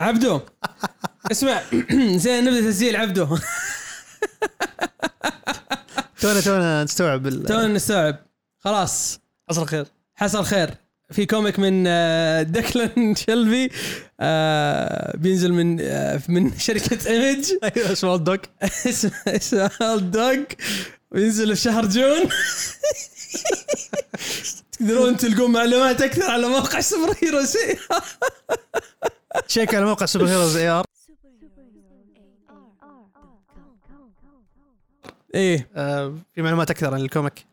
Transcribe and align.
عبدو 0.00 0.40
اسمع. 1.32 1.62
زين 2.24 2.44
نبدأ 2.44 2.70
تسجيل 2.70 2.96
عبدو. 2.96 3.38
تونا 6.20 6.40
تونا 6.40 6.84
نستوعب 6.84 7.26
ال- 7.26 7.44
تونا 7.44 7.66
نستوعب. 7.66 8.18
خلاص. 8.58 9.20
حصل 9.50 9.66
خير 9.66 9.86
حصل 10.14 10.44
خير. 10.44 10.70
في 11.10 11.26
comic 11.26 11.58
من 11.58 11.84
آه، 11.86 12.42
دكلان 12.42 13.14
شلبي 13.26 13.70
آه، 14.20 15.16
بينزل 15.16 15.52
من 15.52 15.78
آه، 15.80 16.20
من 16.28 16.58
شركة 16.58 17.10
Image 17.10 17.44
أيوه 17.64 17.92
اسمه 17.92 18.14
الدوك 18.14 18.40
اسمه 18.60 19.12
اسمه 19.26 19.70
الدوج 19.94 20.40
وينزل 21.10 21.56
في 21.56 21.62
شهر 21.62 21.86
جون. 21.86 22.28
تقدرون 24.72 25.16
تلقون 25.16 25.52
معلومات 25.52 26.02
أكثر 26.02 26.30
على 26.30 26.48
موقع 26.48 26.80
سوبر 26.80 27.14
هيرو 27.22 27.44
شيء 27.44 27.78
check 29.46 29.74
على 29.74 29.84
موقع 29.84 30.06
Superheroes 30.06 30.56
AR 30.56 30.84
إيه. 35.34 35.68
آه، 35.76 36.14
في 36.34 36.42
معلومات 36.42 36.70
أكثر 36.70 36.94
عن 36.94 37.00
ال 37.00 37.07
comic. 37.07 37.46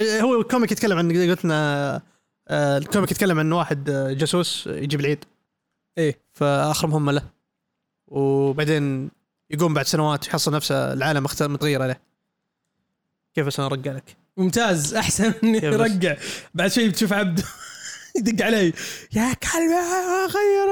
آه، 0.00 0.20
هو 0.20 0.40
ال 0.40 0.45
comic 0.45 0.72
يتكلم 0.72 0.98
عن 0.98 1.30
قلت 1.30 1.44
لنا 1.44 2.02
آه، 2.48 2.78
ال 2.78 2.83
comic 2.83 3.10
يتكلم 3.10 3.38
عن 3.38 3.52
واحد 3.52 3.90
آه، 3.90 4.12
جاسوس 4.12 4.66
يجيب 4.66 5.00
العيد. 5.00 5.24
إيه. 5.98 6.18
فآخر 6.32 6.86
مهمة 6.86 7.12
له. 7.12 7.22
وبعدين 8.08 9.10
يقوم 9.50 9.74
بعد 9.74 9.86
سنوات 9.86 10.26
يحصل 10.26 10.52
نفسه 10.52 10.92
العالم 10.92 11.26
متغير 11.40 11.82
عليه. 11.82 12.00
كيف 13.34 13.46
بس 13.46 13.60
أنا 13.60 13.68
أرجع 13.68 13.92
لك؟ 13.92 14.16
ممتاز 14.36 14.94
أحسن 14.94 15.32
اني. 15.44 15.68
ارجع 15.68 16.16
بعد 16.54 16.70
شوي 16.70 16.88
بتشوف 16.88 17.12
عبد 17.12 17.40
يدق 18.18 18.44
علي. 18.44 18.72
يا 19.12 19.32
كلب 19.32 19.70
غير 20.34 20.68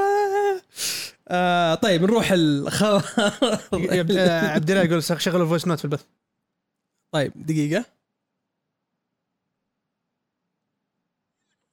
آه 1.28 1.74
طيب 1.74 2.02
نروح 2.02 2.30
الخبر 2.32 3.04
عبد- 3.72 4.16
آه، 4.16 4.48
عبد 4.50 4.70
الله 4.70 4.82
يقول 4.82 5.02
شغل 5.22 5.42
ال 5.42 5.46
voice 5.46 5.66
note 5.66 5.78
في 5.78 5.84
البث. 5.84 6.02
طيب 7.12 7.32
دقيقة. 7.46 7.84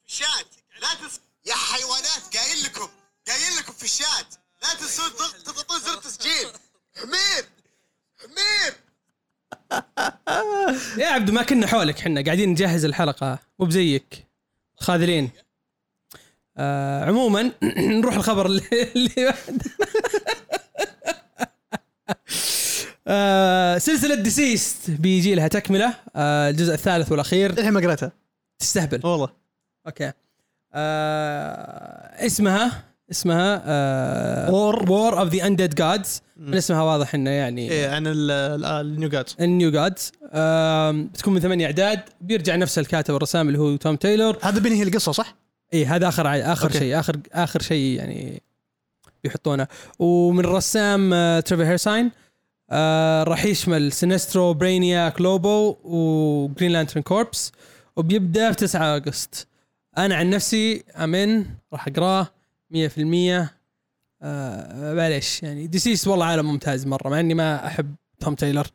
الشات 0.08 0.46
لا 0.82 0.88
تنس 1.02 1.22
يا 1.46 1.54
حيوانات 1.54 2.38
قايل 2.38 2.64
لكم 2.64 2.90
قايل 3.28 3.56
لكم 3.60 3.74
في 3.74 3.84
الشات 3.84 4.36
لا 4.64 4.74
تنسون 4.80 5.10
ضغط- 5.10 5.36
تضغطون 5.46 5.80
زر 5.80 5.94
التسجيل. 5.94 6.48
حمير 6.96 7.46
حمير. 8.20 8.74
يا 11.04 11.08
عبد 11.08 11.32
ما 11.32 11.44
كنا 11.44 11.68
حولك 11.68 12.00
حنا 12.00 12.24
قاعدين 12.26 12.50
نجهز 12.50 12.86
الحلقة. 12.86 13.40
مو 13.60 13.66
بزيك. 13.66 14.28
خاذلين. 14.80 15.32
آه 16.58 17.06
عموما 17.06 17.52
نروح 17.78 18.16
الخبر 18.16 18.46
اللي, 18.46 19.10
بعد 19.18 19.62
آه 23.08 23.78
سلسلة 23.78 24.16
DCeased 24.16 24.92
بيجي 24.92 25.36
لها 25.36 25.48
تكملة. 25.48 25.94
آه 26.16 26.50
الجزء 26.50 26.74
الثالث 26.74 27.12
والأخير. 27.12 27.50
الحين 27.50 27.72
ما 27.72 27.80
قريتها 27.80 28.12
تستهبل. 28.60 29.00
والله. 29.08 29.30
okay. 29.88 30.12
آه 30.74 32.26
اسمها 32.26 32.84
اسمها 33.12 33.62
آه 33.66 34.52
War 34.54 34.92
War 34.92 35.20
of 35.20 35.30
the 35.34 35.48
Undead 35.48 35.76
Gods 35.76 36.22
من 36.38 36.54
اسمها 36.56 36.82
واضح 36.84 37.16
إنه 37.16 37.30
يعني 37.30 37.72
إيه 37.72 37.90
عن 37.90 38.08
ال- 38.08 38.32
ال- 38.32 38.66
ال 38.66 38.77
New 38.77 39.10
Gods 39.10 39.36
ال 39.42 39.49
New 39.49 39.72
Gods 39.72 40.12
بتكون 41.14 41.34
من 41.34 41.40
ثمانية 41.40 41.66
أعداد. 41.66 42.00
بيرجع 42.22 42.56
نفس 42.56 42.80
الكاتب 42.80 43.16
الرسام 43.16 43.48
اللي 43.48 43.60
هو 43.60 43.76
توم 43.76 43.96
تايلور. 43.96 44.38
هذا 44.44 44.60
بينهي 44.60 44.84
القصة 44.84 45.12
صح؟ 45.12 45.36
إي 45.74 45.86
هذا 45.86 46.08
آخر 46.08 46.52
آخر. 46.52 46.72
شيء 46.72 47.00
آخر 47.00 47.20
آخر 47.34 47.62
شيء 47.62 47.98
يعني 47.98 48.42
بيحطونه 49.24 49.68
ومن 50.00 50.40
الرسام 50.40 51.14
آه 51.14 51.40
تريفر 51.40 51.66
هيرساين 51.66 52.12
آه 52.70 53.24
راح 53.24 53.46
يشمل 53.46 53.92
سينسترو 53.92 54.54
برينياك 54.54 55.22
لوبو 55.22 55.78
وجرين 55.84 56.72
لانترن 56.72 57.02
كوربس 57.04 57.52
وبيبدأ 57.96 58.52
في 58.52 58.58
9 58.58 58.96
أغسطس. 58.96 59.48
أنا 59.98 60.16
عن 60.16 60.30
نفسي 60.30 60.84
امن 60.98 61.46
راح 61.74 61.88
أقراه 61.88 62.28
100% 62.74 62.78
آه 64.22 64.94
معليش 64.94 65.44
يعني 65.44 65.68
ديسيس 65.68 66.08
والله 66.08 66.26
عالم 66.26 66.46
ممتاز 66.46 66.88
مرة 66.88 67.10
مع 67.10 67.20
إني 67.20 67.34
ما 67.34 67.68
أحب 67.68 67.96
توم 68.20 68.36
تايلر. 68.36 68.68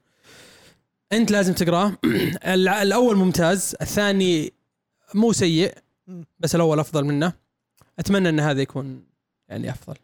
أنت 1.13 1.31
لازم 1.31 1.53
تقراه. 1.53 1.93
الأول 2.83 3.17
ممتاز 3.17 3.77
الثاني 3.83 4.53
مو 5.15 5.33
سيء. 5.33 5.75
بس 6.39 6.55
الأول 6.55 6.81
أفضل 6.81 7.05
منه. 7.05 7.33
أتمنى 7.99 8.29
إن 8.29 8.41
هذا 8.41 8.63
يكون 8.63 9.05
يعني 9.49 9.71
أفضل. 9.71 9.95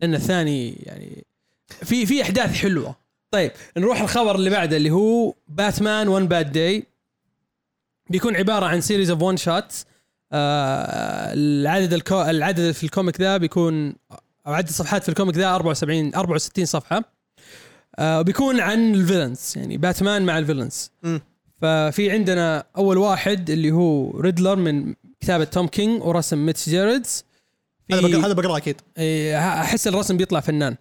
لأن 0.00 0.14
الثاني 0.14 0.72
يعني 0.72 1.24
في 1.68 2.06
في 2.06 2.22
أحداث 2.22 2.54
حلوة. 2.54 2.96
طيب 3.30 3.52
نروح 3.76 4.00
الخبر 4.00 4.34
اللي 4.34 4.50
بعده 4.50 4.76
اللي 4.76 4.90
هو 4.90 5.34
باتمان 5.48 6.08
One 6.08 6.28
Bad 6.28 6.52
Day 6.52 6.86
بيكون 8.10 8.36
عبارة 8.36 8.66
عن 8.66 8.80
series 8.80 9.10
of 9.10 9.22
one 9.22 9.36
shots 9.36 9.86
العدد 10.32 11.92
الكو... 11.92 12.22
العدد 12.22 12.70
في 12.70 12.84
ال 12.84 12.90
comic 12.90 13.20
ذا 13.20 13.36
بيكون 13.36 13.94
أو 14.46 14.52
عدد 14.52 14.68
الصفحات 14.68 15.02
في 15.02 15.08
ال 15.08 15.13
comic 15.13 15.36
ذا 15.36 15.54
74 15.54 16.14
64 16.14 16.64
صفحة. 16.64 17.04
آه 17.98 18.20
وبيكون 18.20 18.60
عن 18.60 18.94
ال 18.94 19.00
villains 19.00 19.52
يعني 19.56 19.76
باتمان 19.76 20.26
مع 20.26 20.38
ال 20.38 20.43
villains. 20.43 20.90
ففي 21.56 22.10
عندنا 22.10 22.64
أول 22.76 22.98
واحد 22.98 23.50
اللي 23.50 23.70
هو 23.70 24.20
ريدلر 24.20 24.56
من 24.56 24.94
كتابة 25.20 25.44
توم 25.44 25.66
كينج 25.68 26.02
ورسم 26.02 26.46
ميتس 26.46 26.68
جيردز 26.68 27.24
هذا 27.92 28.00
بقرا 28.00 28.26
هذا 28.26 28.32
بقرأه 28.32 28.56
أكيد. 28.56 28.80
أحس 29.34 29.88
الرسم 29.88 30.16
بيطلع 30.16 30.40
فنان. 30.40 30.76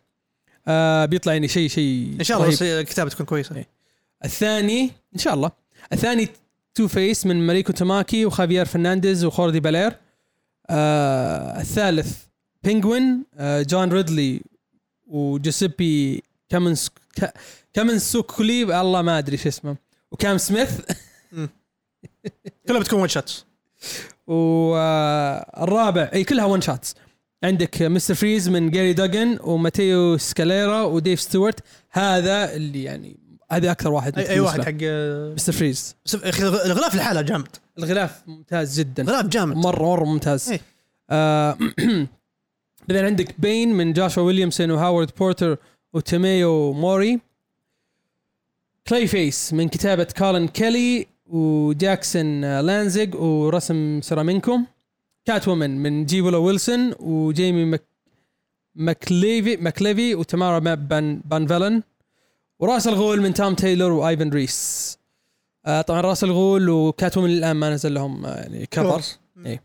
آه 0.67 1.05
بيطلع 1.05 1.33
يعني 1.33 1.47
شيء 1.47 1.69
شيء 1.69 2.15
إن 2.19 2.23
شاء 2.23 2.37
الله 2.43 2.57
الكتابه 2.79 3.09
تكون 3.09 3.25
كويسة. 3.25 3.55
إيه. 3.55 3.67
الثاني 4.25 4.91
إن 5.13 5.19
شاء 5.19 5.33
الله. 5.33 5.51
الثاني 5.93 6.29
تو 6.75 6.87
فيس 6.87 7.25
من 7.25 7.47
ماريكو 7.47 7.71
تاماكي 7.73 8.25
وخافير 8.25 8.65
فرنانديز 8.65 9.25
وخوردي 9.25 9.59
بالير 9.59 9.93
آه 10.69 11.61
الثالث 11.61 12.17
بينجوين 12.63 13.23
آه 13.37 13.61
جون 13.61 13.89
ريدلي 13.93 14.41
وجوسيبي 15.07 16.23
كامنس 16.49 16.91
كا- 17.15 17.33
كامنسوكولي 17.73 18.81
الله 18.81 19.01
ما 19.01 19.17
أدري 19.17 19.37
شو 19.37 19.49
اسمه. 19.49 19.75
وكام 20.11 20.37
سميث. 20.37 20.69
كلها 22.67 22.79
بتكون 22.79 23.01
one 23.01 23.07
shots 23.07 23.45
والرابع 24.27 26.09
إي 26.13 26.23
كلها 26.23 26.45
one 26.45 26.61
shots 26.61 26.95
عندك 27.43 27.81
مستر 27.81 28.13
فريز 28.15 28.49
من 28.49 28.69
جاري 28.69 28.93
دوجن 28.93 29.39
وماتيو 29.43 30.17
سكاليرا 30.17 30.81
وديف 30.81 31.21
ستيوارت. 31.21 31.59
هذا 31.91 32.55
اللي 32.55 32.83
يعني 32.83 33.19
هذا 33.51 33.71
أكثر 33.71 33.91
واحد 33.91 34.19
أي, 34.19 34.29
أي 34.29 34.39
واحد. 34.39 34.61
حق 34.61 34.73
مستر 35.35 35.53
فريز 35.53 35.95
الغلاف 36.65 36.95
لحاله 36.95 37.21
جامد. 37.21 37.47
الغلاف 37.77 38.21
ممتاز 38.27 38.79
جدا. 38.79 39.03
غلاف 39.03 39.25
جامد. 39.25 39.55
مرة 39.55 39.83
مرة 39.83 40.05
ممتاز. 40.05 40.49
إيه. 40.51 40.61
آه 41.09 41.57
بعدين 42.87 43.05
عندك 43.05 43.35
بين 43.39 43.73
من 43.73 43.93
جاشوا 43.93 44.23
ويليامسون 44.23 44.71
وهاورد 44.71 45.11
بورتر 45.19 45.57
وتيميو 45.93 46.73
موري 46.73 47.19
كلاي 48.87 49.07
فيس 49.07 49.53
من 49.53 49.69
كتابة 49.69 50.03
كارلين 50.03 50.47
كيلي 50.47 51.07
وجاكسون 51.29 52.59
لانزيج 52.59 53.15
ورسم 53.15 54.01
سيرامينكو 54.01 54.59
كات 55.25 55.47
وومن 55.47 55.83
من 55.83 56.05
جيبولا 56.05 56.37
ويلسون 56.37 56.93
وجيمي 56.99 57.65
مك 57.65 57.83
ماكليفي 58.75 59.57
ماكليفي 59.57 60.15
وتمارا 60.15 60.59
ماب 60.59 60.87
بان 60.87 61.21
بان 61.25 61.47
فيلن 61.47 61.83
وراس 62.59 62.87
الغول 62.87 63.21
من 63.21 63.33
توم 63.33 63.55
تايلور 63.55 63.91
وآيفن 63.91 64.29
ريس. 64.29 64.97
آه 65.65 65.81
طبعا 65.81 66.01
راس 66.01 66.23
الغول 66.23 66.69
وكات 66.69 67.17
وومن 67.17 67.29
الان 67.31 67.55
ما 67.55 67.69
نزل 67.69 67.93
لهم 67.93 68.25
آه، 68.25 68.35
يعني 68.35 68.65
cover. 68.65 69.01
اي 69.45 69.59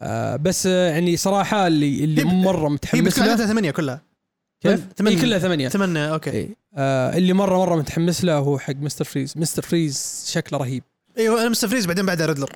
آه 0.00 0.36
بس 0.36 0.66
آه 0.66 0.90
يعني 0.90 1.16
صراحة 1.16 1.66
اللي 1.66 2.04
اللي 2.04 2.20
هي 2.20 2.24
مرة 2.24 2.68
هي 2.68 2.72
متحمس 2.72 3.18
له. 3.18 3.24
عددها 3.30 3.46
ثمانية 3.46 3.70
كلها. 3.70 4.02
كيف؟ 4.60 4.80
ثمانية. 4.96 5.16
هي 5.16 5.22
كلها 5.22 5.38
ثمانية. 5.38 5.68
ثمانية 5.68 6.12
okay. 6.12 6.30
اي 6.30 6.56
آه 6.74 7.16
اللي 7.16 7.32
مرة 7.32 7.58
مرة 7.58 7.76
متحمس 7.76 8.24
له 8.24 8.34
هو 8.38 8.58
حق 8.58 8.74
مستر 8.76 9.04
فريز. 9.04 9.34
مستر 9.36 9.62
فريز 9.62 10.24
شكله 10.28 10.58
رهيب. 10.58 10.82
أيوه 11.18 11.40
أنا 11.40 11.48
مستر 11.48 11.68
فريز 11.68 11.86
بعدين 11.86 12.06
بعدها 12.06 12.26
ريدلر. 12.26 12.52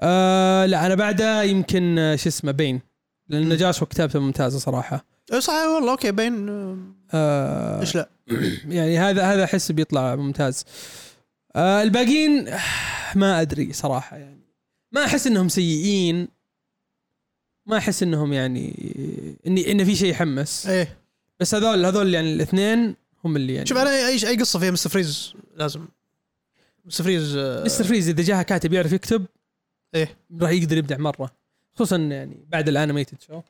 آه 0.00 0.66
لا 0.66 0.86
أنا 0.86 0.94
بعده 0.94 1.42
يمكن 1.42 1.98
آه، 1.98 2.16
شو 2.16 2.28
اسمه 2.28 2.52
بين. 2.52 2.80
لأن 3.28 3.48
جاش 3.48 3.82
وكتابته 3.82 4.20
ممتازة 4.20 4.58
صراحة. 4.58 5.04
إيه 5.32 5.40
صح 5.40 5.52
والله 5.52 5.90
okay 5.90 6.12
باين 6.12 6.48
آه، 6.48 6.76
آه 7.14 7.80
إيش 7.80 7.94
لا؟ 7.94 8.08
يعني 8.68 8.98
هذا 8.98 9.24
هذا 9.24 9.44
أحس 9.44 9.72
بيطلع 9.72 10.16
ممتاز. 10.16 10.64
آه 11.56 11.82
الباقيين 11.82 12.50
ما 13.14 13.40
أدري 13.40 13.72
صراحة 13.72 14.16
يعني. 14.16 14.40
ما 14.92 15.04
أحس 15.04 15.26
إنهم 15.26 15.48
سيئين. 15.48 16.28
ما 17.66 17.78
أحس 17.78 18.02
إنهم 18.02 18.32
يعني 18.32 18.74
إني 19.46 19.72
إن 19.72 19.84
في 19.84 19.96
شيء 19.96 20.10
يحمس. 20.10 20.66
إيه. 20.66 21.05
بس 21.40 21.54
هذول 21.54 21.86
هذول 21.86 22.14
يعني 22.14 22.34
الاثنين 22.34 22.96
هم 23.24 23.36
اللي 23.36 23.54
يعني 23.54 23.66
شوف 23.66 23.78
أنا 23.78 23.90
اي 23.90 24.28
اي 24.28 24.36
قصة 24.36 24.58
فيها 24.58 24.70
مستر 24.70 24.90
فريز 24.90 25.32
لازم. 25.56 25.88
مستر 26.84 27.04
فريز 27.04 27.36
آه، 27.36 27.64
مستر 27.64 27.84
فريز 27.84 28.08
إذا 28.08 28.22
جاها 28.22 28.42
كاتب 28.42 28.72
يعرف 28.72 28.92
يكتب. 28.92 29.26
إيه. 29.94 30.16
راح 30.40 30.50
يقدر 30.50 30.76
يبدع 30.76 30.96
مرة. 30.96 31.30
خصوصا 31.74 31.96
يعني 31.96 32.46
بعد 32.48 32.68
ال 32.68 32.74
animated 32.74 33.20
show. 33.20 33.40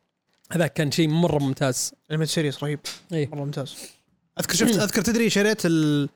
هذا 0.52 0.66
كان 0.66 0.90
شيء 0.90 1.08
مرة 1.08 1.38
ممتاز. 1.38 1.92
الميد 2.10 2.28
سيريس 2.28 2.62
رهيب. 2.64 2.80
اي 3.12 3.26
مرة 3.26 3.44
ممتاز. 3.44 3.76
أذكر 4.40 4.54
شفت 4.54 4.78
أذكر 4.78 5.02
تدري 5.02 5.30
شريت 5.30 5.66
ال... 5.66 6.08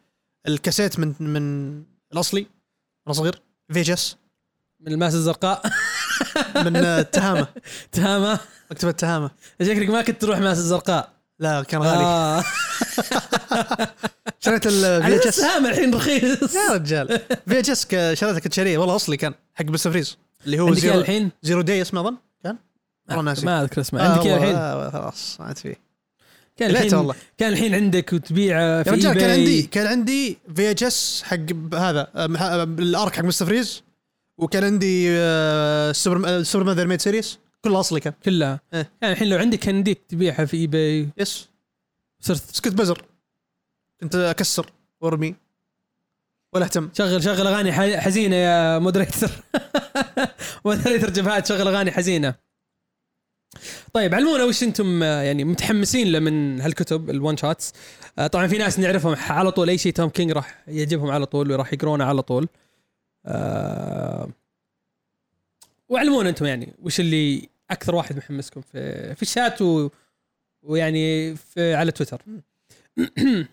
الكاسيت 0.48 0.98
من 0.98 1.14
من 1.20 1.82
الأصلي؟ 2.12 2.46
وأنا 3.06 3.14
صغير. 3.14 3.42
فيجاس 3.72 4.16
من 4.80 4.92
الماس 4.92 5.14
الزرقاء. 5.14 5.62
من 6.56 6.76
آه، 6.76 7.00
التهامة. 7.00 7.46
تهامه 7.92 8.40
مكتبة 8.70 8.90
التهامة. 8.90 9.30
شكلك 9.62 9.88
ما 9.90 10.02
كنت 10.02 10.20
تروح 10.22 10.38
ماس 10.38 10.58
الزرقاء. 10.58 11.19
لا 11.40 11.62
كان 11.62 11.82
غالي. 11.82 12.04
آه. 12.04 12.40
شريت 14.44 14.66
الفي 14.66 15.16
اتش 15.16 15.26
اس 15.26 15.36
تهامه 15.36 15.68
الحين 15.68 15.94
رخيص 15.94 16.54
يا 16.54 16.72
رجال. 16.74 17.20
في 17.48 17.58
اتش 17.58 17.70
اس 17.70 17.86
شريته 17.90 18.38
كنت 18.38 18.52
شاريه 18.52 18.78
والله 18.78 18.96
أصلي 18.96 19.16
كان 19.16 19.34
حق 19.54 19.64
مستر 19.64 19.90
فريز 19.90 20.16
اللي 20.46 20.60
هو 20.60 20.74
زيرو, 20.74 20.98
الحين؟ 20.98 21.30
زيرو 21.42 21.60
داي 21.60 21.82
اسمه 21.82 22.00
أظن؟ 22.00 22.16
كان؟ 22.44 22.56
والله 23.08 23.22
ناسي. 23.22 23.46
ما 23.46 23.62
أذكر 23.62 23.80
اسمه. 23.80 24.00
آه، 24.00 24.12
عندك 24.12 24.26
الحين؟ 24.26 24.90
خلاص 24.90 25.36
ما 25.40 25.46
عاد 25.46 25.58
فيه 25.58 25.76
كان 26.56 26.70
الحين 26.70 26.94
والله. 26.94 27.14
كان 27.38 27.52
الحين 27.52 27.74
عندك 27.74 28.12
وتبيعه 28.12 28.82
في 28.82 28.88
يا 28.90 28.94
رجال 28.94 29.14
كان. 29.14 29.30
عندي 29.30 29.62
كان 29.62 29.86
عندي 29.86 30.38
في 30.56 30.70
اتش 30.70 30.84
اس 30.84 31.22
حق 31.24 31.36
هذا 31.74 32.08
آه، 32.14 32.28
آه، 32.38 32.62
الأرك 32.62 33.16
حق 33.16 33.24
مستر 33.24 33.46
فريز 33.46 33.82
وكان 34.38 34.64
عندي 34.64 35.06
سوبر 35.92 36.42
سوبر 36.42 36.64
مان 36.64 36.76
ذا 36.76 36.84
ميد 36.84 37.00
سيريس. 37.00 37.38
كله 37.64 37.80
اصلي 37.80 38.00
كان 38.00 38.12
كلها. 38.24 38.60
إيه. 38.74 38.90
يعني 39.02 39.14
الحين 39.14 39.28
لو 39.28 39.38
عندك 39.38 39.58
كان 39.58 39.76
يمديك 39.76 40.02
تبيعها 40.08 40.44
في 40.44 40.56
اي 40.56 40.66
باي 40.66 41.08
يس. 41.18 41.48
صرت 42.20 42.52
بس 42.52 42.60
كنت 42.60 42.74
بزر. 42.74 43.04
كنت 44.00 44.14
أكسر 44.14 44.72
وأرمي. 45.00 45.34
ولا 46.52 46.64
أهتم. 46.64 46.90
شغل 46.92 47.22
شغل 47.22 47.46
أغاني 47.46 48.00
حزينة 48.00 48.36
يا 48.36 48.78
moderator 48.78 49.30
moderator 50.64 51.10
جبهات 51.10 51.46
شغل 51.46 51.68
أغاني 51.68 51.90
حزينة. 51.90 52.34
طيب 53.92 54.14
علمونا 54.14 54.44
وش 54.44 54.62
أنتم 54.62 55.02
يعني 55.02 55.44
متحمسين 55.44 56.12
له 56.12 56.18
من 56.18 56.60
هالكتب 56.60 57.10
ال 57.10 57.17
one 57.17 57.36
shots 57.36 57.72
آه، 58.18 58.26
طبعا 58.26 58.46
في 58.46 58.58
ناس 58.58 58.78
نعرفهم 58.78 59.16
على 59.28 59.50
طول 59.52 59.68
أي 59.68 59.78
شيء 59.78 59.92
توم 59.92 60.08
كينج 60.08 60.32
راح 60.32 60.64
يعجبهم 60.68 61.10
على 61.10 61.26
طول 61.26 61.52
وراح 61.52 61.72
يقرونه 61.72 62.04
على 62.04 62.22
طول. 62.22 62.48
آه، 63.26 64.28
وعلمونا 65.90 66.28
أنتم 66.28 66.46
يعني 66.46 66.74
وش 66.82 67.00
اللي 67.00 67.48
أكثر 67.70 67.94
واحد 67.94 68.16
محمسكم 68.16 68.60
في 68.60 69.14
في 69.14 69.22
الشات 69.22 69.62
و 69.62 69.88
ويعني 70.62 71.36
في 71.36 71.74
على 71.74 71.92
تويتر. 71.92 72.22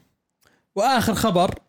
وآخر 0.76 1.16
خبر 1.16 1.60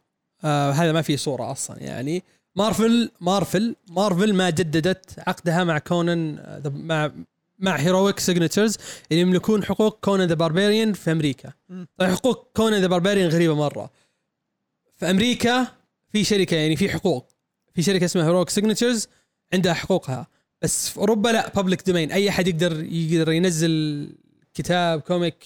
آه 0.44 0.70
هذا 0.70 0.92
ما 0.92 1.02
فيه 1.02 1.16
صورة 1.16 1.52
أصلا 1.52 1.82
يعني. 1.82 2.22
مارفل 2.56 3.10
مارفل 3.20 3.76
مارفل 3.90 4.34
ما 4.34 4.50
جددت 4.50 5.18
عقدها 5.18 5.64
مع 5.64 5.78
كونان 5.78 6.38
آه، 6.38 6.62
مع 6.68 7.10
مع 7.58 7.76
هيرويك 7.76 8.18
سيجنتشرز 8.18 8.76
اللي 9.10 9.22
يملكون 9.22 9.64
حقوق 9.64 9.98
كونان 10.00 10.28
the 10.28 10.34
Barbarian 10.34 10.92
في 10.92 11.12
أمريكا. 11.12 11.52
طيب 11.96 12.10
حقوق 12.10 12.50
كونان 12.56 12.80
the 12.80 12.86
Barbarian 12.86 13.28
غريبة 13.28 13.54
مرة. 13.54 13.90
في 14.96 15.10
أمريكا 15.10 15.66
في 16.12 16.24
شركة 16.24 16.56
يعني 16.56 16.76
في 16.76 16.88
حقوق. 16.88 17.28
في 17.74 17.82
شركة 17.82 18.04
اسمها 18.04 18.26
هيرويك 18.26 18.48
سيجنتشرز 18.48 19.08
عندها 19.52 19.74
حقوقها. 19.74 20.26
بس 20.62 20.88
في 20.88 20.98
أوروبا 20.98 21.28
لا 21.28 21.52
public 21.54 21.86
domain 21.86 22.12
أي 22.12 22.28
أحد 22.28 22.48
يقدر 22.48 22.84
يقدر 22.84 23.32
ينزل 23.32 24.08
كتاب 24.54 25.00
comic 25.00 25.36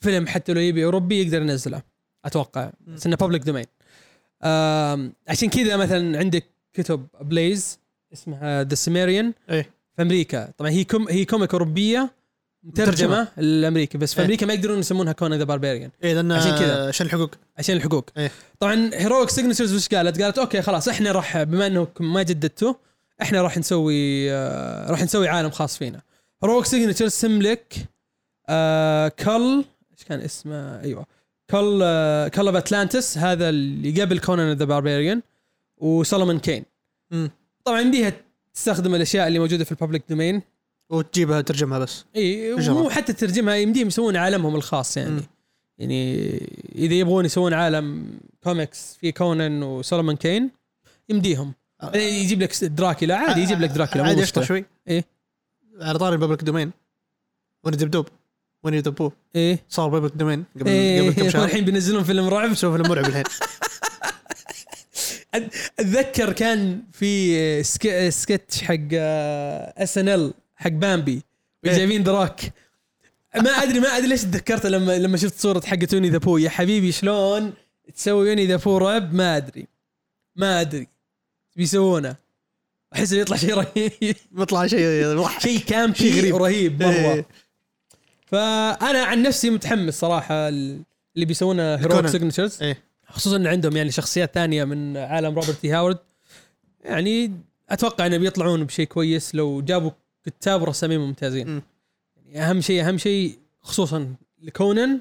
فيلم 0.00 0.26
حتى 0.26 0.52
لو 0.52 0.60
يبي 0.60 0.84
أوروبي 0.84 1.22
يقدر 1.22 1.42
ينزله. 1.42 1.82
أتوقع. 2.24 2.70
بس 2.86 3.06
إنه 3.06 3.16
public 3.16 3.42
domain 3.42 3.66
عشان 5.28 5.48
كذا 5.48 5.76
مثلا 5.76 6.18
عندك 6.18 6.44
كتب 6.72 7.06
بليز 7.20 7.78
اسمها 8.12 8.64
The 8.64 8.74
Cimmerian 8.74 9.32
إيه. 9.50 9.70
في 9.96 10.02
أمريكا. 10.02 10.52
طبعا 10.58 10.70
هي 10.70 10.84
كوم 10.84 11.08
هي 11.08 11.24
comic 11.24 11.52
أوروبية 11.52 12.10
مترجمة 12.62 13.28
لأمريكا. 13.36 13.98
بس 13.98 14.14
في 14.14 14.20
إيه. 14.20 14.24
أمريكا 14.24 14.46
ما 14.46 14.54
يقدرون 14.54 14.78
يسمونها 14.78 15.12
كونان 15.12 15.38
the 15.38 15.44
Barbarian 15.44 15.90
إيه 16.02 16.14
لأن 16.14 16.32
عشان 16.32 16.58
كذا. 16.58 16.88
عشان 16.88 17.06
الحقوق. 17.06 17.30
عشان 17.58 17.76
الحقوق. 17.76 18.10
إيه. 18.16 18.30
طبعا 18.60 18.90
هيرويك 18.94 19.30
سيجنتشرز 19.30 19.74
وش 19.74 19.88
قالت؟ 19.88 20.22
قالت 20.22 20.38
okay 20.38 20.62
خلاص 20.62 20.88
إحنا 20.88 21.12
راح 21.12 21.42
بما 21.42 21.66
انكم 21.66 22.12
ما 22.12 22.22
جددتوا 22.22 22.74
إحنا 23.22 23.42
راح 23.42 23.58
نسوي 23.58 24.32
آه 24.32 24.90
راح 24.90 25.02
نسوي 25.02 25.28
عالم 25.28 25.50
خاص 25.50 25.78
فينا 25.78 26.00
Heroic 26.42 26.64
Signatures 26.64 27.20
تملك 27.20 27.74
آه 28.48 29.08
كل 29.08 29.64
إيش 29.92 30.04
كان 30.08 30.20
اسمه 30.20 30.80
أيوه 30.80 31.06
كل 31.50 31.80
آه 31.82 32.28
Kull 32.28 32.46
of 32.46 32.56
Atlantis 32.56 33.18
هذا 33.18 33.48
اللي 33.48 34.02
قبل 34.02 34.18
Conan 34.18 34.52
the 34.52 34.64
Barbarian 34.64 35.22
و 35.76 35.84
Solomon 35.84 36.38
Kane 36.38 36.64
مم. 37.10 37.30
طبعا 37.64 37.80
يمديها 37.80 38.12
تستخدم 38.54 38.94
الأشياء 38.94 39.28
اللي 39.28 39.38
موجودة 39.38 39.64
في 39.64 39.72
ال 39.72 39.76
public 39.76 40.02
domain 40.08 40.42
وتجيبها 40.90 41.40
ترجمها 41.40 41.78
بس 41.78 42.04
إي. 42.16 42.54
مو 42.54 42.90
حتى 42.90 43.12
ترجمها 43.12 43.54
يمديهم 43.54 43.86
يسوون 43.86 44.16
عالمهم 44.16 44.56
الخاص 44.56 44.96
يعني 44.96 45.10
مم. 45.10 45.22
يعني 45.78 46.30
إذا 46.74 46.94
يبغون 46.94 47.24
يسوون 47.24 47.52
عالم 47.52 48.18
كوميكس 48.42 48.96
في 49.00 49.12
كونان 49.12 49.62
و 49.62 49.69
Solomon 49.69 50.16
Kane 50.16 50.50
يمديهم. 51.08 51.52
يجيب 51.94 52.42
لك 52.42 52.64
دراكولا 52.64 53.16
عادي 53.16 53.40
يجيب 53.40 53.60
لك 53.60 53.70
دراكولا 53.70 54.02
مو 54.02 54.08
عادي 54.08 54.22
مشكلة. 54.22 54.44
شوي. 54.44 54.64
إيه. 54.88 55.04
على 55.80 55.98
طاري 55.98 56.14
ال 56.14 56.18
public 56.18 56.42
domain. 56.42 56.70
ويني 57.64 57.76
دبدوب 57.76 58.08
Winnie 58.62 58.74
the 58.74 58.90
Pooh 58.90 59.12
إيه. 59.36 59.64
صار 59.68 59.88
public 59.88 60.12
domain 60.12 60.44
قبل 60.60 60.68
إيه 60.68 61.02
قبل 61.02 61.12
كم 61.12 61.30
شهر. 61.30 61.44
الحين 61.44 61.64
بينزلون 61.64 62.04
فيلم 62.04 62.28
رعب. 62.28 62.54
شوف 62.54 62.74
المرعب 62.74 63.04
الحين. 63.04 63.24
أتذكر 65.78 66.32
كان 66.32 66.82
في 66.92 67.62
sk... 67.62 68.08
sketch 68.08 68.62
حق 68.62 68.88
SNL 68.92 70.34
حق 70.56 70.70
بامبي 70.70 71.22
إيه. 71.64 71.72
جايبين 71.72 72.02
دراك. 72.02 72.52
ما 73.36 73.50
أدري 73.50 73.80
ما 73.80 73.88
أدري 73.88 74.08
ليش 74.08 74.22
تذكرت 74.22 74.66
لما 74.66 74.98
لما 74.98 75.16
شفت 75.16 75.40
صورة 75.40 75.62
حق 75.66 75.78
Winnie 75.92 76.10
the 76.10 76.18
Pooh. 76.18 76.38
يا 76.38 76.50
حبيبي 76.50 76.92
شلون 76.92 77.52
تسوي 77.94 78.28
Winnie 78.28 78.46
the 78.46 78.56
Pooh 78.56 78.78
رعب؟ 78.78 79.14
ما 79.14 79.36
أدري. 79.36 79.66
ما 80.36 80.60
أدري. 80.60 80.88
بيسوونه 81.58 82.16
أحس 82.94 83.12
يطلع 83.12 83.36
شيء 83.36 83.54
رهيب 83.54 84.16
بيطلع 84.30 84.66
شيء 84.66 84.80
يضحك 84.80 85.40
شيء 85.40 85.58
campy 85.58 85.98
شيء 85.98 86.18
غريب. 86.18 86.36
رهيب 86.36 86.82
مرة 86.82 86.90
إيه. 86.90 87.26
فأنا 88.26 89.04
عن 89.04 89.22
نفسي 89.22 89.50
متحمس 89.50 89.98
صراحة 89.98 90.48
اللي 90.48 90.84
بيسوونه 91.16 91.74
Heroic 91.74 91.92
كونان. 91.92 92.08
Signatures 92.12 92.62
إيه. 92.62 92.82
خصوصا 93.08 93.36
ان 93.36 93.46
عندهم 93.46 93.76
يعني 93.76 93.90
شخصيات 93.90 94.34
ثانية 94.34 94.64
من 94.64 94.96
عالم 94.96 95.34
Robert 95.34 95.50
E. 95.50 95.70
Howard 95.72 95.98
يعني 96.84 97.32
أتوقع 97.70 98.06
إنه 98.06 98.16
بيطلعون 98.16 98.64
بشيء 98.64 98.86
كويس 98.86 99.34
لو 99.34 99.60
جابوا 99.62 99.90
كتاب 100.24 100.62
ورسامين 100.62 101.00
ممتازين 101.00 101.48
مم. 101.48 101.62
يعني 102.26 102.50
أهم 102.50 102.60
شيء 102.60 102.88
أهم 102.88 102.98
شيء 102.98 103.38
خصوصا 103.60 104.14
لكونان 104.42 105.00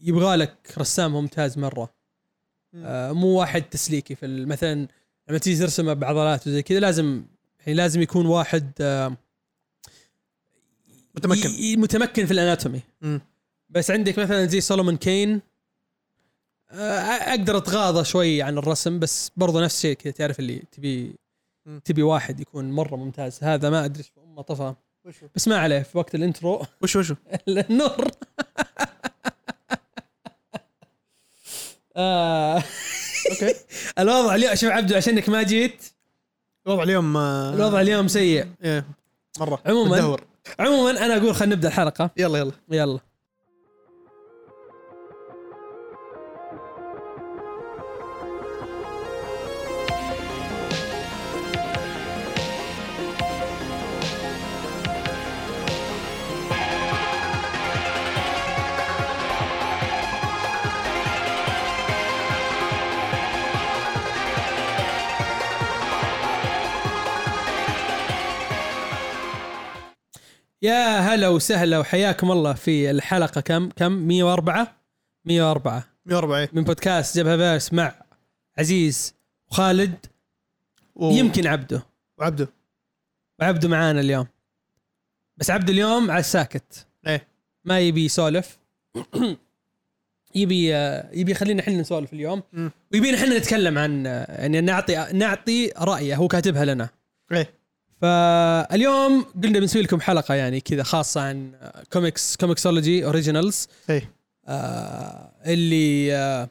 يبغى 0.00 0.36
لك 0.36 0.54
رسام 0.78 1.12
ممتاز 1.12 1.58
مرة. 1.58 1.92
آه 2.74 3.12
مو 3.12 3.26
واحد 3.26 3.62
تسليكي 3.62 4.14
في 4.14 4.26
مثلا 4.26 4.88
لما 5.28 5.38
تيجي 5.38 5.58
ترسمه 5.60 5.92
بعضلات 5.92 6.46
وزي 6.46 6.62
كذا 6.62 6.80
لازم 6.80 7.24
يعني 7.60 7.74
لازم 7.74 8.02
يكون 8.02 8.26
واحد 8.26 8.72
آه 8.80 9.16
متمكن. 11.14 11.50
ي- 11.50 11.76
متمكن 11.76 12.26
في 12.26 12.32
ال 12.32 12.37
anatomy. 12.37 12.80
بس 13.70 13.90
عندك 13.90 14.18
مثلا 14.18 14.46
زي 14.46 14.60
Solomon 14.60 14.96
Kane 14.96 15.40
آه، 16.70 17.00
أقدر 17.00 17.56
أتغاضى 17.56 18.04
شوي 18.04 18.42
عن 18.42 18.58
الرسم 18.58 18.98
بس 18.98 19.30
برضو 19.36 19.60
نفس 19.60 19.76
الشيء 19.76 19.96
كذا 19.96 20.12
تعرف 20.12 20.38
اللي 20.40 20.62
تبي. 20.72 21.14
تبي 21.84 22.02
واحد 22.02 22.40
يكون 22.40 22.70
مرة 22.72 22.96
ممتاز. 22.96 23.38
هذا 23.42 23.70
ما 23.70 23.84
أدري 23.84 23.98
إيش 24.02 24.12
أمه 24.24 24.42
طفى. 24.42 24.74
بس 25.34 25.48
ما 25.48 25.56
عليه 25.58 25.82
في 25.82 25.98
وقت 25.98 26.14
ال 26.14 26.21
intro. 26.21 26.62
وشو 26.82 26.98
وشو؟ 26.98 27.14
النور 27.48 28.10
آه. 31.96 32.62
أوكي. 33.30 33.54
الوضع 33.98 34.34
اليوم 34.34 34.54
شوف 34.54 34.70
عبدو 34.70 34.94
عشانك 34.96 35.28
ما 35.28 35.42
جيت. 35.42 35.84
الوضع 36.66 36.82
اليوم 36.82 37.16
آه، 37.16 37.54
الوضع 37.54 37.80
اليوم 37.80 38.08
سيء. 38.08 38.46
إيه 38.64 38.84
مرة. 39.38 39.62
عموماً. 39.66 40.16
عموما 40.58 40.90
أنا 40.90 41.16
أقول 41.16 41.34
خلينا 41.34 41.54
نبدأ 41.54 41.68
الحلقة. 41.68 42.10
يلا 42.16 42.38
يلا. 42.38 42.52
يلا. 42.70 42.98
يا 70.62 70.98
هلا 70.98 71.28
وسهلا 71.28 71.78
وحياكم 71.78 72.30
الله 72.32 72.52
في 72.52 72.90
الحلقة 72.90 73.40
كم؟ 73.40 73.70
كم؟ 73.70 73.92
104 73.92 74.76
104 75.24 75.84
104 76.06 76.38
إيه 76.38 76.48
من 76.52 76.64
بودكاست 76.64 77.18
جبهة 77.18 77.36
فيرس 77.36 77.72
مع 77.72 77.94
عزيز 78.58 79.14
وخالد. 79.50 79.94
و- 80.94 81.10
يمكن 81.10 81.46
عبده. 81.46 81.82
وعبده. 82.18 82.48
وعبده 83.40 83.68
معانا 83.68 84.00
اليوم. 84.00 84.26
بس 85.36 85.50
عبده 85.50 85.72
اليوم 85.72 86.10
على 86.10 86.20
الساكت. 86.20 86.86
إيه. 87.06 87.26
ما 87.64 87.80
يبي 87.80 88.04
يسولف. 88.04 88.58
يبي 90.34 90.68
يبي 91.12 91.32
يخلينا 91.32 91.60
إحنا 91.62 91.74
نسولف 91.74 92.12
اليوم. 92.12 92.42
ويبينا 92.92 93.16
إحنا 93.18 93.38
نتكلم 93.38 93.78
عن 93.78 94.06
يعني 94.28 94.60
نعطي 94.60 95.06
نعطي 95.12 95.72
رأيه. 95.78 96.16
هو 96.16 96.28
كاتبها 96.28 96.64
لنا. 96.64 96.88
إيه. 97.32 97.54
فاليوم 98.02 99.22
قلنا 99.42 99.58
بنسوي 99.58 99.82
لكم 99.82 100.00
حلقة 100.00 100.34
يعني 100.34 100.60
كذا 100.60 100.82
خاصة 100.82 101.20
عن 101.20 101.52
comics 101.92 102.36
Comixology 102.36 103.04
Originals 103.04 103.68
إيه 103.90 104.12
آه 104.48 105.32
اللي 105.46 106.16
آه 106.16 106.48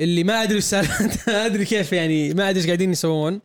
اللي 0.00 0.24
ما 0.24 0.42
أدري 0.42 0.60
سالفة- 0.60 1.28
ما 1.28 1.46
أدري 1.46 1.64
كيف 1.64 1.92
يعني 1.92 2.34
ما 2.34 2.48
أدري 2.50 2.60
إيش 2.60 2.66
قاعدين 2.66 2.92
يسوون. 2.92 3.40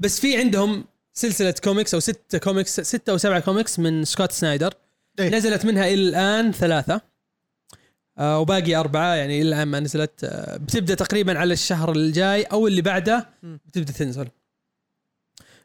بس 0.00 0.20
في 0.20 0.36
عندهم 0.36 0.84
سلسلة 1.12 1.54
كوميكس 1.64 1.94
أو 1.94 2.00
ستة 2.00 2.38
كوميكس 2.38 2.80
ستة 2.80 3.10
أو 3.10 3.16
سبعة 3.18 3.40
كوميكس 3.40 3.78
من 3.78 4.04
سكوت 4.04 4.32
سنايدر 4.32 4.74
إيه. 5.20 5.28
نزلت 5.28 5.64
منها 5.64 5.86
إلى 5.88 5.94
الآن 6.08 6.52
ثلاثة. 6.52 7.00
آه 8.18 8.38
وباقي 8.40 8.74
أربعة 8.74 9.14
يعني 9.14 9.42
إلى 9.42 9.48
الآن 9.48 9.68
ما 9.68 9.80
نزلت. 9.80 10.24
آه 10.24 10.56
بتبدأ 10.56 10.94
تقريبا 10.94 11.38
على 11.38 11.52
الشهر 11.52 11.92
الجاي 11.92 12.42
أو 12.42 12.66
اللي 12.66 12.82
بعده. 12.82 13.28
بتبدأ 13.42 13.92
تنزل. 13.92 14.28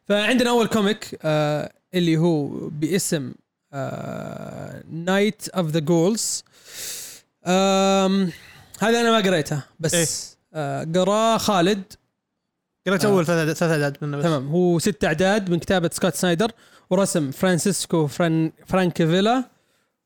فعندنا 0.10 0.50
أول 0.50 0.68
comic 0.68 1.20
آه 1.24 1.72
اللي 1.94 2.18
هو 2.18 2.48
باسم 2.70 3.34
آه، 3.74 4.84
Night 4.92 5.50
of 5.50 5.68
the 5.68 5.80
Ghouls 5.80 6.44
هذا 8.80 9.02
أنا 9.02 9.12
ما 9.12 9.18
قريته 9.18 9.64
بس 9.80 9.94
إيه. 9.94 10.08
آه 10.54 10.88
قراه 10.96 11.38
خالد. 11.38 11.84
قريت 12.88 13.06
آه. 13.06 13.08
اول 13.10 13.26
ثلاث 13.26 13.58
ثلاث 13.58 13.72
أعداد 13.72 13.98
منه 14.02 14.18
بس. 14.18 14.24
تمام. 14.24 14.48
هو 14.48 14.80
ست 14.80 15.04
أعداد 15.06 15.50
من 15.50 15.60
كتابة 15.60 15.90
سكوت 15.94 16.16
سنايدر 16.16 16.52
ورسم 16.90 17.32
فرانسيسكو 17.32 18.08
فران 18.08 18.52
فرانكافيلا 18.68 19.44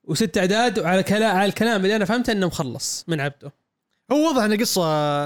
وست 0.03 0.38
أعداد 0.38 0.79
وعلى 0.79 1.03
كلا 1.03 1.29
على 1.29 1.45
الكلام 1.45 1.83
اللي 1.83 1.95
أنا 1.95 2.05
فهمته 2.05 2.31
إنه 2.31 2.48
مخلص 2.48 3.05
من 3.07 3.19
عبده. 3.22 3.51
هو 4.12 4.27
واضح 4.27 4.43
إنه 4.43 4.57
قصة 4.57 4.81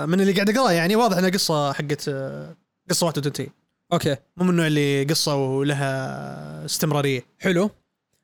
من 0.05 0.21
اللي 0.21 0.33
قاعد 0.33 0.49
أقرأه 0.49 0.71
يعني 0.71 0.95
واضح 0.95 1.17
انها 1.17 1.29
قصة 1.29 1.73
حقت 1.73 2.05
آه، 2.09 2.55
قصة 2.89 3.05
واحدة 3.05 3.19
وتنتهي 3.19 3.47
أوكي 3.93 4.15
مو 4.37 4.43
من 4.43 4.49
النوع 4.49 4.67
اللي 4.67 5.03
قصة 5.03 5.35
ولها 5.35 6.65
استمرارية 6.65 7.25
حلو 7.39 7.69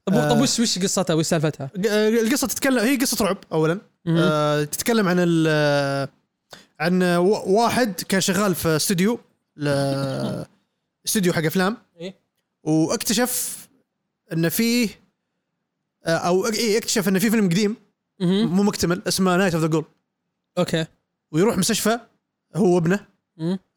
طب 0.06 0.14
آه. 0.14 0.30
طب 0.30 0.42
وش 0.42 0.60
وش 0.60 0.80
قصتها 0.80 1.14
وش 1.14 1.26
سالفتها؟ 1.26 1.70
آه، 1.90 2.10
القصة 2.10 2.48
تتكلم 2.48 2.80
هي 2.80 2.96
قصة 2.98 3.26
رعب 3.26 3.38
اولا. 3.52 3.80
آه، 4.08 4.64
تتكلم 4.64 5.08
عن 5.08 5.16
ال 5.20 6.10
عن 6.80 7.04
واحد 7.46 8.02
كان 8.02 8.22
شغال 8.22 8.56
في 8.56 8.76
استوديو 8.76 9.20
استوديو 11.08 11.34
حق 11.34 11.44
أفلام 11.46 11.78
إيه. 12.00 12.16
واكتشف 12.64 13.68
إن 14.34 14.50
فيه 14.50 14.90
آه، 16.06 16.18
أو 16.18 16.46
إيه 16.48 16.78
اكتشف 16.78 17.08
إن 17.08 17.20
في 17.20 17.30
فيلم 17.30 17.50
قديم. 17.50 17.76
مو 18.22 18.64
مكتمل 18.64 19.02
اسمه 19.08 19.38
Night 19.38 19.54
of 19.54 19.64
the 19.64 19.70
Ghoul 19.70 19.86
أوكي 20.58 20.86
ويروح 21.32 21.58
مستشفى 21.58 22.00
هو 22.56 22.76
وابنه. 22.76 23.08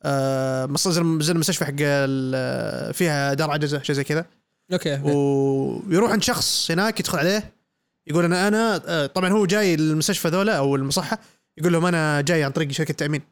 آه 0.02 0.66
مص- 0.66 0.88
زي 0.88 1.32
المستشفى 1.32 1.64
حق 1.64 1.76
فيها 2.92 3.34
دار 3.34 3.50
عجزه 3.50 3.82
شيء 3.82 3.96
زي 3.96 4.04
كذا. 4.04 4.26
أوكي 4.72 5.00
ويروح 5.02 6.10
عند 6.10 6.22
شخص 6.22 6.70
هناك 6.70 7.00
يدخل 7.00 7.18
عليه 7.18 7.52
يقول 8.06 8.24
أنا 8.24 8.48
أنا 8.48 8.82
آه، 8.86 9.06
طبعا 9.06 9.30
هو 9.30 9.46
جاي 9.46 9.74
المستشفى 9.74 10.28
ذولا 10.28 10.58
أو 10.58 10.76
المصحة 10.76 11.18
يقول 11.58 11.72
لهم 11.72 11.86
أنا 11.86 12.20
جاي 12.20 12.44
عن 12.44 12.50
طريق 12.50 12.70
شركة 12.70 12.94
تأمين. 12.94 13.22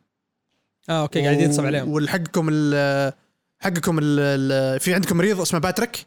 آه 0.89 1.03
أوكي 1.03 1.23
قاعد 1.25 1.41
ينصب 1.41 1.65
عليهم. 1.67 1.89
والحقكم 1.93 2.49
ال 2.53 3.13
حقكم 3.59 3.99
ال 3.99 4.21
ال 4.21 4.81
في 4.81 4.95
عندكم 4.95 5.17
مريض 5.17 5.41
اسمه 5.41 5.61
باتريك. 5.61 6.07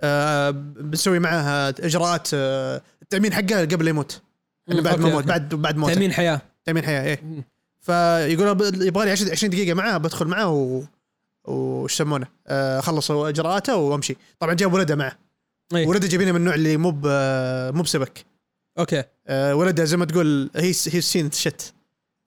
آه 0.00 0.50
بنسوي 0.50 1.18
معاه 1.18 1.74
إجراءات 1.80 2.28
آه 2.34 2.82
التأمين 3.02 3.32
حقه 3.32 3.60
قبل 3.60 3.84
لا 3.84 3.90
يموت. 3.90 4.22
انه 4.70 4.82
بعد 4.82 5.00
ما 5.00 5.08
يموت. 5.08 5.24
بعد 5.24 5.54
بعد 5.54 5.76
موته. 5.76 5.94
تأمين 5.94 6.12
حياة. 6.12 6.40
تأمين 6.64 6.84
حياة 6.84 7.02
إيه. 7.04 7.44
فيقول 7.84 8.48
يبغى 8.86 9.04
لي 9.04 9.10
20 9.10 9.30
20 9.30 9.50
دقيقة 9.50 9.74
معاه 9.74 9.96
بدخل 9.98 10.26
معاه 10.26 10.48
و 10.50 10.82
وش 11.44 11.92
يسمونه؟ 11.94 12.26
آه 12.46 12.80
خلص 12.80 13.10
إجراءاته 13.10 13.76
وأمشي. 13.76 14.16
طبعا 14.38 14.54
جاب 14.54 14.72
ولده 14.74 14.96
معه. 14.96 15.18
إيه. 15.74 15.86
ولده 15.86 16.08
جايبينه 16.08 16.32
من 16.32 16.36
النوع 16.36 16.54
اللي 16.54 16.76
مو 16.76 16.90
مو 17.72 17.82
بسبك. 17.82 18.24
أوكي. 18.78 19.04
آه 19.26 19.54
ولده 19.54 19.84
زي 19.84 19.96
ما 19.96 20.04
تقول 20.04 20.50
he 20.56 20.68
he 20.68 21.00
seen 21.00 21.30
shit 21.30 21.74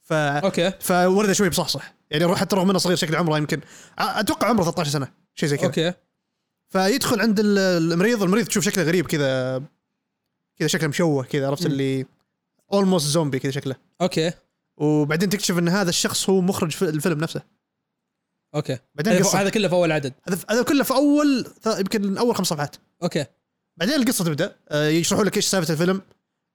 ف 0.04 0.14
أوكي. 0.14 0.72
فولده 0.80 1.34
شوي 1.34 1.50
بصحصح 1.50 1.94
يعني 2.12 2.26
روح 2.26 2.40
حتى 2.40 2.56
رغم 2.56 2.70
إنه 2.70 2.80
صغير 2.80 2.98
شكل 2.98 3.16
عمره 3.16 3.38
يمكن. 3.38 3.60
أتوقع 4.00 4.48
عمره 4.50 4.64
13 4.64 4.90
سنة 4.92 5.08
شيء 5.36 5.50
زي 5.50 5.58
كذا. 5.58 5.68
أوكي. 5.68 5.94
فيدخل 6.70 7.22
عند 7.22 7.40
ال- 7.40 7.58
المريض 7.94 8.24
المريض 8.24 8.46
تشوف 8.48 8.64
شكله 8.64 8.84
غريب 8.84 9.06
كذا 9.08 9.64
كذا 10.60 10.68
شكله 10.68 10.88
مشوه 10.90 11.24
كذا 11.24 11.48
عرفت. 11.48 11.66
اللي 11.66 12.06
almost 12.74 13.08
zombie 13.08 13.40
كذا 13.40 13.52
شكله. 13.52 13.76
أوكي. 14.02 14.32
وبعدين 14.78 15.30
تكتشف 15.30 15.58
إن 15.58 15.70
هذا 15.70 15.90
الشخص 15.90 16.30
هو 16.30 16.42
مخرج 16.42 16.72
في 16.72 16.82
الفيلم 16.82 17.20
نفسه. 17.20 17.42
أوكي. 18.56 18.78
بعدين 18.96 19.14
هذا 19.14 19.22
القصة 19.22 19.42
هذا 19.42 19.50
كله 19.50 19.68
في 19.68 19.74
أول 19.74 19.92
عدد. 19.92 20.14
هذا 20.28 20.38
هذا 20.50 20.64
كله 20.64 20.84
في 20.84 20.94
أول 20.94 21.46
يمكن 21.68 22.18
أول 22.18 22.36
خمس 22.36 22.48
صفحات. 22.48 22.76
أوكي. 23.04 23.26
بعدين 23.80 23.96
القصة 23.96 24.26
تبدأ. 24.26 24.56
آه، 24.70 24.88
يشرحوا 24.88 25.24
لك 25.24 25.36
إيش 25.36 25.46
سالفة 25.46 25.74
الفيلم 25.74 26.02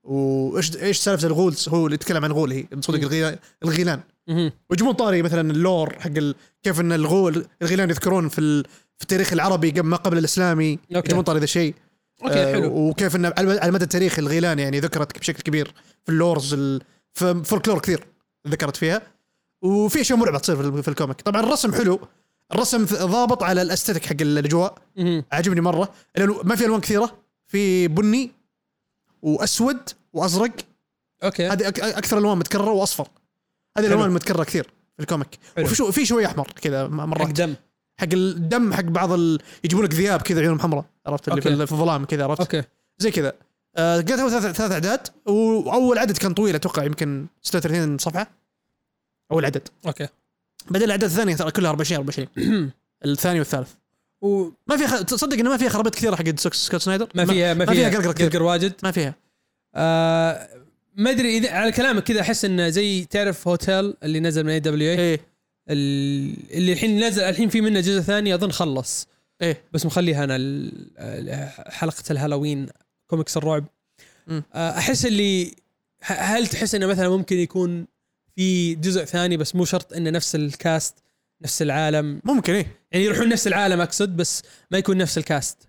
وإيش 0.05 0.77
إيش 0.77 0.99
سالفة 0.99 1.27
ال 1.27 1.33
ghouls 1.33 1.69
هو 1.69 1.87
اللي 1.87 1.95
يتكلم 1.95 2.25
عن 2.25 2.33
غول 2.33 2.53
هي 2.53 2.67
صدق. 2.81 3.39
الغيلان. 3.63 4.01
ويجيبون 4.71 4.93
طاري 4.93 5.23
مثلا 5.23 5.51
ال 5.51 5.60
lore 5.60 5.99
حق 5.99 6.11
ال... 6.17 6.35
كيف 6.63 6.81
إن 6.81 6.93
الغول 6.93 7.47
الغيلان 7.63 7.91
يذكرون 7.91 8.29
في 8.29 8.41
ال... 8.41 8.65
في 8.99 9.03
التاريخ 9.03 9.33
العربي 9.33 9.71
قبل 9.71 9.83
ما 9.83 9.97
قبل 9.97 10.19
الإسلامي. 10.19 10.79
يجيبون 10.91 11.23
طاري 11.23 11.39
ذا 11.39 11.45
الشيء 11.45 11.75
أوكي 12.23 12.43
آه، 12.43 12.53
حلو. 12.53 12.73
وكيف 12.73 13.17
إن 13.17 13.25
على 13.25 13.61
على 13.61 13.73
مدى 13.73 13.85
التاريخ 13.85 14.19
الغيلان 14.19 14.59
يعني 14.59 14.81
ذكرت 14.81 15.19
بشكل 15.19 15.43
كبير 15.43 15.75
في 16.05 16.13
ال 16.13 16.20
lores 16.20 16.55
ال... 16.55 16.83
فولكلور 17.15 17.79
كثير 17.79 18.07
ذكرت 18.49 18.77
فيها 18.77 19.03
وفي 19.63 20.01
أشياء 20.01 20.19
مرعبة 20.19 20.39
تصير 20.39 20.57
في, 20.57 20.63
ال- 20.63 20.83
في 20.83 20.89
ال 20.89 20.93
comic. 20.93 21.21
طبعا 21.21 21.41
الرسم 21.43 21.75
حلو. 21.75 22.01
الرسم 22.53 22.85
ضابط 22.85 23.43
على 23.43 23.63
ال 23.63 23.67
aesthetic 23.67 24.07
حق 24.07 24.17
الأجواء. 24.21 24.79
مهم. 24.97 25.25
عجبني 25.33 25.61
مرة. 25.61 25.93
الألو- 26.19 26.45
ما 26.45 26.57
في 26.57 26.65
ألوان 26.65 26.81
كثيرة. 26.81 27.17
في 27.47 27.89
بني 27.89 28.31
وأسود 29.23 29.79
وأزرق. 30.13 30.51
أوكي. 31.25 31.49
هذه 31.49 31.69
أكثر 31.69 32.19
ألوان 32.19 32.39
متكررة 32.39 32.71
وأصفر. 32.71 33.09
هذه 33.79 33.87
الألوان 33.87 34.09
المتكررة 34.09 34.45
كثير 34.45 34.65
في 34.97 35.03
ال 35.03 35.08
comic. 35.08 35.39
وفي 35.59 35.75
شو 35.75 35.93
في 35.93 36.07
شوية 36.07 36.27
أحمر 36.27 36.47
كذا 36.63 36.89
م- 36.89 37.01
حق 37.01 37.07
مرات 37.07 37.29
دم. 37.31 37.55
حق 38.01 38.09
الدم 38.13 38.73
حق 38.75 38.83
بعض 38.83 39.13
ال... 39.13 39.39
يجيبون 39.65 39.85
لك 39.85 39.95
ذياب 39.95 40.23
كذا 40.23 40.41
عيونهم 40.41 40.61
حمراء 40.61 40.85
عرفت؟ 41.07 41.29
اللي 41.29 41.41
في, 41.41 41.49
أوكي. 41.49 41.67
في 41.67 41.73
الظلام 41.73 42.05
كذا 42.05 42.25
عرفت؟ 42.25 42.41
أوكي. 42.41 42.63
زي 42.99 43.11
كذا. 43.11 43.33
آه 43.77 43.97
قلت 43.97 44.13
هو 44.13 44.31
ثلاث 44.31 44.57
ثلاث 44.57 44.73
اعداد 44.73 45.09
وأول 45.27 45.99
عدد 45.99 46.17
كان 46.17 46.35
طويل 46.35 46.55
أتوقع 46.55 46.85
يمكن 46.85 47.27
36 47.43 47.99
صفحة. 47.99 48.31
أول 49.33 49.45
عدد. 49.45 49.69
أوكي. 49.87 50.09
بعدين 50.71 50.87
الأعداد 50.87 51.11
الثانية 51.11 51.37
ترى 51.37 51.51
كلها 51.51 51.71
24 51.71 51.97
24 51.97 52.71
الثاني 53.05 53.39
والثالث. 53.39 53.71
وما 54.21 54.53
ما 54.67 54.77
في 54.77 54.87
خ... 54.87 55.03
تصدق 55.03 55.39
إنه 55.39 55.51
ما 55.51 55.57
فيها 55.57 55.69
خرابيط 55.69 55.95
كثيرة 55.95 56.17
حق 56.17 56.25
سكوت 56.25 56.55
سكوت 56.55 56.81
سنايدر؟ 56.81 57.07
فيها 57.07 57.55
ما 57.55 57.65
ما 57.65 57.73
فيها 57.73 57.91
فيها 57.91 57.99
قرقرة 57.99 58.13
كثير. 58.13 58.29
قرقر 58.29 58.43
واجد. 58.43 58.73
ما 58.83 58.91
فيها. 58.91 59.15
آه 59.75 60.49
ما 60.97 61.11
أدري 61.11 61.39
اذا 61.39 61.51
على 61.51 61.73
كلامك 61.73 62.03
كذا 62.03 62.21
أحس 62.21 62.45
إنه 62.45 62.69
زي 62.69 63.05
تعرف 63.05 63.49
هوتيل 63.49 63.95
اللي 64.03 64.21
نزل 64.21 64.45
من 64.45 64.51
AWA 64.51 65.21
اللي 65.71 66.73
الحين 66.73 67.05
نزل 67.05 67.23
الحين 67.23 67.49
في 67.49 67.61
منه 67.61 67.81
جزء 67.81 68.01
ثاني 68.01 68.35
أظن 68.35 68.53
خلص. 68.53 69.09
إيه. 69.43 69.63
بس 69.73 69.87
مخليها 69.87 70.25
أنا 70.25 70.39
حلقة 71.69 72.03
ال 72.11 72.16
Halloween. 72.16 72.67
comics 73.13 73.37
الرعب. 73.37 73.65
مم. 74.27 74.43
آه، 74.55 74.79
أحس 74.79 75.07
اللي 75.07 75.55
هل 76.03 76.47
تحس 76.47 76.75
إنه 76.75 76.87
مثلا 76.87 77.09
ممكن 77.09 77.37
يكون 77.37 77.87
في 78.37 78.75
جزء 78.75 79.05
ثاني 79.05 79.37
بس 79.37 79.55
مو 79.55 79.65
شرط 79.65 79.93
إنه 79.93 80.11
نفس 80.11 80.35
ال 80.35 80.47
cast 80.47 80.95
نفس 81.43 81.63
العالم؟ 81.63 82.21
ممكن 82.25 82.53
إيه. 82.55 82.67
يعني 82.93 83.05
يروحون 83.05 83.29
نفس 83.29 83.47
العالم 83.47 83.81
أقصد 83.81 84.17
بس 84.17 84.43
ما 84.71 84.79
يكون 84.79 84.97
نفس 84.97 85.19
ال 85.19 85.27
cast. 85.27 85.69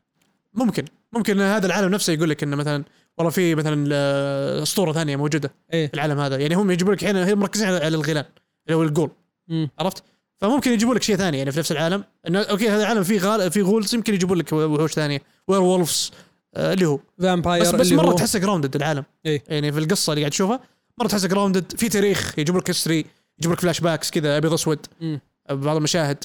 ممكن. 0.54 0.86
ممكن 1.14 1.42
هذا 1.42 1.66
العالم 1.66 1.90
نفسه 1.90 2.14
يقول 2.14 2.30
لك 2.30 2.44
إنه 2.44 2.56
مثلا 2.56 2.84
والله 3.18 3.32
في 3.32 3.56
مثلا 3.56 3.90
آه، 3.94 4.64
أسطورة 4.64 4.94
ثانية 4.94 5.16
موجودة 5.16 5.52
إيه. 5.74 5.88
في 5.88 5.94
العالم 5.94 6.20
هذا. 6.20 6.38
يعني 6.38 6.56
هم 6.56 6.72
يجيبوا 6.72 6.94
لك 6.94 7.04
الحين 7.04 7.18
هم 7.18 7.40
مركزين 7.40 7.68
على 7.68 7.88
الغيلان 7.88 8.26
اللي 8.68 8.78
هو 8.78 8.84
ال 8.84 8.88
ghoul 8.88 9.12
مم. 9.48 9.70
عرفت؟ 9.80 10.04
فممكن 10.42 10.72
يجيبوا 10.72 10.96
لك 10.96 11.04
شيء 11.04 11.16
ثاني 11.16 11.38
يعني 11.38 11.52
في 11.52 11.60
نفس 11.60 11.72
العالم. 11.72 12.04
إنه 12.28 12.42
okay 12.42 12.70
هذا 12.70 12.82
العالم 12.82 13.04
فيه 13.04 13.20
ghoul 13.20 13.52
فيه 13.52 13.62
ghouls 13.62 13.96
يمكن 13.96 14.14
يجيبوا 14.14 14.36
لك 14.36 14.54
وحوش 14.54 14.94
ثانية. 14.94 15.22
werewolves 15.48 16.12
اللي 16.58 16.86
هو 16.86 17.00
vampire 17.22 17.64
بس 17.64 17.76
بس 17.76 17.92
اللي 17.92 18.04
مرة 18.04 18.16
تحسه 18.16 18.40
grounded 18.40 18.76
العالم. 18.76 19.04
إيه. 19.26 19.44
يعني 19.48 19.72
في 19.72 19.80
القصة 19.80 20.14
اللي 20.14 20.22
قاعد 20.22 20.32
تشوفها 20.32 20.60
مرة 21.00 21.08
تحسه 21.08 21.28
grounded 21.28 21.78
في 21.78 21.90
تاريخ 21.90 22.40
يجيبوا 22.40 22.60
لك 22.60 22.70
history 22.70 23.06
يجيبوا 23.40 23.56
لك 23.56 23.62
flashbacks 23.62 24.12
كذا 24.12 24.38
ابيض 24.38 24.54
اسود 24.54 24.80
مم. 25.02 25.20
بعض 25.50 25.76
المشاهد. 25.76 26.24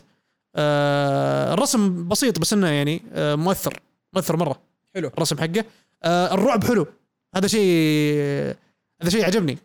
آه 0.57 1.55
الرسم 1.55 2.09
بسيط 2.09 2.39
بس 2.39 2.53
إنه 2.53 2.69
يعني 2.69 3.03
آه 3.13 3.35
مؤثر. 3.35 3.81
مؤثر 4.13 4.37
مرة. 4.37 4.61
حلو. 4.95 5.09
الرسم 5.09 5.39
حقه. 5.39 5.65
آه 6.03 6.35
الرعب 6.35 6.65
حلو. 6.65 6.87
هذا 7.37 7.47
شيء 7.47 8.55
هذا 9.03 9.11
شيء 9.11 9.25
عجبني. 9.25 9.59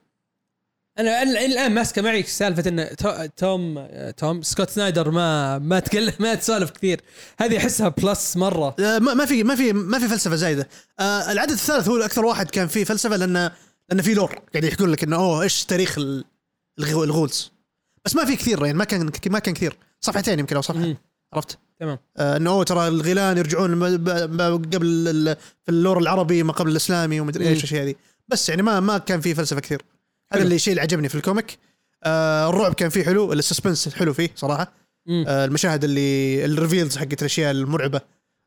أنا 1.00 1.24
الآن 1.24 1.74
ماسكة 1.74 2.02
معي 2.02 2.24
سالفة 2.24 2.70
إن 2.70 2.96
تو- 2.96 3.26
توم 3.38 3.88
توم 4.18 4.42
سكوت 4.42 4.70
سنايدر 4.70 5.12
ما 5.12 5.60
ما 5.60 5.80
تكلم 5.80 6.14
ما 6.20 6.36
تسولف 6.36 6.72
كثير. 6.72 7.02
هذه 7.40 7.58
أحسها 7.58 7.88
plus 7.90 8.38
مرة. 8.38 8.76
آه، 8.80 9.00
ما 9.00 9.14
ما 9.14 9.26
في 9.26 9.44
ما 9.44 9.56
في 9.56 9.74
ما 9.74 10.00
في 10.00 10.08
فلسفة 10.08 10.36
زايدة. 10.36 10.68
آه 11.00 11.32
العدد 11.32 11.52
الثالث 11.52 11.88
هو 11.88 11.98
أكثر 11.98 12.26
واحد 12.26 12.50
كان 12.50 12.68
فيه 12.68 12.84
فلسفة 12.84 13.16
لأنه 13.16 13.52
لأنه 13.90 14.04
في 14.04 14.14
lore 14.14 14.40
قاعد 14.54 14.64
يحكون 14.64 14.90
لك 14.90 15.04
إنه 15.04 15.16
أوه 15.16 15.42
إيش 15.44 15.66
تاريخ 15.66 15.98
ال- 15.98 16.26
الغ- 16.80 17.04
ال 17.04 17.10
ghouls. 17.10 17.52
بس 18.06 18.16
ما 18.16 18.26
في 18.26 18.36
كثير 18.36 18.66
يعني 18.66 18.78
ما 18.78 18.84
كان 18.84 19.12
ما 19.28 19.40
كان 19.40 19.54
كثير. 19.54 19.78
صفحتين 20.02 20.40
يمكن 20.40 20.56
أو 20.56 20.62
صفحة. 20.62 20.96
عرفت؟ 21.34 21.58
تمام. 21.80 22.00
آه 22.18 22.38
إنه 22.38 22.64
ترى 22.64 22.88
الغيلان 22.88 23.38
يرجعون 23.38 23.84
قبل 24.74 25.36
في 25.64 25.70
ال 25.70 25.75
lore 25.75 25.98
العربي 26.00 26.44
ما 26.44 26.54
قبل 26.54 26.72
الإسلامي 26.72 27.20
ومدري. 27.20 27.48
إيش 27.48 27.58
الأشياء 27.60 27.84
هذه. 27.84 27.96
بس 28.28 28.50
يعني 28.50 28.62
ما 28.62 28.80
ما 28.80 28.98
كان 28.98 29.22
في 29.22 29.36
فلسفة 29.36 29.60
كثير. 29.62 29.82
هذا. 30.36 30.44
اللي 30.44 30.56
الشيء 30.56 30.72
اللي 30.72 30.82
عجبني 30.82 31.10
في 31.10 31.16
ال 31.16 31.22
comic. 31.22 31.58
آه 32.04 32.50
الرعب 32.50 32.74
كان 32.74 32.90
فيه 32.90 33.04
حلو 33.04 33.34
ال 33.34 33.40
suspense 33.40 33.90
حلو 33.96 34.14
فيه 34.14 34.30
صراحة. 34.36 34.74
آه 35.10 35.46
المشاهد 35.46 35.84
اللي 35.84 36.46
ال 36.46 36.52
reveals 36.52 36.98
حقت 36.98 37.20
الأشياء 37.22 37.52
المرعبة 37.52 38.02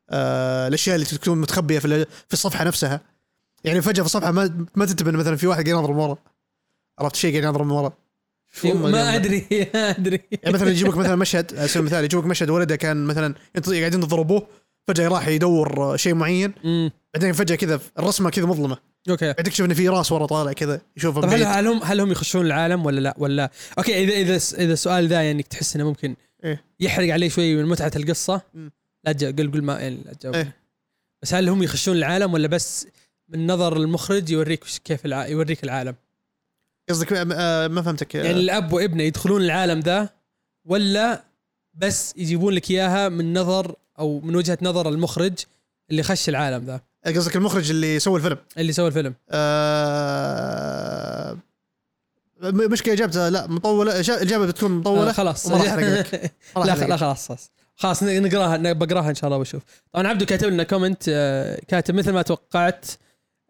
آه 0.09 0.67
الأشياء 0.67 0.95
اللي 0.95 1.05
تكون 1.05 1.41
متخبية 1.41 1.79
في 1.79 2.05
في 2.27 2.33
الصفحة 2.33 2.63
نفسها. 2.63 3.01
يعني 3.63 3.81
فجأة 3.81 4.01
في 4.03 4.05
الصفحة 4.07 4.31
ما 4.31 4.65
ما 4.75 4.85
تنتبه 4.85 5.11
مثلا 5.11 5.35
في 5.35 5.47
واحد 5.47 5.63
قاعد 5.69 5.77
ينظر 5.79 5.91
من 5.93 5.99
ورا. 5.99 6.17
عرفت 6.99 7.15
شيء 7.15 7.31
قاعد 7.31 7.43
ينظر 7.43 7.63
من 7.63 7.71
ورا؟ 7.71 7.93
ما 8.63 9.15
أدري 9.15 9.47
ما 9.73 9.89
أدري. 9.89 10.21
يعني 10.43 10.55
مثلا 10.55 10.69
يجيبك 10.69 10.97
مثلا 10.97 11.15
مشهد 11.15 11.57
على 11.57 11.67
سبيل 11.67 11.81
المثال 11.81 12.03
يجيبك 12.03 12.25
مشهد 12.25 12.49
ولده 12.49 12.75
كان 12.75 13.05
مثلا 13.05 13.35
ينت- 13.55 13.69
قاعد 13.69 13.93
ينتظر 13.93 14.21
أبوه 14.21 14.47
فجأة 14.87 15.07
راح 15.07 15.27
يدور 15.27 15.97
شيء 15.97 16.13
معين. 16.13 16.53
بعدين 17.13 17.33
فجأة 17.33 17.55
كذا 17.55 17.79
الرسمة 17.99 18.29
كذا 18.29 18.45
مظلمة. 18.45 18.77
okay 19.09 19.25
بعدين 19.25 19.43
تكتشف 19.43 19.65
إن 19.65 19.73
في 19.73 19.89
راس 19.89 20.11
ورا 20.11 20.25
طالع 20.25 20.53
كذا 20.53 20.81
يشوفه 20.97 21.21
طب 21.21 21.29
هل. 21.29 21.43
هل 21.43 21.67
هم 21.67 21.83
هل 21.83 22.01
هم 22.01 22.11
يخشون 22.11 22.45
العالم 22.45 22.85
ولا 22.85 22.99
لا 22.99 23.15
ولا 23.17 23.51
okay 23.77 24.03
اذا 24.03 24.13
إذا 24.13 24.35
إذا 24.63 24.73
السؤال 24.73 25.07
ذا 25.07 25.21
يعني 25.21 25.43
تحس 25.43 25.75
إنه 25.75 25.83
ممكن 25.83 26.15
إيه. 26.43 26.63
يحرق 26.79 27.13
عليه 27.13 27.29
شوي 27.29 27.55
من 27.55 27.65
متعة 27.65 27.91
القصة. 27.95 28.41
لا 29.03 29.11
قل 29.11 29.51
قل 29.51 29.61
ما 29.61 29.79
يعني 29.79 29.97
لا 30.05 30.13
تجاوب 30.13 30.35
إيه. 30.35 30.55
بس 31.21 31.33
هل 31.33 31.49
هم 31.49 31.63
يخشون 31.63 31.97
العالم 31.97 32.33
ولا 32.33 32.47
بس 32.47 32.87
من 33.29 33.47
نظر 33.47 33.77
المخرج 33.77 34.29
يوريك 34.29 34.63
كيف 34.85 35.05
الع... 35.05 35.27
يوريك 35.27 35.63
العالم 35.63 35.95
قصدك 36.89 37.13
آه، 37.13 37.67
ما 37.67 37.81
فهمتك 37.81 38.15
يعني 38.15 38.31
الأب 38.31 38.73
وابنه 38.73 39.03
يدخلون 39.03 39.41
العالم 39.41 39.79
ذا 39.79 40.09
ولا 40.65 41.23
بس 41.73 42.13
يجيبون 42.17 42.53
لك 42.53 42.71
إياها 42.71 43.09
من 43.09 43.37
نظر 43.37 43.75
أو 43.99 44.19
من 44.19 44.35
وجهة 44.35 44.57
نظر 44.61 44.89
المخرج 44.89 45.33
اللي 45.91 46.03
خش 46.03 46.29
العالم 46.29 46.65
ذا 46.65 46.81
قصدك 47.15 47.35
المخرج 47.35 47.69
اللي 47.69 47.99
سوى 47.99 48.17
الفيلم. 48.17 48.37
اللي 48.57 48.73
سوى 48.73 48.87
الفيلم. 48.87 49.13
آه 49.29 50.57
مشكلة 52.41 52.93
إجابته 52.93 53.29
لا 53.29 53.47
مطولة 53.47 53.99
الإجابة 53.99 54.45
بتكون 54.45 54.71
مطولة. 54.71 55.09
آه 55.09 55.11
خلاص. 55.11 55.47
لا 55.51 56.03
لا 56.55 56.97
خلاص 56.97 57.31
خلاص. 57.75 58.03
نقراها 58.03 58.73
بقراها 58.73 59.09
إن 59.09 59.15
شاء 59.15 59.27
الله 59.27 59.37
وأشوف. 59.37 59.61
طبعا 59.93 60.07
عبدو 60.07 60.25
كاتب 60.25 60.47
لنا 60.47 60.63
comment 60.63 61.03
آه، 61.09 61.59
كاتب 61.67 61.95
مثل 61.95 62.11
ما 62.11 62.21
توقعت 62.21 62.85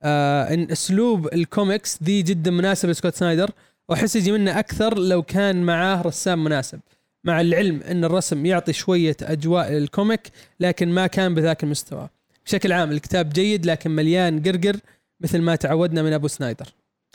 آه، 0.03 0.53
إن 0.53 0.71
أسلوب 0.71 1.33
الكوميكس 1.33 2.03
ذي 2.03 2.21
جدا 2.21 2.51
مناسب 2.51 2.89
لسكوت 2.89 3.15
سنايدر 3.15 3.51
وأحس 3.89 4.15
يجي 4.15 4.31
منه 4.31 4.59
أكثر 4.59 4.99
لو 4.99 5.23
كان 5.23 5.63
معاه 5.63 6.01
رسام 6.01 6.43
مناسب. 6.43 6.79
مع 7.23 7.41
العلم 7.41 7.81
إن 7.81 8.03
الرسم 8.03 8.45
يعطي 8.45 8.73
شوية 8.73 9.17
أجواء 9.21 9.71
لل 9.72 9.89
comic 9.89 10.31
لكن 10.59 10.89
ما 10.89 11.07
كان 11.07 11.35
بذاك 11.35 11.63
المستوى. 11.63 12.09
بشكل 12.48 12.72
عام 12.72 12.92
الكتاب 12.92 13.30
جيد 13.30 13.66
لكن 13.66 13.92
مليان 13.92 14.44
قرقر 14.44 14.80
مثل 15.20 15.42
ما 15.42 15.56
تعودنا 15.56 16.01
من 16.01 16.13
أبو 16.13 16.27
سنايدر. 16.27 16.66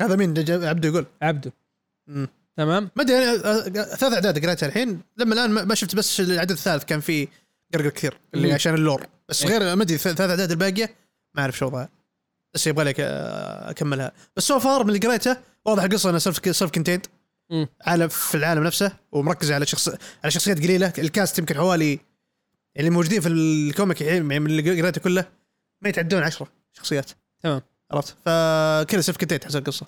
هذا 0.01 0.17
مين؟ 0.17 0.35
عبده 0.49 0.89
يقول. 0.89 1.07
عبدو 1.23 1.51
مم. 2.07 2.29
تمام؟ 2.57 2.91
ما 2.97 3.03
أدري 3.03 3.39
ثلاث 3.73 4.13
أعداد 4.13 4.45
قريتها 4.45 4.67
الحين. 4.67 5.01
لما 5.17 5.35
الآن 5.35 5.51
ما 5.51 5.75
شفت 5.75 5.95
بس 5.97 6.21
العدد 6.21 6.51
الثالث 6.51 6.85
كان 6.85 7.01
فيه 7.01 7.29
قرقر 7.75 7.89
كثير 7.89 8.19
اللي 8.35 8.49
مم. 8.49 8.55
عشان 8.55 8.75
ال 8.75 8.80
lore. 8.80 9.07
بس 9.29 9.45
إيه. 9.45 9.51
غير 9.51 9.77
ما 9.77 9.83
أدري 9.83 9.99
ثلاث 9.99 10.21
أعداد 10.21 10.51
الباقية 10.51 10.95
ما 11.35 11.43
أعرف 11.43 11.59
شو 11.59 11.67
وضعها. 11.67 11.89
بس 12.55 12.67
يبغى 12.67 12.85
لك 12.85 12.97
أكملها. 13.01 14.13
بس 14.37 14.43
so 14.43 14.59
far 14.59 14.85
من 14.85 14.95
اللي 14.95 15.07
قريته 15.09 15.37
واضح 15.65 15.83
القصة 15.83 16.09
انها 16.09 16.19
self 16.19 16.57
self-contained. 16.57 17.07
عالم 17.87 18.09
في 18.09 18.35
العالم 18.35 18.65
نفسه 18.65 18.93
ومركزه 19.13 19.55
على 19.55 19.67
شخص 19.67 19.89
على 20.25 20.31
شخصيات 20.31 20.59
قليلة. 20.59 20.93
ال 20.99 21.07
cast 21.07 21.39
يمكن 21.39 21.57
حوالي 21.57 21.99
يعني 22.75 22.89
الموجودين 22.89 23.21
في 23.21 23.29
ال 23.29 23.41
comic 23.41 24.01
يعني 24.01 24.21
من 24.21 24.47
اللي 24.47 24.83
قريته 24.83 25.01
كله 25.01 25.29
ما 25.83 25.89
يتعدون 25.89 26.23
عشرة 26.23 26.49
شخصيات. 26.73 27.11
تمام. 27.41 27.63
عرفت؟ 27.91 28.17
فكذا 28.25 29.01
self-contained 29.01 29.45
حسب 29.45 29.59
القصة. 29.59 29.87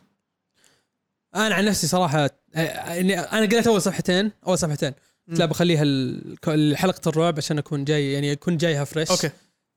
أنا 1.35 1.55
عن 1.55 1.65
نفسي 1.65 1.87
صراحة 1.87 2.31
اني 2.57 3.21
أنا 3.21 3.47
قريت 3.47 3.67
أول 3.67 3.83
صفحتين 3.83 4.31
أول 4.47 4.59
صفحتين. 4.59 4.93
قلت 5.29 5.39
لا 5.39 5.47
بخليها 5.47 5.85
حلقه 6.77 7.09
الرعب 7.09 7.37
عشان 7.37 7.59
أكون 7.59 7.85
جاي 7.85 8.13
يعني 8.13 8.33
أكون 8.33 8.57
جايها 8.57 8.85
fresh 8.85 9.11
okay. 9.11 9.31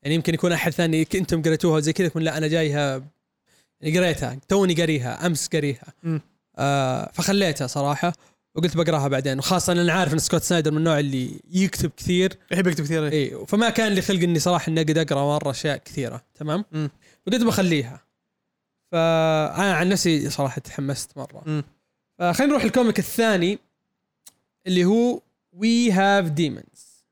يعني 0.03 0.15
يمكن 0.15 0.33
يكون 0.33 0.51
أحد 0.51 0.71
ثاني 0.71 1.07
أنتم 1.15 1.41
قريتوها 1.41 1.79
زي 1.79 1.93
كذا 1.93 2.07
يكون 2.07 2.23
لا 2.23 2.37
أنا 2.37 2.47
جايها 2.47 3.03
يعني 3.81 3.97
قريتها 3.97 4.39
توني 4.47 4.73
قاريها 4.73 5.25
أمس 5.25 5.47
قاريها. 5.47 5.93
آه 6.57 7.11
فخليتها 7.13 7.67
صراحة. 7.67 8.13
وقلت 8.57 8.77
بقراها 8.77 9.07
بعدين. 9.07 9.39
وخاصة 9.39 9.73
أنا 9.73 9.93
عارف 9.93 10.13
إن 10.13 10.19
سكوت 10.19 10.43
سنايدر 10.43 10.71
من 10.71 10.77
النوع 10.77 10.99
اللي 10.99 11.31
يكتب 11.51 11.91
كثير. 11.97 12.37
يحب 12.51 12.67
يكتب 12.67 12.83
كثير 12.83 13.07
اي 13.07 13.45
فما 13.47 13.69
كان 13.69 13.91
لي 13.91 14.01
خلق 14.01 14.23
إني 14.23 14.39
صراحة 14.39 14.69
إني 14.69 14.81
أقدر 14.81 15.01
أقرأ 15.01 15.25
مرة 15.25 15.51
أشياء 15.51 15.77
كثيرة 15.77 16.23
تمام؟ 16.35 16.65
مم. 16.71 16.89
وقلت 17.27 17.43
بخليها. 17.43 18.03
فانا 18.91 19.73
عن 19.73 19.89
نفسي 19.89 20.29
صراحة 20.29 20.61
تحمست 20.61 21.17
مرة. 21.17 21.43
مم. 21.45 21.63
فخلينا 22.19 22.51
نروح 22.51 22.63
ال 22.63 22.69
comic 22.69 22.99
الثاني 22.99 23.59
اللي 24.67 24.85
هو 24.85 25.21
We 25.53 25.91
Have 25.91 26.25
Demons 26.25 27.03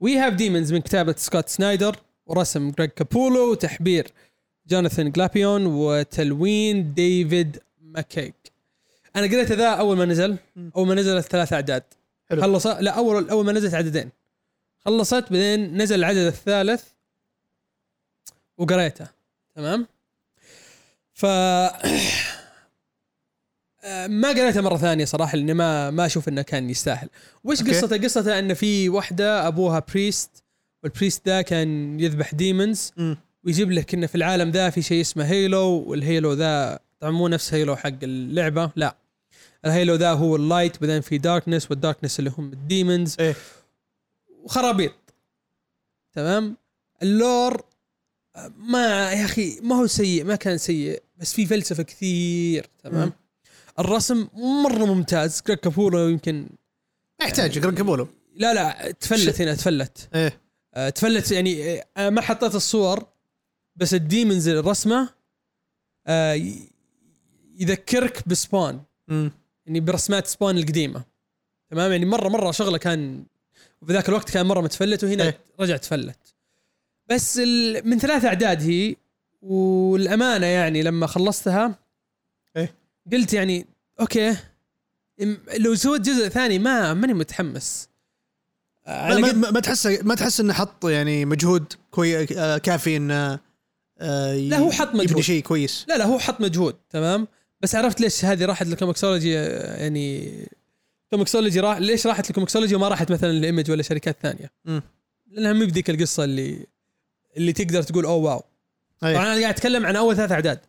We 0.00 0.18
Have 0.18 0.32
Demons 0.32 0.72
من 0.72 0.80
كتابة 0.80 1.14
سكوت 1.18 1.48
سنايدر 1.48 1.96
ورسم 2.26 2.70
جريج 2.70 2.90
كابولو 2.90 3.50
وتحبير 3.50 4.12
جوناثان 4.66 5.10
جلابيون 5.10 5.66
وتلوين 5.66 6.94
ديفيد 6.94 7.58
ماكيك 7.80 8.34
أنا 9.18 9.26
قريت 9.26 9.52
ذا 9.52 9.68
أول 9.68 9.96
ما 9.96 10.04
نزل. 10.04 10.36
أول 10.76 10.86
ما 10.86 10.94
نزل 10.94 11.22
ثلاث 11.22 11.52
أعداد. 11.52 11.82
حلو. 12.30 12.42
خلص 12.42 12.66
لا 12.66 12.90
اول 12.90 13.30
أول 13.30 13.44
ما 13.44 13.52
نزلت 13.52 13.74
عددين. 13.74 14.10
خلصت 14.84 15.24
بعدين 15.32 15.82
نزل 15.82 15.98
العدد 15.98 16.18
الثالث 16.18 16.84
وقريته. 18.58 19.06
تمام؟ 19.54 19.86
ف 21.12 21.26
ما 24.08 24.28
قريته 24.28 24.60
مرة 24.60 24.76
ثانية 24.76 25.04
صراحة 25.04 25.36
لأني 25.36 25.54
ما 25.54 25.90
ما 25.90 26.06
أشوف 26.06 26.28
إنه 26.28 26.42
كان 26.42 26.70
يستاهل. 26.70 27.08
وش 27.44 27.60
okay. 27.60 27.70
قصته؟ 27.70 27.96
قصته 27.96 28.38
ان 28.38 28.54
في 28.54 28.88
وحدة 28.88 29.46
أبوها 29.48 29.82
priest 29.94 30.30
وال 30.82 30.93
priest 30.93 31.28
ذا 31.28 31.42
كان 31.42 32.00
يذبح 32.00 32.34
demons. 32.34 32.92
ويجيب 33.44 33.72
لك 33.72 33.94
إنه 33.94 34.06
في 34.06 34.14
العالم 34.14 34.50
ذا 34.50 34.70
في 34.70 34.82
شيء 34.82 35.00
اسمه 35.00 35.24
halo 35.24 35.84
وال 35.86 36.01
halo 36.01 36.32
ذا 36.32 36.78
طبعا 37.00 37.12
مو 37.12 37.28
نفس 37.28 37.54
Halo 37.54 37.76
حق 37.76 37.92
اللعبة. 38.02 38.70
لا. 38.76 38.96
ال 39.64 39.70
halo 39.70 39.94
ذا 39.94 40.12
هو 40.12 40.36
ال 40.36 40.43
light 40.43 40.80
بعدين 40.80 41.00
في 41.00 41.18
darkness 41.18 41.70
وال 41.70 41.80
darkness 41.80 42.18
اللي 42.18 42.32
هم 42.38 42.52
ال 42.52 42.61
demons 42.61 43.16
إيه. 43.20 43.34
وخرابيط. 44.28 44.92
تمام؟ 46.12 46.56
ال 47.02 47.14
lore 47.14 47.64
ما 48.56 49.12
يا 49.12 49.24
أخي 49.24 49.60
ما 49.60 49.76
هو 49.76 49.86
سيء 49.86 50.24
ما 50.24 50.36
كان 50.36 50.58
سيء 50.58 51.02
بس 51.16 51.34
في 51.34 51.46
فلسفة 51.46 51.82
كثير. 51.82 52.66
تمام. 52.82 53.12
الرسم 53.78 54.28
مرة 54.34 54.84
ممتاز. 54.84 55.42
جريج 55.46 55.58
كابولو 55.58 56.08
يمكن 56.08 56.48
ما 57.20 57.26
يحتاج 57.26 57.58
قرن 57.58 57.74
كابولو. 57.74 58.08
لا 58.34 58.54
لا 58.54 58.90
تفلت 58.90 59.40
هنا 59.40 59.54
تفلت. 59.54 60.08
إيه. 60.14 60.40
آه، 60.74 60.88
تفلت 60.88 61.32
يعني 61.32 61.82
آه، 61.96 62.10
ما 62.10 62.20
حطيت 62.20 62.54
الصور 62.54 63.06
بس 63.76 63.94
ال 63.94 64.02
demons 64.02 64.48
الرسمه 64.48 65.08
آه، 66.06 66.40
يذكرك 67.54 68.28
ب 68.28 68.36
Spawn. 68.36 68.82
مم. 69.08 69.32
يعني 69.68 69.80
برسمات 69.80 70.26
Spawn 70.26 70.58
القديمة 70.58 71.04
تمام 71.70 71.92
يعني 71.92 72.04
مرة 72.04 72.28
مرة 72.28 72.50
شغلة 72.50 72.78
كان 72.78 73.24
في 73.86 73.92
ذاك 73.92 74.08
الوقت 74.08 74.30
كان 74.30 74.46
مرة 74.46 74.60
متفلت 74.60 75.04
وهنا 75.04 75.24
إيه. 75.24 75.38
رجع 75.60 75.76
تفلت 75.76 76.18
بس 77.10 77.38
ال... 77.38 77.88
من 77.88 77.98
ثلاث 77.98 78.24
أعداد 78.24 78.62
هي 78.62 78.96
والأمانة 79.42 80.46
يعني 80.46 80.82
لما 80.82 81.06
خلصتها 81.06 81.78
إيه. 82.56 82.74
قلت 83.12 83.32
يعني 83.32 83.66
okay 84.00 84.36
لو 85.58 85.74
سويت 85.74 86.02
جزء 86.02 86.28
ثاني 86.28 86.58
ما 86.58 86.94
ماني 86.94 87.14
متحمس 87.14 87.88
ما, 88.86 89.18
ما, 89.32 89.50
ما, 89.50 89.60
تحس 89.60 89.86
ما 89.86 90.14
تحس 90.14 90.40
إنه 90.40 90.52
حط 90.52 90.84
يعني 90.84 91.24
مجهود 91.24 91.72
كوي 91.90 92.38
آه، 92.38 92.58
كافي 92.58 92.96
إنه 92.96 93.38
آه، 93.98 94.32
ي- 94.32 94.48
لا، 94.48 94.58
هو 94.58 94.70
حط 94.70 94.88
مجهود. 94.88 95.10
يبني 95.10 95.22
شيء 95.22 95.42
كويس 95.42 95.84
لا 95.88 95.98
لا 95.98 96.04
هو 96.04 96.18
حط 96.18 96.40
مجهود 96.40 96.76
تمام 96.90 97.28
بس 97.60 97.74
عرفت 97.74 98.00
ليش 98.00 98.24
هذه 98.24 98.44
راحت 98.44 98.66
لل 98.66 98.78
Comixology 98.78 99.38
آه، 99.38 99.76
يعني 99.76 100.32
Comixology 101.10 101.60
راح 101.60 101.78
ليش 101.78 102.06
راحت 102.06 102.28
لل 102.28 102.36
Comixology 102.36 102.74
وما 102.74 102.88
راحت 102.88 103.12
مثلا 103.12 103.32
ل 103.32 103.38
Image 103.38 103.70
ولا 103.70 103.82
شركات 103.82 104.16
ثانية 104.22 104.50
مم. 104.64 104.82
لأنها 105.26 105.52
مو 105.52 105.66
بذيك 105.66 105.90
القصة 105.90 106.24
اللي 106.24 106.66
اللي 107.36 107.52
تقدر 107.52 107.82
تقول 107.82 108.04
أوه 108.04 108.16
wow. 108.16 108.42
طبعا 109.00 109.12
أنا 109.12 109.40
قاعد 109.40 109.54
أتكلم 109.54 109.86
عن 109.86 109.96
أول 109.96 110.16
ثلاث 110.16 110.32
أعداد 110.32 110.60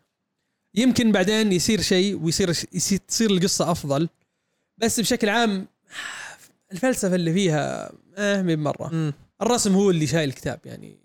يمكن 0.76 1.12
بعدين 1.12 1.52
يصير 1.52 1.82
شيء 1.82 2.24
ويصير 2.24 2.50
يصير 2.50 3.00
تصير 3.08 3.30
القصة 3.32 3.72
أفضل 3.72 4.10
بس 4.78 5.00
بشكل 5.00 5.30
عام 5.30 5.68
الفلسفة 6.72 7.16
اللي 7.16 7.34
فيها 7.34 7.92
آه 8.18 8.42
meh 8.42 8.56
مرة 8.56 8.90
مم. 8.94 9.14
الرسم 9.42 9.76
هو 9.76 9.90
اللي 9.90 10.08
شايل 10.08 10.30
الكتاب 10.30 10.60
يعني 10.66 10.98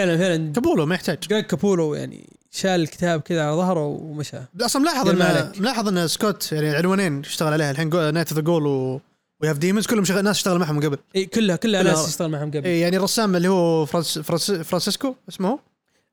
فعلا 0.00 0.18
فعلا. 0.18 0.52
كابولو 0.52 0.86
ما 0.86 0.94
يحتاج. 0.94 1.18
جريج 1.30 1.44
كابولو؟ 1.44 1.94
يعني 1.94 2.28
شال 2.50 2.70
الكتاب 2.70 3.20
كذا 3.20 3.44
على 3.44 3.56
ظهره 3.56 3.86
ومشى. 3.86 4.36
أصلا 4.60 4.82
ملاحظ 4.82 5.08
ان. 5.08 5.52
ملاحظ 5.58 5.88
إن 5.88 6.08
سكوت 6.08 6.52
يعني 6.52 6.70
عنوانين 6.70 7.18
اشتغل 7.20 7.52
عليها 7.52 7.70
الحين 7.70 8.14
Night 8.14 8.32
of 8.32 8.35
the 8.35 8.40
Ghoul 8.40 8.66
و 8.66 9.00
We 9.40 9.50
Have 9.50 9.58
Demons 9.58 9.86
كلهم 9.86 10.04
شغل 10.04 10.24
ناس 10.24 10.36
اشتغل 10.36 10.58
معهم 10.58 10.80
قبل. 10.80 10.98
إي 11.16 11.26
كلها 11.26 11.56
كلها 11.56 11.82
ناس 11.82 12.08
يشتغل 12.08 12.30
معهم 12.30 12.50
قبل. 12.50 12.64
إي 12.64 12.80
يعني 12.80 12.96
الرسام 12.96 13.36
اللي 13.36 13.48
هو 13.48 13.86
فرانس 13.86 14.18
فرانس 14.18 14.52
فرانسيسكو 14.52 15.14
اسمه 15.28 15.48
هو؟ 15.48 15.58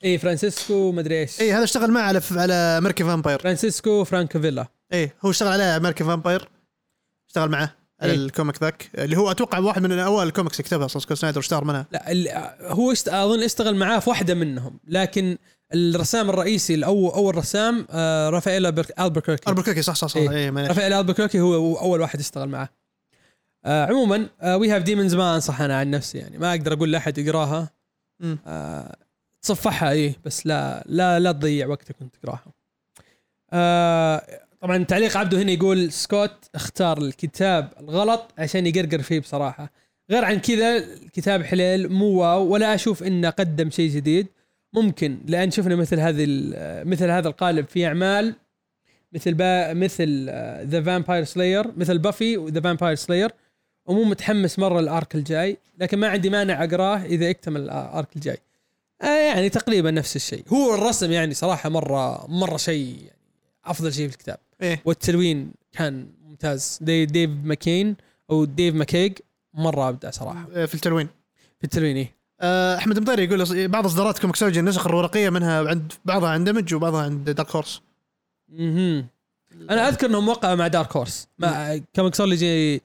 إي 0.03 0.17
فرانسيسكو 0.17 0.91
مدري 0.91 1.19
إيش. 1.19 1.41
إي 1.41 1.53
هذا 1.53 1.63
اشتغل 1.63 1.91
معه 1.91 2.01
على 2.01 2.21
على 2.31 2.53
American 2.53 3.07
Vampire 3.07 3.39
فرانسيسكو 3.39 4.03
فرانكافيلا 4.03 4.67
إي 4.93 5.11
هو 5.25 5.29
اشتغل 5.29 5.51
عليه 5.51 5.77
American 5.77 6.07
Vampire 6.07 6.49
اشتغل 7.27 7.49
معه. 7.49 7.75
على 8.01 8.11
إيه. 8.11 8.17
ال 8.17 8.25
comic 8.25 8.63
ذاك 8.63 8.89
اللي 8.97 9.17
هو 9.17 9.31
أتوقع 9.31 9.59
واحد 9.59 9.81
من 9.81 9.91
اوائل 9.99 10.27
الكوميكس 10.27 10.59
اللي 10.59 10.67
كتبها 10.69 10.85
أصلا 10.85 11.01
سكوت 11.01 11.17
سنايدر 11.17 11.39
اشتهر 11.39 11.63
منها. 11.63 11.85
لا 11.91 12.71
هو 12.71 12.91
اشت... 12.91 13.07
أظن 13.09 13.43
اشتغل 13.43 13.75
معاه 13.75 13.99
في 13.99 14.09
واحدة 14.09 14.33
منهم 14.33 14.79
لكن 14.87 15.37
الرسام 15.73 16.29
الرئيسي 16.29 16.73
الأول 16.75 17.11
أول 17.13 17.35
رسام 17.35 17.87
آه 17.91 18.29
رافائيل 18.29 18.65
البركوكي 18.65 19.49
البركوكي 19.49 19.81
صح 19.81 19.95
صح 19.95 20.07
صح. 20.07 20.17
إيه. 20.17 20.51
ما- 20.51 20.67
رافائيل 20.67 20.93
البركوكي 20.93 21.39
هو 21.39 21.77
أول 21.79 22.01
واحد 22.01 22.19
اشتغل 22.19 22.49
معاه. 22.49 22.69
آه 23.65 23.85
عموما 23.85 24.29
We 24.43 24.71
Have 24.71 24.81
Demons 24.83 25.15
ما 25.15 25.35
أنصح 25.35 25.61
أنا 25.61 25.77
عن 25.79 25.91
نفسي 25.91 26.17
يعني 26.17 26.37
ما 26.37 26.51
أقدر 26.51 26.73
أقول 26.73 26.91
لأحد 26.91 27.17
يقراها. 27.17 27.69
آه 28.47 28.95
تصفحها 29.41 29.91
إيه 29.91 30.15
بس 30.25 30.45
لا 30.47 30.83
لا 30.87 31.19
لا 31.19 31.31
تضيع 31.31 31.67
وقتك 31.67 31.95
وأنت 32.01 32.15
تقراها. 32.15 32.45
آه 33.53 34.46
طبعا 34.61 34.83
تعليق 34.83 35.17
عبده 35.17 35.41
هنا 35.41 35.51
يقول 35.51 35.91
سكوت 35.91 36.49
اختار 36.55 36.97
الكتاب 36.97 37.73
الغلط 37.79 38.33
عشان 38.37 38.67
يقرقر 38.67 39.01
فيه 39.01 39.19
بصراحة. 39.19 39.71
غير 40.11 40.25
عن 40.25 40.39
كذا 40.39 40.77
الكتاب 40.77 41.43
حليل 41.43 41.89
مو 41.89 42.05
wow 42.05 42.47
ولا 42.47 42.75
أشوف 42.75 43.03
إنه 43.03 43.29
قدم 43.29 43.69
شيء 43.69 43.89
جديد. 43.89 44.27
ممكن 44.73 45.19
لأن 45.25 45.51
شفنا 45.51 45.75
مثل 45.75 45.99
هذه 45.99 46.25
مثل 46.85 47.09
هذا 47.09 47.27
القالب 47.27 47.67
في 47.67 47.87
أعمال 47.87 48.35
مثل 49.13 49.33
با 49.33 49.73
مثل 49.73 50.25
the 50.67 50.83
Vampire 50.83 51.23
Slayer 51.23 51.71
مثل 51.77 51.97
Buffy 51.97 52.37
و 52.37 52.43
the 52.43 52.61
Vampire 52.61 52.95
Slayer 52.95 53.31
ومو 53.85 54.03
متحمس 54.03 54.59
مرة 54.59 54.79
ال 54.79 54.88
arc 54.88 55.15
الجاي 55.15 55.57
لكن 55.77 55.97
ما 55.99 56.07
عندي 56.07 56.29
مانع 56.29 56.63
أقراه 56.63 56.97
إذا 56.97 57.29
اكتمل 57.29 57.61
ال 57.61 57.75
arc 57.75 58.15
الجاي. 58.15 58.37
آه 59.01 59.27
يعني 59.27 59.49
تقريبا 59.49 59.91
نفس 59.91 60.15
الشيء. 60.15 60.43
هو 60.47 60.75
الرسم 60.75 61.11
يعني 61.11 61.33
صراحة 61.33 61.69
مرة 61.69 62.27
مرة 62.27 62.57
شيء 62.57 62.95
يعني 62.97 63.19
أفضل 63.65 63.93
شيء 63.93 64.07
في 64.07 64.13
الكتاب. 64.13 64.37
إيه. 64.61 64.81
والتلوين 64.85 65.51
كان 65.71 66.07
ممتاز. 66.21 66.79
دي 66.81 67.05
ديف 67.05 67.29
ماكين 67.43 67.95
أو 68.29 68.45
ديف 68.45 68.75
ماكيج 68.75 69.13
مرة 69.53 69.89
أبدع 69.89 70.09
صراحة. 70.11 70.47
إيه، 70.55 70.65
في 70.65 70.75
التلوين. 70.75 71.07
في 71.57 71.63
التلوين 71.63 71.97
إيه. 71.97 72.15
آه، 72.41 72.77
أحمد 72.77 72.99
مطيري 72.99 73.23
يقول 73.23 73.67
بعض 73.67 73.85
اصدارات 73.85 74.19
Comixology 74.19 74.59
النسخ 74.59 74.87
الورقية 74.87 75.29
منها 75.29 75.69
عند 75.69 75.93
بعضها 76.05 76.29
عند 76.29 76.49
دمج 76.49 76.73
وبعضها 76.73 77.03
عند 77.03 77.29
Dark 77.29 77.49
Horse 77.51 77.81
مهم. 78.49 79.07
أنا 79.69 79.89
أذكر 79.89 80.07
إنهم 80.07 80.29
وقعوا 80.29 80.55
مع 80.55 80.67
Dark 80.67 80.97
Horse 80.97 81.27
مع 81.39 81.79
Comixology 81.95 82.81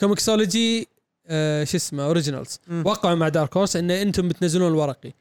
Comixology 0.00 0.88
آه 1.26 1.64
شو 1.64 1.76
اسمه 1.76 2.04
Originals. 2.04 2.60
وقعوا 2.84 3.14
مع 3.14 3.28
Dark 3.28 3.56
Horse 3.56 3.76
إن 3.76 3.90
أنتم 3.90 4.28
بتنزلون 4.28 4.68
الورقي. 4.68 5.12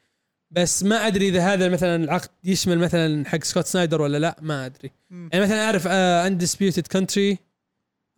بس 0.56 0.84
ما 0.84 1.08
أدري 1.08 1.30
إذا 1.30 1.42
هذا 1.54 1.70
مثلا 1.70 2.04
العقد 2.04 2.30
يشمل 2.44 2.80
مثلا 2.80 3.30
حق 3.30 3.44
سكوت 3.44 3.66
سنايدر 3.66 4.02
ولا 4.02 4.18
لا 4.18 4.36
ما 4.42 4.66
أدري. 4.66 4.92
مم. 5.10 5.30
يعني 5.34 5.46
مثلا 5.46 5.66
أعرف 5.66 5.88
Undisputed 5.88 6.88
Country 6.88 7.38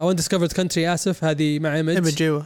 أو 0.01 0.11
Undiscovered 0.11 0.51
Country 0.51 0.93
آسف 0.93 1.23
هذه 1.23 1.59
مع 1.59 1.75
Image 1.75 1.95
Image 1.95 2.23
أيوه. 2.23 2.45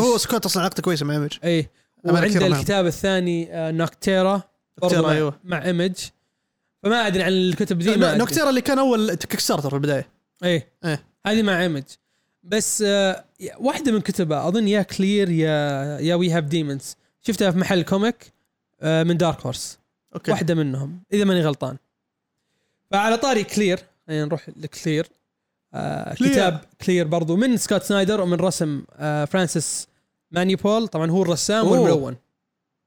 هو 0.00 0.18
سكوت 0.18 0.44
أصلا 0.44 0.62
علاقته 0.62 0.82
كويسة 0.82 1.06
مع 1.06 1.14
Image 1.14 1.38
اي 1.44 1.68
وعنده 2.04 2.40
معهم. 2.40 2.52
الكتاب 2.52 2.86
الثاني 2.86 3.54
آه 3.54 3.70
Nocterra 3.70 4.42
Nocterra، 4.82 5.02
مع, 5.02 5.12
أيوة. 5.12 5.40
مع 5.44 5.64
Image 5.64 5.94
فما 6.82 7.06
أدري 7.06 7.22
عن 7.22 7.32
الكتب 7.32 7.82
ذي. 7.82 7.96
Nocterra 7.96 8.50
اللي 8.50 8.60
كان 8.60 8.78
أول 8.78 9.14
Kickstarter 9.14 9.70
في 9.70 9.76
البداية. 9.76 10.08
إيه. 10.44 10.72
إيه. 10.84 11.04
هذه 11.26 11.42
مع 11.42 11.62
Image 11.62 11.82
بس 12.42 12.84
آه 12.86 13.24
واحدة 13.58 13.92
من 13.92 14.00
كتبها 14.00 14.48
أظن 14.48 14.68
يا 14.68 14.82
Clear 14.82 15.30
يا 15.30 15.50
يا 16.00 16.14
We 16.14 16.30
Have 16.30 16.44
Demons 16.44 16.96
شفتها 17.20 17.50
في 17.50 17.58
محل 17.58 17.82
comic 17.82 18.16
آه 18.26 18.33
من 18.82 19.16
Dark 19.16 19.40
Horse 19.40 19.78
أوكي. 20.14 20.30
واحدة 20.30 20.54
منهم 20.54 21.02
إذا 21.12 21.24
ماني 21.24 21.40
غلطان. 21.40 21.76
فعلى 22.90 23.16
طاري 23.16 23.44
Clear 23.44 23.80
يعني 24.08 24.24
نروح 24.24 24.48
ل 24.56 24.64
Clear 24.64 25.06
آه 25.74 26.14
Clear. 26.14 26.32
كتاب 26.32 26.64
Clear 26.80 27.06
برضو 27.06 27.36
من 27.36 27.56
سكوت 27.56 27.82
سنايدر 27.82 28.20
ومن 28.20 28.36
رسم 28.36 28.84
آه 28.96 29.24
فرانسيس 29.24 29.88
مانيبول 30.30 30.88
طبعا 30.88 31.10
هو 31.10 31.22
الرسام 31.22 31.66
أوه. 31.66 31.80
والملون. 31.80 32.16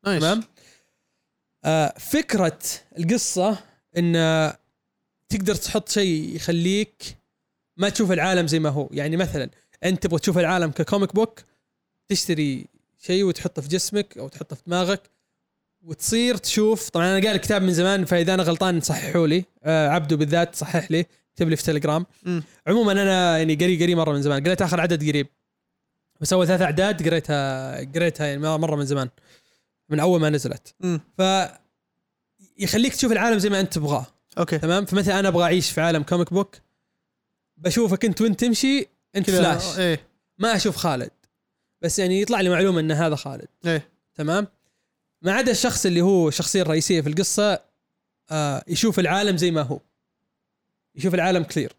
nice 0.05 0.21
تمام؟ 0.21 0.43
آه 1.65 1.93
فكرة 1.99 2.59
القصة 2.99 3.57
إن 3.97 4.15
آه، 4.15 4.57
تقدر 5.29 5.55
تحط 5.55 5.89
شيء 5.89 6.35
يخليك 6.35 7.17
ما 7.77 7.89
تشوف 7.89 8.11
العالم 8.11 8.47
زي 8.47 8.59
ما 8.59 8.69
هو. 8.69 8.89
يعني 8.91 9.17
مثلا 9.17 9.49
أنت 9.83 10.03
تبغى 10.03 10.19
تشوف 10.19 10.37
العالم 10.37 10.71
ك 10.71 10.78
comic 10.78 11.15
book 11.15 11.39
تشتري 12.07 12.65
شيء 12.99 13.23
وتحطه 13.23 13.61
في 13.61 13.67
جسمك 13.67 14.17
أو 14.17 14.27
تحطه 14.27 14.55
في 14.55 14.61
دماغك 14.67 15.09
وتصير 15.87 16.37
تشوف 16.37 16.89
طبعا 16.89 17.05
أنا 17.05 17.27
قاري 17.27 17.35
الكتاب 17.35 17.61
من 17.61 17.73
زمان 17.73 18.05
فإذا 18.05 18.33
أنا 18.33 18.43
غلطان 18.43 18.81
صححوا 18.81 19.27
لي. 19.27 19.45
آه 19.63 19.89
عبده 19.89 20.15
بالذات 20.15 20.55
صحح 20.55 20.91
لي 20.91 21.05
اكتب 21.31 21.49
لي 21.49 21.55
في 21.55 21.63
تليجرام. 21.63 22.05
عموما 22.67 22.91
أنا 22.91 23.37
يعني 23.37 23.55
قري 23.55 23.83
قري 23.83 23.95
مرة 23.95 24.13
من 24.13 24.21
زمان. 24.21 24.43
قريت 24.43 24.61
آخر 24.61 24.81
عدد 24.81 25.09
قريب. 25.09 25.27
بس 26.21 26.33
اول 26.33 26.47
ثلاث 26.47 26.61
أعداد 26.61 27.07
قريتها 27.07 27.75
قريتها 27.95 28.27
يعني 28.27 28.39
مرة 28.39 28.75
من 28.75 28.85
زمان. 28.85 29.09
من 29.89 29.99
أول 29.99 30.19
ما 30.19 30.29
نزلت. 30.29 30.75
مم. 30.79 31.01
ف 31.17 31.21
يخليك 32.57 32.95
تشوف 32.95 33.11
العالم 33.11 33.39
زي 33.39 33.49
ما 33.49 33.59
أنت 33.59 33.73
تبغاه. 33.73 34.05
أوكي. 34.37 34.57
تمام؟ 34.57 34.85
فمثلا 34.85 35.19
أنا 35.19 35.27
أبغى 35.27 35.43
أعيش 35.43 35.71
في 35.71 35.81
عالم 35.81 36.03
comic 36.03 36.33
book 36.33 36.55
بشوفك 37.57 38.05
أنت 38.05 38.21
وأنت 38.21 38.39
تمشي 38.39 38.87
أنت 39.15 39.29
فلاش 39.29 39.79
إيه. 39.79 39.99
ما 40.37 40.55
أشوف 40.55 40.75
خالد. 40.75 41.11
بس 41.81 41.99
يعني 41.99 42.21
يطلع 42.21 42.41
لي 42.41 42.49
معلومة 42.49 42.79
إن 42.79 42.91
هذا 42.91 43.15
خالد. 43.15 43.47
إيه. 43.65 43.89
تمام؟ 44.15 44.47
ما 45.21 45.31
عدا 45.33 45.51
الشخص 45.51 45.85
اللي 45.85 46.01
هو 46.01 46.27
الشخصيه 46.27 46.61
الرئيسية 46.61 47.01
في 47.01 47.09
القصة 47.09 47.59
آه 48.31 48.63
يشوف 48.67 48.99
العالم 48.99 49.37
زي 49.37 49.51
ما 49.51 49.61
هو. 49.61 49.79
يشوف 50.95 51.13
العالم 51.13 51.43
clear 51.43 51.73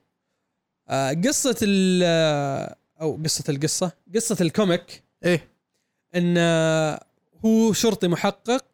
آه 0.88 1.12
قصة 1.12 1.56
ال 1.62 2.02
آه، 2.04 2.76
أو 3.00 3.20
قصة 3.24 3.44
القصة 3.48 3.92
قصة 4.14 4.36
ال 4.40 4.49
comic. 4.49 5.02
إيه. 5.24 5.48
إن 6.14 6.34
آه، 6.38 7.04
هو 7.44 7.72
شرطي 7.72 8.08
محقق 8.08 8.64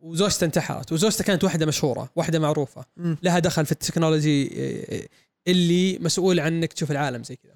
وزوجته 0.00 0.44
انتحرت 0.44 0.92
وزوجته 0.92 1.24
كانت 1.24 1.44
واحدة 1.44 1.66
مشهورة 1.66 2.10
واحدة 2.16 2.38
معروفة. 2.38 2.84
مم. 2.96 3.16
لها 3.22 3.38
دخل 3.38 3.66
في 3.66 3.72
التكنولوجي 3.72 4.50
آه، 4.56 5.08
اللي 5.48 5.98
مسؤول 5.98 6.40
عن 6.40 6.52
انك 6.52 6.72
تشوف 6.72 6.90
العالم 6.90 7.24
زي 7.24 7.36
كذا. 7.36 7.54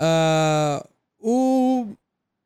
آه 0.00 0.88
و 1.18 1.84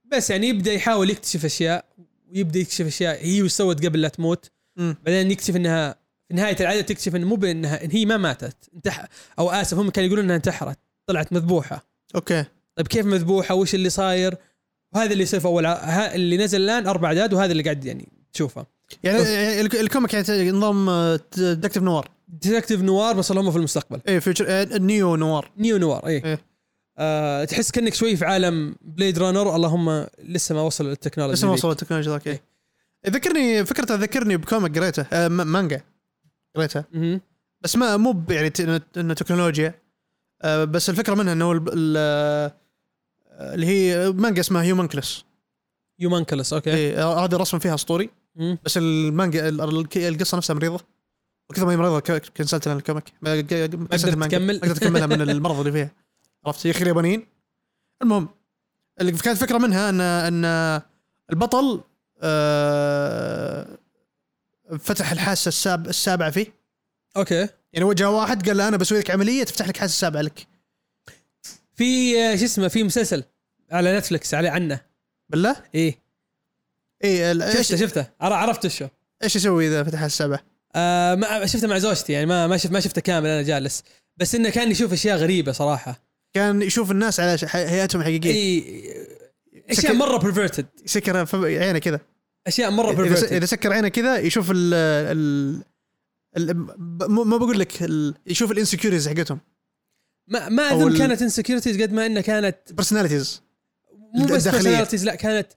بس 0.05 0.31
يعني 0.31 0.47
يبدأ 0.49 0.73
يحاول 0.73 1.11
يكتشف 1.11 1.45
أشياء 1.45 1.85
ويبدأ 2.33 2.59
يكتشف 2.59 2.87
أشياء. 2.87 3.27
هي 3.27 3.43
وش 3.43 3.51
سوت 3.51 3.87
قبل 3.87 4.01
لا 4.01 4.09
تموت. 4.09 4.51
بعدين 4.77 5.31
يكتشف 5.31 5.57
إنها 5.57 5.93
في 6.29 6.35
نهاية 6.35 6.57
العدد 6.61 6.85
تكتشف 6.85 7.17
إنه 7.17 7.27
مو 7.27 7.35
بإنها 7.37 7.85
إن 7.85 7.91
هي 7.91 8.05
ما 8.07 8.17
ماتت 8.17 8.57
انتح 8.75 9.09
أو 9.39 9.51
آسف 9.51 9.79
هم 9.79 9.91
كانوا 9.91 10.07
يقولون 10.07 10.25
إنها 10.25 10.37
انتحرت 10.37 10.79
طلعت 11.07 11.33
مذبوحة. 11.33 11.87
أوكي. 12.15 12.45
طيب 12.77 12.89
كيف 12.89 13.07
مذبوحة؟ 13.07 13.55
وش 13.55 13.75
اللي 13.75 13.91
صاير؟ 13.91 14.35
وهذا 14.95 15.13
اللي 15.13 15.23
يصير 15.23 15.41
في 15.41 15.47
أول 15.47 15.67
ع- 15.67 16.15
اللي 16.15 16.37
نزل 16.37 16.61
الآن 16.61 16.87
أربع 16.87 17.09
أعداد 17.09 17.33
وهذا 17.35 17.53
اللي 17.53 17.63
قاعد 17.63 17.85
يعني 17.85 18.09
تشوفه. 18.33 18.67
يعني 19.05 19.61
الك- 19.61 19.75
ال 19.75 19.81
comic 19.81 20.15
يعني 20.15 20.51
نظام 20.51 20.91
detective 21.37 21.83
noir. 21.83 22.09
Detective 22.29 22.83
noir 22.83 23.15
بس 23.17 23.33
هم 23.33 23.51
في 23.51 23.57
المستقبل. 23.59 24.01
إيه 24.09 24.19
future 24.19 24.45
آه، 24.49 24.65
neo-noir. 24.79 25.51
Neo-noir 25.59 26.07
إيه, 26.07 26.25
إيه. 26.25 26.41
آه 26.99 27.45
تحس 27.45 27.71
كأنك 27.71 27.95
شوي 27.95 28.17
في 28.17 28.25
عالم 28.25 28.75
Blade 28.83 29.19
Runner 29.19 29.57
اللهم 29.57 30.07
لسه 30.25 30.55
ما 30.55 30.61
وصل 30.63 30.87
للتكنولوجيا 30.89 31.37
لسه 31.37 31.47
ما. 31.47 31.53
وصل 31.53 31.71
التكنولوجيا 31.71 32.13
ذاك 32.13 32.27
إيه. 32.27 32.43
إيه. 33.07 33.11
ذكرني 33.13 33.65
فكرته 33.65 33.95
ذكرني 33.95 34.37
ب 34.37 34.44
comic 34.44 34.79
قريته 34.79 35.07
آه، 35.13 35.29
مانجا 35.29 35.81
قريتها. 36.57 36.85
بس 37.61 37.77
ما 37.77 37.97
مو 37.97 38.23
يعني 38.31 38.53
إنه 38.97 39.15
تكنولوجيا 39.15 39.75
آه، 40.43 40.65
بس 40.65 40.91
الفكرة 40.91 41.15
منها 41.15 41.33
إنه 41.33 41.65
آه، 41.97 42.53
اللي 43.41 43.67
هي 43.67 44.11
مانجا 44.13 44.41
اسمها 44.41 44.63
Homunculus 44.63 45.25
Homunculus 45.99 46.53
أوكي 46.53 46.75
إيه 46.75 47.09
هذا 47.25 47.37
الرسم 47.37 47.59
فيها 47.59 47.75
أسطوري. 47.75 48.11
بس 48.65 48.77
المانجا 48.79 49.49
ال- 49.49 49.61
ال- 49.61 49.89
القصة 49.97 50.37
نفسها 50.37 50.55
مريضة 50.55 50.81
وكذا 51.51 51.65
ما 51.65 51.73
هي 51.73 51.77
مريضة 51.77 52.01
كنسلت 52.19 52.67
أنا 52.67 52.77
ال 52.79 52.83
comic 52.83 53.05
ما 53.23 53.33
قدرت. 53.33 53.55
تكمل؟ 54.29 54.55
ما 54.55 54.61
قدرت 54.61 54.83
اكملها 54.83 55.07
من 55.07 55.21
المرض 55.31 55.59
اللي 55.59 55.73
فيها 55.73 55.91
عرفت 56.47 56.67
أخي 56.67 56.83
اليابانيين 56.83 57.27
المهم 58.03 58.29
اللي 59.01 59.13
كانت 59.13 59.39
فكره 59.39 59.59
منها 59.59 59.89
ان 59.89 60.01
أن 60.01 60.45
البطل 61.31 61.81
آه، 62.23 63.79
فتح 64.79 65.13
الحاسة 65.13 65.49
الساب 65.49 65.89
السابعة 65.89 66.31
فيه. 66.31 66.47
أوكي. 67.17 67.49
يعني 67.73 67.85
وجه 67.85 68.11
واحد 68.11 68.49
قال 68.49 68.57
له 68.57 68.69
أنا 68.69 68.77
بسوي 68.77 68.99
لك 68.99 69.11
عملية 69.11 69.45
تفتح 69.45 69.69
لك 69.69 69.77
حاسة 69.77 69.93
سابعه 70.01 70.21
لك. 70.23 70.47
في 71.75 72.19
آه، 72.21 72.37
شو 72.37 72.45
اسمه 72.45 72.69
في 72.69 72.83
مسلسل 72.85 73.25
على 73.73 73.99
Netflix 73.99 74.35
عليه 74.35 74.51
عنه. 74.51 74.81
بالله؟ 75.29 75.57
إيه. 75.75 75.99
اي 77.05 77.33
ال- 77.33 77.43
إيش 77.43 77.69
شفته 77.69 77.77
شفته. 77.77 78.07
عر- 78.21 78.33
عرفت 78.33 78.65
ال 78.65 78.69
show 78.69 78.89
إيش 79.23 79.37
يسوي 79.37 79.69
إذا 79.69 79.85
فتح 79.85 80.03
السابعة؟ 80.03 80.41
آه 80.77 81.15
ما 81.15 81.47
شفته 81.47 81.69
مع 81.69 81.79
زوجتي 81.79 82.13
يعني 82.13 82.27
ما 82.27 82.47
ما 82.47 82.57
شفت 82.57 82.73
ما 82.73 82.81
شفته 82.81 83.01
كامل 83.01 83.27
أنا 83.27 83.43
جالس. 83.43 83.83
بس 84.17 84.35
إنه 84.35 84.51
كان 84.51 84.71
يشوف 84.71 84.93
أشياء 84.93 85.17
غريبة 85.19 85.53
صراحة. 85.53 86.03
كان 86.35 86.63
يشوف 86.63 86.91
الناس 86.91 87.21
على 87.21 87.39
هيئتهم 87.51 88.01
الحقيقيه 88.01 88.31
إي 88.31 89.07
أشياء 89.71 89.95
مرة 89.95 90.17
برفيرتد 90.17 90.67
سكر 90.85 91.17
عينه 91.43 91.79
كذا. 91.79 92.01
أشياء 92.47 92.71
مرة 92.71 92.93
perverted 92.93 93.33
إذا 93.33 93.47
سكر 93.47 93.73
عينه 93.73 93.89
كذا 93.89 94.19
يشوف 94.19 94.51
ال 94.51 94.75
ال 96.37 96.55
ما 97.09 97.37
بقول 97.37 97.59
لك 97.59 97.91
يشوف 98.27 98.51
ال 98.51 98.55
insecurities 98.55 99.09
حقتهم. 99.09 99.41
ما 100.29 100.49
ما 100.49 100.73
أظن 100.73 100.99
كانت 100.99 101.23
insecurities 101.23 101.83
قد 101.83 101.93
ما 101.93 102.07
إنها 102.07 102.23
كانت 102.23 102.57
personalities 102.71 103.43
مو 104.15 104.27
بس 104.27 104.49
personalities، 104.49 105.05
لا 105.05 105.15
كانت 105.15 105.49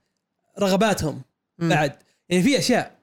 رغباتهم 0.59 1.21
بعد. 1.59 1.95
يعني 2.29 2.43
في 2.43 2.57
أشياء 2.57 2.99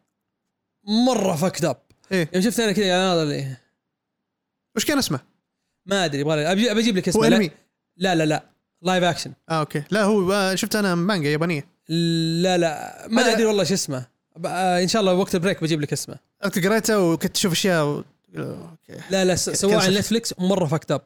مرة 1.06 1.36
fucked 1.36 1.64
up 1.64 1.82
إيه. 2.12 2.30
يوم 2.34 2.42
شفت 2.42 2.60
أنا 2.60 2.72
كذا 2.72 2.86
اناظر 2.86 3.56
وش 4.76 4.84
كان 4.84 4.98
اسمه؟ 4.98 5.20
ما 5.86 6.04
أدري 6.04 6.20
يبغى 6.20 6.52
ابي 6.52 6.70
أجيب 6.70 6.96
لك 6.96 7.08
هو 7.08 7.10
اسمه 7.10 7.28
لا 7.28 7.36
انمي 7.36 7.50
لا 7.96 8.14
لا, 8.14 8.24
لا. 8.24 8.42
live 8.82 9.04
action 9.04 9.32
آه 9.50 9.60
okay. 9.60 9.82
لا 9.90 10.02
هو 10.04 10.32
آه، 10.32 10.54
شفت 10.54 10.76
أنا 10.76 10.94
مانجا 10.94 11.28
يابانية. 11.30 11.66
لا 11.88 12.58
لا. 12.58 13.04
ما 13.10 13.22
هذا- 13.22 13.32
أدري 13.32 13.44
والله 13.44 13.64
شو 13.64 13.74
اسمه. 13.74 14.06
آه، 14.46 14.82
إن 14.82 14.88
شاء 14.88 15.00
الله 15.02 15.14
وقت 15.14 15.34
ال 15.34 15.39
break 15.39 15.62
بجيب 15.62 15.80
لك 15.80 15.92
اسمه. 15.92 16.16
اذكر 16.44 16.68
قريته 16.68 17.00
وكنت 17.00 17.36
أشوف 17.36 17.52
أشياء 17.52 17.84
و... 17.86 18.04
okay. 18.38 19.00
لا 19.10 19.24
لا 19.24 19.34
سواه 19.34 19.76
على 19.82 19.98
نتفلكس 19.98 20.34
مره 20.38 20.66
fucked 20.66 20.90
up. 20.90 21.02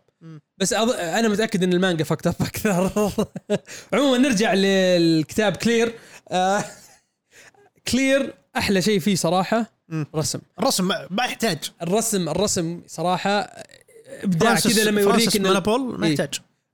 بس 0.59 0.72
أظ... 0.72 0.90
أنا 0.92 1.29
متأكد 1.29 1.62
إن 1.62 1.72
المانجا 1.72 2.05
fucked 2.05 2.27
up 2.27 2.35
أكثر. 2.40 2.90
عموما 3.92 4.18
نرجع 4.18 4.55
للكتاب 4.55 5.57
Clear 5.57 5.94
آه 6.31 6.64
Clear 7.88 8.35
أحلى 8.57 8.83
شيء 8.83 8.98
فيه 9.01 9.14
صراحة 9.14 9.66
مم. 9.88 10.07
رسم 10.14 10.38
الرسم 10.59 10.88
ما, 10.88 11.07
ما 11.11 11.24
يحتاج. 11.24 11.59
الرسم 11.83 12.29
الرسم 12.29 12.81
صراحة 12.87 13.51
إبداع 14.22 14.55
كذا 14.61 14.85
لما 14.85 15.01
يوريك 15.01 15.16
فرانسيس 15.18 15.37
ان 15.37 15.42
مانابول 15.42 15.98
ما 16.01 16.07
إيه. 16.07 16.16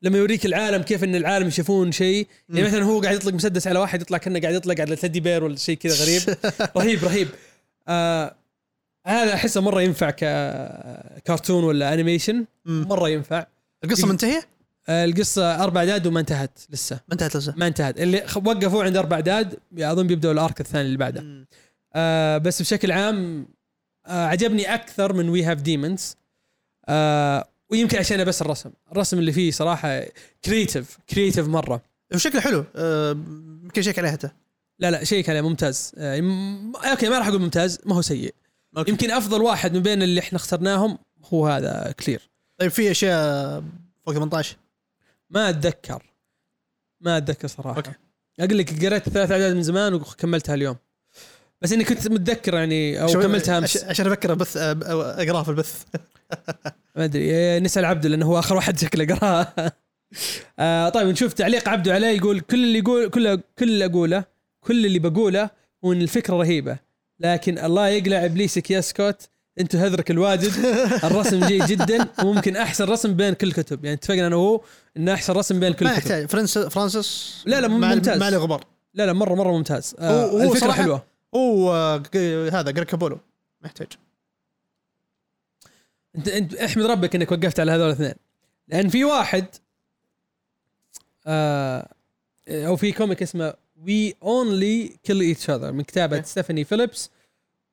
لما 0.05 0.19
يوريك 0.19 0.47
العالم 0.47 0.83
كيف 0.83 1.05
إن 1.05 1.15
العالم 1.15 1.49
يشوفون 1.49 1.93
شيء. 1.93 2.27
يعني. 2.49 2.69
مثلا 2.69 2.85
هو 2.85 3.01
قاعد 3.01 3.15
يطلق 3.15 3.35
مسدس 3.35 3.67
على 3.67 3.79
واحد 3.79 4.03
يطلع 4.03 4.19
كأنه 4.19 4.41
قاعد 4.41 4.55
يطلق 4.55 4.81
على 4.81 4.97
teddy 4.97 5.21
bear 5.21 5.45
ولا 5.45 5.57
شيء 5.57 5.77
كذا 5.77 5.95
غريب. 5.95 6.37
رهيب 6.77 7.05
رهيب. 7.05 7.29
آه 7.89 8.35
هذا 9.07 9.35
أحسه 9.35 9.61
مرة 9.61 9.83
ينفع 9.83 10.11
ككرتون 10.11 11.65
ولا 11.65 11.95
animation. 11.95 12.45
مرة 12.65 13.09
ينفع. 13.09 13.47
القصة 13.85 14.07
منتهية؟ 14.07 14.43
آه 14.89 15.05
القصة 15.05 15.65
أربع 15.65 15.81
اعداد 15.81 16.07
وما 16.07 16.21
انتهت 16.21 16.59
لسه. 16.71 16.97
ما 17.09 17.13
انتهت 17.13 17.37
لسه. 17.37 17.55
ما 17.57 17.67
انتهت. 17.67 18.01
اللي 18.01 18.25
وقفوا 18.37 18.85
عند 18.85 18.97
أربع 18.97 19.17
اعداد 19.17 19.59
أظن 19.79 20.07
بيبدأوا 20.07 20.33
ال 20.33 20.40
arc 20.40 20.61
الثاني 20.61 20.87
اللي 20.87 20.99
بعده. 20.99 21.47
آه 21.95 22.39
بس 22.39 22.63
بشكل 22.63 22.93
عام 22.93 23.47
آه 24.07 24.27
عجبني 24.27 24.75
أكثر 24.75 25.13
من 25.13 25.29
We 25.29 25.43
Have 25.43 25.61
Demons 25.61 26.17
آه 26.89 27.49
ويمكن 27.75 27.99
عشان 27.99 28.25
بس 28.25 28.43
الرسم. 28.43 28.71
الرسم 28.93 29.19
اللي 29.19 29.33
فيه 29.33 29.51
صراحة 29.51 30.03
creative 30.45 30.99
creative 31.11 31.49
مرة. 31.49 31.83
وشكله 32.15 32.41
حلو. 32.41 32.65
آه، 32.77 33.11
يمكن 33.63 33.83
شيك 33.83 33.99
عليه 33.99 34.11
حتى. 34.11 34.31
لا 34.79 34.91
لا 34.91 35.05
شيء 35.05 35.25
كان 35.25 35.45
ممتاز. 35.45 35.93
م- 35.99 36.77
okay 36.77 37.09
ما 37.09 37.19
راح 37.19 37.27
أقول 37.27 37.41
ممتاز 37.41 37.79
ما 37.87 37.95
هو 37.95 38.03
سيء. 38.03 38.35
okay. 38.77 38.91
يمكن 38.91 39.11
أفضل 39.11 39.43
واحد 39.43 39.75
من 39.75 39.83
بين 39.83 40.03
اللي 40.03 40.21
إحنا 40.21 40.37
اخترناهم 40.37 40.99
هو 41.25 41.47
هذا 41.47 41.95
Clear 42.05 42.31
طيب 42.61 42.71
في 42.71 42.91
أشياء 42.91 43.65
فوق 44.07 44.15
18 44.15 44.57
ما 45.31 45.49
أتذكر. 45.49 46.03
ما 47.01 47.17
أتذكر 47.17 47.49
صراحة. 47.49 47.77
okay. 47.77 47.93
أقول 48.41 48.59
لك 48.59 48.85
قريت 48.85 49.09
ثلاث 49.09 49.31
أعداد 49.31 49.55
من 49.57 49.63
زمان 49.63 49.95
وكملتها 49.95 50.55
اليوم. 50.55 50.77
بس 51.65 51.73
إني 51.73 51.85
كنت 51.85 52.09
متذكر 52.09 52.55
يعني 52.55 53.03
أو 53.03 53.07
كملتها 53.07 53.59
امس 53.59 53.77
عش- 53.77 53.85
عشان 53.85 54.07
أفكر 54.07 54.35
بث 54.35 54.57
آه، 54.57 54.73
أقرأه 55.23 55.43
في 55.43 55.49
البث. 55.49 55.83
ما 56.97 57.05
أدري 57.05 57.61
نسأل 57.61 57.85
عبده 57.85 58.09
لأنه 58.09 58.27
هو 58.27 58.39
آخر 58.39 58.55
واحد 58.57 58.79
شكله 58.79 59.15
قراها 59.15 59.55
آه 60.59 60.89
طيب 60.89 61.09
نشوف 61.09 61.33
تعليق 61.33 61.69
عبده 61.69 61.95
عليه 61.95 62.07
يقول 62.09 62.41
كل 62.41 62.65
اللي 62.65 62.79
يقول 62.79 63.09
كل 63.09 63.41
كل 63.59 63.69
اللي 63.69 63.85
أقوله 63.85 64.25
كل 64.61 64.87
اللي 64.87 64.99
بقوله 64.99 65.51
هو 65.85 65.93
إن 65.93 66.03
الفكرة 66.03 66.35
رهيبة. 66.37 66.77
لكن 67.21 67.59
الله 67.59 67.89
يقلع 67.89 68.25
إبليسك 68.25 68.71
يا 68.71 68.81
سكوت. 68.81 69.23
انت 69.61 69.77
هذرك 69.77 70.11
الواجد. 70.11 70.53
الرسم 71.05 71.47
جيد 71.47 71.67
جدا. 71.67 72.07
وممكن 72.25 72.57
أحسن 72.57 72.85
رسم 72.85 73.15
بين 73.15 73.35
كل 73.35 73.47
الكتب 73.49 73.85
يعني 73.85 73.97
اتفقنا 73.97 74.27
أنا 74.27 74.37
وهو 74.37 74.61
انه 74.97 75.15
أحسن 75.15 75.33
رسم 75.33 75.61
بين 75.61 75.73
كل 75.73 75.85
ما 75.85 75.93
يحتاج. 75.93 76.27
فرانس 76.29 76.59
فرانسيس؟ 76.59 77.43
لا، 77.47 77.61
لا، 77.61 77.69
ممتاز. 77.69 78.19
ما 78.19 78.27
عليه 78.27 78.37
غبار 78.37 78.65
لا 78.95 79.07
لا 79.07 79.13
مرة 79.13 79.35
مرة 79.35 79.53
ممتاز. 79.53 79.95
آه 79.99 80.43
الفكرة 80.43 80.73
حلوة. 80.73 81.14
ق- 81.97 82.17
هذا 82.53 82.71
جريك 82.71 82.95
يحتاج 83.65 83.87
انت 86.17 86.29
انت 86.29 86.55
احمد 86.55 86.85
ربك 86.85 87.15
انك 87.15 87.33
وقفت 87.33 87.61
على 87.61 87.73
هذول 87.73 87.87
الاثنين. 87.87 88.15
لأن 88.69 88.89
في 88.89 89.05
واحد 89.05 89.47
آه 91.27 91.89
أو 92.49 92.77
في 92.77 92.93
comic 92.93 93.23
اسمه 93.23 93.55
We 93.83 94.15
Only 94.23 94.89
Kill 95.03 95.21
Each 95.21 95.51
Other 95.51 95.73
من 95.73 95.83
كتابة. 95.85 96.23
ستيفاني 96.23 96.65
فيليبس 96.65 97.11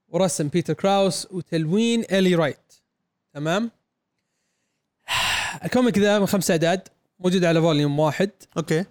ورسم 0.08 0.48
بيتر 0.48 0.74
كراوس 0.74 1.28
وتلوين 1.32 2.04
الي 2.12 2.36
رايت 2.36 2.74
تمام؟ 3.34 3.72
ال 5.66 5.71
comic 5.71 5.98
ذا 5.98 6.20
من 6.20 6.26
خمس 6.26 6.52
أعداد 6.52 6.88
موجود 7.20 7.44
على 7.44 7.62
volume 7.62 8.00
واحد. 8.00 8.30
okay. 8.58 8.86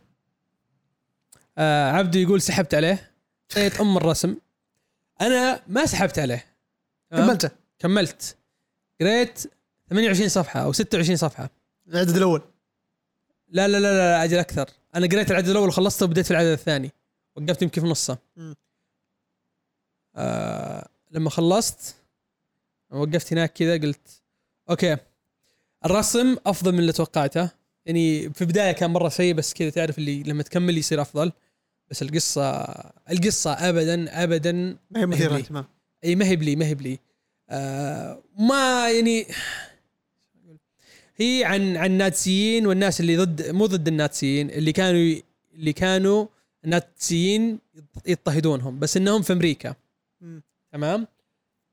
آه 1.59 1.91
عبده 1.93 2.21
يقول 2.21 2.43
سحبت 2.43 2.75
عليه. 2.75 3.11
shit 3.49 3.81
أم 3.81 3.97
الرسم. 3.97 4.37
أنا 5.21 5.63
ما 5.67 5.87
سحبت 5.87 6.19
عليه؟ 6.19 6.47
كملته. 7.11 7.51
كملت. 7.79 8.37
قريت 9.01 9.43
28 9.91 10.29
صفحة 10.29 10.61
أو 10.61 10.73
26 10.73 11.17
صفحة. 11.17 11.51
العدد 11.89 12.17
الأول. 12.17 12.43
لا 13.49 13.69
لا 13.69 13.81
لا 13.81 13.93
لا 13.97 14.25
أجل 14.25 14.39
أكثر. 14.39 14.71
أنا 14.95 15.07
قريت 15.07 15.31
العدد 15.31 15.49
الأول 15.49 15.69
وخلصته 15.69 16.05
وبديت 16.05 16.25
في 16.25 16.31
العدد 16.31 16.49
الثاني. 16.49 16.91
وقفت 17.37 17.63
يمكن 17.63 17.81
في 17.81 17.87
نصه. 17.87 18.19
آه 20.17 20.89
لما 21.11 21.31
خلصت 21.31 21.97
وقفت 22.91 23.33
هناك 23.33 23.53
كذا 23.53 23.73
قلت 23.73 24.23
okay 24.71 24.97
الرسم 25.85 26.37
أفضل 26.47 26.73
من 26.73 26.79
اللي 26.79 26.93
توقعته. 26.93 27.51
يعني 27.87 28.31
في 28.31 28.41
البداية 28.41 28.73
كان 28.73 28.91
مرة 28.91 29.09
سيء 29.09 29.35
بس 29.35 29.55
كذا 29.55 29.71
تعرف 29.71 29.99
اللي 29.99 30.23
لما 30.23 30.43
تكمل 30.43 30.79
يصير 30.79 31.03
أفضل. 31.03 31.33
بس 31.91 32.03
القصة 32.03 32.65
القصة 33.11 33.53
ابدا 33.53 34.23
ابدا 34.23 34.53
ما 34.91 35.01
هي 35.01 35.07
مثيرة. 35.07 35.31
للاهتمام. 35.31 35.65
إي 36.05 36.17
ما 36.17 36.25
هي 36.27 36.37
بلي 36.37 36.57
ما 36.57 36.67
هي 36.67 36.75
بلي 36.75 36.99
آه 37.51 38.23
ما 38.39 38.91
يعني 38.91 39.27
هي 41.17 41.45
عن 41.45 41.77
عن 41.77 41.91
الناتسيين 41.91 42.67
والناس 42.67 43.01
اللي 43.01 43.17
ضد 43.17 43.51
مو 43.51 43.67
ضد 43.67 43.89
الناتسيين 43.89 44.51
اللي 44.51 44.73
كانوا 44.73 45.15
اللي 45.55 45.73
كانوا 45.73 46.27
الناتسيين 46.65 47.59
يضطهدونهم 48.07 48.79
بس 48.79 48.97
إنهم 48.97 49.23
في 49.23 49.33
أمريكا. 49.33 49.75
مم. 50.21 50.43
تمام؟ 50.73 51.07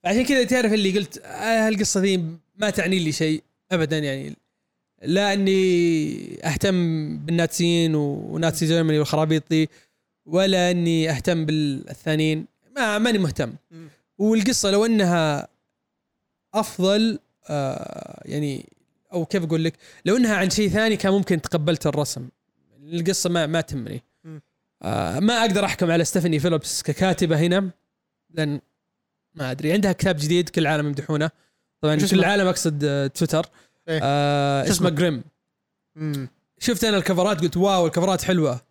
عشان 0.06 0.26
كذا 0.26 0.44
تعرف 0.44 0.74
اللي 0.74 0.92
قلت 1.00 1.18
آه 1.18 1.70
القصة 1.70 2.00
ذي 2.00 2.24
ما 2.56 2.70
تعني 2.70 3.00
لي 3.00 3.12
شيء 3.12 3.44
ابدا 3.72 3.98
يعني. 3.98 4.36
لا 5.02 5.34
إني 5.34 6.48
أهتم 6.48 7.18
بالناتسيين 7.18 7.96
وناتسي 7.96 8.66
جيرماني 8.66 9.00
والخرابيط 9.00 9.44
ولا 10.28 10.72
إني 10.72 11.10
أهتم 11.10 11.46
بالثانيين 11.46 12.46
ما 12.76 12.98
ماني 12.98 13.18
مهتم. 13.18 13.54
والقصة 14.18 14.72
لو 14.72 14.86
إنها 14.86 15.48
أفضل 16.54 17.20
آه 17.50 18.22
يعني 18.26 18.70
أو 19.14 19.26
كيف 19.26 19.44
أقول 19.44 19.64
لك 19.64 19.74
لو 20.06 20.18
إنها 20.18 20.36
عن 20.36 20.50
شيء 20.50 20.70
ثاني 20.70 20.98
كان 20.98 21.12
ممكن 21.12 21.42
تقبلت 21.42 21.88
الرسم 21.88 22.30
القصة 22.84 23.30
ما 23.30 23.46
ما 23.46 23.62
تهمني. 23.62 24.04
آه 24.82 25.20
ما 25.20 25.42
أقدر 25.42 25.66
أحكم 25.66 25.92
على 25.92 26.06
ستيفاني 26.06 26.40
فيليبس 26.40 26.84
ككاتبة 26.84 27.40
هنا 27.40 27.70
لأن 28.30 28.62
ما 29.36 29.52
أدري 29.52 29.74
عندها 29.74 29.92
كتاب 29.92 30.16
جديد 30.16 30.50
كل 30.50 30.62
العالم 30.62 30.86
يمدحونه 30.88 31.32
طبعا 31.82 31.96
كل؟ 31.96 32.20
العالم 32.20 32.48
أقصد 32.48 32.84
آه، 32.84 33.08
تويتر 33.08 33.50
إيه. 33.88 34.00
آه 34.04 34.70
اسمه؟ 34.70 34.90
Grim. 34.90 35.24
شفت 36.60 36.84
أنا 36.84 36.98
الكفرات 36.98 37.42
قلت 37.42 37.58
wow 37.58 37.86
الكفرات 37.86 38.22
حلوة 38.22 38.62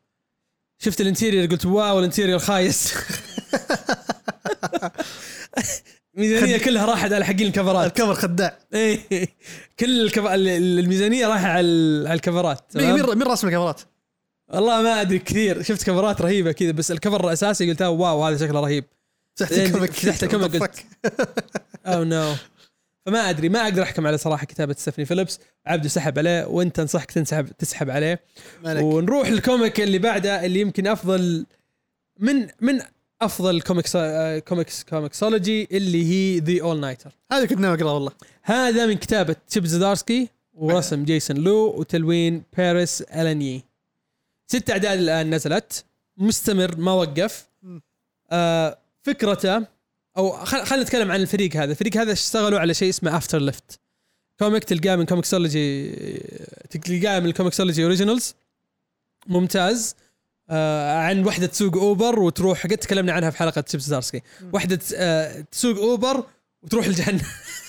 شفت 0.79 1.01
ال 1.01 1.06
interior 1.06 1.47
قلت 1.47 1.67
wow 1.67 1.99
ال 1.99 2.03
interior 2.03 2.39
خايس. 2.39 2.95
الميزانيه 6.17 6.59
كلها 6.59 6.87
راحت 6.87 7.13
على 7.13 7.25
حقين 7.25 7.47
الكفرات. 7.47 7.87
ال 7.87 7.91
cover 7.91 8.15
خداع. 8.15 8.59
إيه. 8.75 9.29
كل 9.81 10.01
الكف... 10.01 10.27
ال- 10.27 10.49
ال- 10.49 10.79
الميزانية 10.79 11.27
رايحه 11.27 11.47
على 11.49 12.05
على 12.07 12.15
الكفرات 12.15 12.77
مين؟ 12.77 12.93
مين 12.93 13.23
راسم 13.23 13.49
الكفرات؟ 13.49 13.81
والله 14.53 14.83
ما 14.83 15.01
أدري 15.01 15.19
كثير. 15.19 15.63
شفت 15.63 15.83
كفرات 15.83 16.21
رهيبة 16.21 16.53
كذا 16.53 16.71
بس 16.73 16.91
ال 16.91 16.97
cover 16.97 17.27
الأساسي 17.27 17.71
قلت 17.71 17.83
wow 17.83 18.25
هذا 18.25 18.37
شكله 18.47 18.61
رهيب. 18.61 18.85
فتحت 19.35 19.53
إيه، 19.53 19.67
ال 19.67 19.71
comic 19.71 19.93
فتحت 19.93 20.23
ال 20.25 20.30
comic 20.30 20.57
قلت- 20.63 20.85
oh 21.87 22.05
no 22.05 22.35
فما 23.07 23.31
أدري 23.31 23.49
ما 23.49 23.63
أقدر 23.63 23.83
أحكم 23.83 24.07
على 24.07 24.19
صراحة 24.19 24.47
كتابة 24.47 24.75
ستيفاني 24.79 25.07
فيليبس. 25.07 25.41
عبده 25.67 25.89
سحب 25.89 26.19
عليه 26.19 26.47
وأنت 26.47 26.79
انصحك 26.79 27.11
تنسحب 27.11 27.49
تسحب 27.59 27.91
عليه. 27.91 28.21
مالك. 28.65 28.83
ونروح 28.83 29.29
لل 29.29 29.44
comic 29.44 29.81
اللي 29.81 29.99
بعده 29.99 30.47
اللي 30.47 30.61
يمكن 30.61 30.87
أفضل 30.87 31.47
من 32.19 32.49
من 32.61 32.81
أفضل 33.23 33.61
comics 33.61 33.97
comics 34.49 34.85
كوميكسولوجي 34.85 35.69
اللي 35.73 36.05
هي 36.05 36.39
The 36.39 36.63
All-Nighter 36.63 37.11
هذا 37.33 37.47
كنت 37.47 37.59
ناوي 37.59 37.77
أقرأه 37.77 37.95
والله. 37.95 38.13
هذا 38.43 38.87
من 38.87 38.95
كتابة 38.95 39.37
تشيب 39.49 39.67
زدارسكي 39.67 40.29
ورسم 40.55 41.05
جيسون 41.05 41.37
لو 41.37 41.75
وتلوين 41.79 42.43
باريس 42.57 43.03
الاين 43.03 43.63
ست 44.47 44.71
أعداد 44.71 44.99
الآن 44.99 45.35
نزلت. 45.35 45.85
مستمر 46.17 46.77
ما 46.77 46.93
وقف. 46.93 47.49
آه 48.31 48.79
فكرته 49.03 49.76
أو 50.17 50.33
خل- 50.45 50.65
خلينا 50.67 50.85
نتكلم 50.85 51.11
عن 51.13 51.21
الفريق 51.21 51.57
هذا. 51.57 51.71
الفريق 51.71 51.97
هذا 51.97 52.13
اشتغلوا 52.13 52.59
على 52.61 52.75
شيء 52.75 52.89
اسمه 52.89 53.17
Afterlift 53.17 53.81
comic 54.39 54.65
تلقاه 54.65 54.97
من 54.97 55.05
كوميكسولوجي 55.07 55.91
تلقاه 56.71 57.21
من 57.21 57.27
الكوميكسولوجي 57.27 57.83
Originals 57.85 58.35
ممتاز. 59.27 59.95
آه 60.51 60.99
عن 60.99 61.25
وحدة 61.27 61.47
تسوق 61.47 61.77
اوبر 61.77 62.19
وتروح 62.19 62.67
قد 62.67 62.77
تكلمنا 62.79 63.13
عنها 63.13 63.31
في 63.31 63.39
حلقة 63.39 63.61
تشيب 63.61 63.81
زدارسكي 63.81 64.23
وحدة 64.53 64.79
آه 64.97 65.41
تسوق 65.53 65.79
اوبر 65.79 66.25
وتروح 66.63 66.87
الجهنم. 66.87 67.21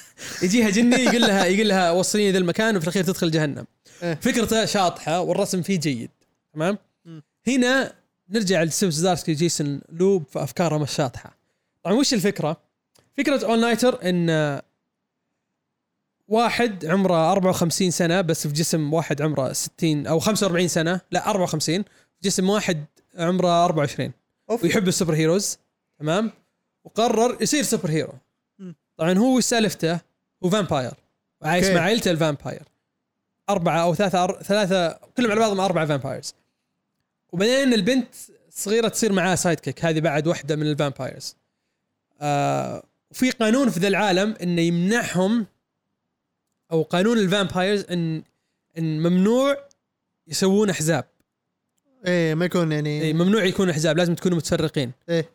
يجيها 0.43 0.69
جني 0.69 0.95
يقول 0.95 1.21
لها 1.21 1.45
يقول 1.45 1.69
لها 1.69 1.91
وصليني 1.91 2.31
ذا 2.31 2.37
المكان 2.37 2.77
وفي 2.77 2.83
الأخير 2.83 3.03
تدخل 3.03 3.31
جهنم 3.31 3.65
إيه. 4.03 4.19
فكرته 4.21 4.65
شاطحة 4.65 5.19
والرسم 5.21 5.61
فيه 5.61 5.79
جيد. 5.79 6.09
تمام. 6.53 6.77
هنا 7.47 7.93
نرجع 8.29 8.63
لتشيب 8.63 8.89
زدارسكي 8.89 9.33
جيسون 9.33 9.81
لو 9.91 10.23
في 10.33 10.43
أفكاره 10.43 10.77
مش 10.77 10.91
شاطحة. 10.91 11.36
طبعا 11.87 11.99
وش 11.99 12.13
الفكرة؟ 12.13 12.57
فكرة 13.17 13.45
All-Nighter 13.45 14.09
إن 14.09 14.61
واحد 16.27 16.85
عمره 16.85 17.31
54 17.31 17.91
سنة 17.91 18.21
بس 18.21 18.47
في 18.47 18.53
جسم 18.53 18.93
واحد 18.93 19.21
عمره 19.21 19.53
60 19.53 20.07
أو 20.07 20.19
45 20.19 20.67
سنة 20.67 21.01
لا 21.11 21.29
54 21.29 21.83
في 21.83 21.89
جسم 22.23 22.49
واحد 22.49 22.85
عمره 23.15 23.65
24 23.65 24.11
أوف. 24.49 24.63
ويحب 24.63 24.87
ال 24.87 25.13
superheroes 25.13 25.57
تمام 25.99 26.31
وقرر 26.83 27.37
يصير 27.41 27.63
superhero. 27.63 28.13
طبعا 28.97 29.13
هو 29.17 29.39
سالفته 29.39 29.99
هو 30.43 30.49
vampire 30.49 30.93
وعايش. 31.41 31.67
مع 31.67 31.81
عائلته 31.81 32.11
ال 32.11 32.18
vampire 32.18 32.63
أربعة 33.49 33.81
أو 33.83 33.95
ثلاثة 33.95 34.23
أر... 34.23 34.43
ثلاثة 34.43 34.99
كلهم 35.17 35.31
على 35.31 35.39
بعضهم 35.39 35.59
أربعة 35.59 35.85
vampires 35.85 36.33
وبعدين 37.33 37.73
البنت 37.73 38.15
صغيرة 38.49 38.87
تصير 38.87 39.13
معاه 39.13 39.35
sidekick 39.35 39.85
هذه 39.85 39.99
بعد 39.99 40.27
واحدة 40.27 40.55
من 40.55 40.67
ال 40.67 40.75
vampires 40.75 41.35
وفي 42.21 43.31
قانون 43.39 43.69
في 43.69 43.79
ذا 43.79 43.87
العالم 43.87 44.35
إنه 44.43 44.61
يمنعهم 44.61 45.45
أو 46.71 46.83
قانون 46.83 47.17
ال 47.17 47.25
vampires 47.25 47.85
إن 47.91 48.23
إن 48.77 48.99
ممنوع 48.99 49.57
يسوون 50.27 50.69
أحزاب. 50.69 51.05
إيه 52.05 52.35
ما 52.35 52.45
يكون 52.45 52.71
يعني 52.71 53.01
اي 53.01 53.13
ممنوع 53.13 53.43
يكون 53.43 53.69
أحزاب 53.69 53.97
لازم 53.97 54.15
تكونوا 54.15 54.37
متفرقين. 54.37 54.91
إيه. 55.09 55.29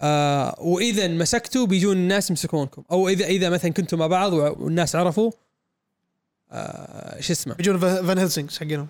آه 0.00 0.54
وإذا 0.60 1.08
مسكتوا 1.08 1.66
بيجون 1.66 1.96
الناس 1.96 2.30
يمسكونكم. 2.30 2.82
أو 2.90 3.08
إذا 3.08 3.26
إذا 3.26 3.50
مثلا 3.50 3.70
كنتوا 3.72 3.98
مع 3.98 4.06
بعض 4.06 4.32
والناس 4.32 4.96
عرفوا 4.96 5.30
آه 6.50 7.20
شو 7.20 7.32
اسمه؟ 7.32 7.54
بيجون 7.54 7.78
فا- 7.78 8.02
Van 8.06 8.18
Helsings 8.18 8.58
حقينهم. 8.58 8.88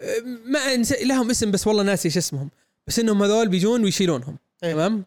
آه، 0.00 0.20
ما 0.46 0.76
لهم 1.02 1.30
اسم 1.30 1.50
بس 1.50 1.66
والله 1.66 1.82
ناسي 1.82 2.10
شو 2.10 2.18
اسمهم. 2.18 2.50
بس 2.86 2.98
إنهم 2.98 3.22
هذول 3.22 3.48
بيجون 3.48 3.84
ويشيلونهم. 3.84 4.38
إيه. 4.64 4.72
تمام؟ 4.72 5.04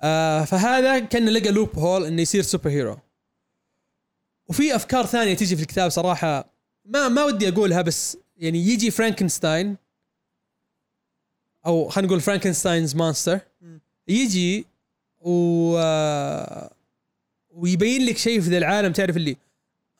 آه 0.00 0.44
فهذا 0.44 0.98
كان 0.98 1.28
لقى 1.28 1.50
loophole 1.50 2.04
إنه 2.04 2.22
يصير 2.22 2.42
superhero 2.42 2.98
وفي 4.48 4.74
أفكار 4.76 5.06
ثانية 5.06 5.34
تيجي 5.34 5.56
في 5.56 5.62
الكتاب 5.62 5.90
صراحة 5.90 6.52
ما 6.84 7.08
ما 7.08 7.24
ودي 7.24 7.48
أقولها 7.48 7.82
بس 7.82 8.16
يعني 8.36 8.58
يجي 8.58 8.90
فرانكنستاين 8.90 9.76
أو 11.66 11.88
خلينا 11.88 12.08
نقول 12.08 12.20
Frankenstein's 12.20 12.96
monster 12.96 13.40
مم. 13.60 13.80
يجي 14.08 14.66
و 15.20 15.76
آه، 15.78 16.70
ويبين 17.50 18.06
لك 18.06 18.16
شيء 18.16 18.40
في 18.40 18.48
ذا 18.50 18.58
العالم 18.58 18.92
تعرف 18.92 19.16
اللي 19.16 19.36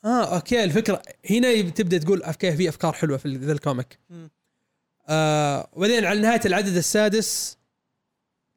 آه 0.05 0.35
okay 0.35 0.63
الفكرة 0.63 1.01
هنا 1.29 1.61
تبدأ 1.69 1.97
تقول 1.97 2.23
okay 2.23 2.57
في 2.57 2.69
أفكار 2.69 2.93
حلوة 2.93 3.17
في 3.17 3.35
ذا 3.35 3.51
ال 3.51 3.58
comic. 3.58 3.99
آه 5.09 5.69
وبعدين 5.73 6.05
على 6.05 6.19
نهاية 6.19 6.41
العدد 6.45 6.75
السادس 6.75 7.57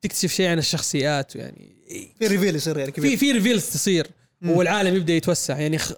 تكتشف 0.02 0.32
شيء 0.32 0.48
عن 0.48 0.58
الشخصيات 0.58 1.36
يعني 1.36 1.76
في 2.18 2.26
reveal 2.26 2.56
يصير 2.56 2.78
يعني 2.78 2.92
في 2.92 3.00
كبير. 3.00 3.16
في 3.16 3.32
reveals 3.32 3.66
تصير. 3.66 4.06
والعالم 4.44 4.96
يبدأ 4.96 5.12
يتوسع. 5.12 5.58
يعني 5.58 5.78
خ... 5.78 5.92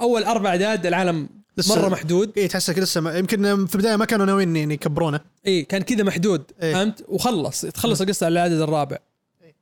أول 0.00 0.24
أربع 0.24 0.50
أعداد 0.50 0.86
العالم 0.86 1.28
لسه- 1.56 1.74
مرة 1.80 1.88
محدود. 1.88 2.32
إيه 2.36 2.48
تحسك 2.48 2.78
لسه 2.78 3.00
ما 3.00 3.18
يمكن 3.18 3.66
في 3.66 3.74
البداية 3.74 3.96
ما 3.96 4.04
كانوا 4.04 4.26
ناويين 4.26 4.56
يعني 4.56 4.74
يكبرونه. 4.74 5.20
اي 5.46 5.62
كان 5.62 5.82
كذا 5.82 6.02
محدود 6.02 6.42
إيه. 6.62 6.72
فهمت؟ 6.72 7.04
وخلص 7.08 7.60
تخلص 7.60 8.00
القصة 8.00 8.26
على 8.26 8.32
العدد 8.32 8.60
الرابع. 8.60 8.98
إيه. 9.42 9.54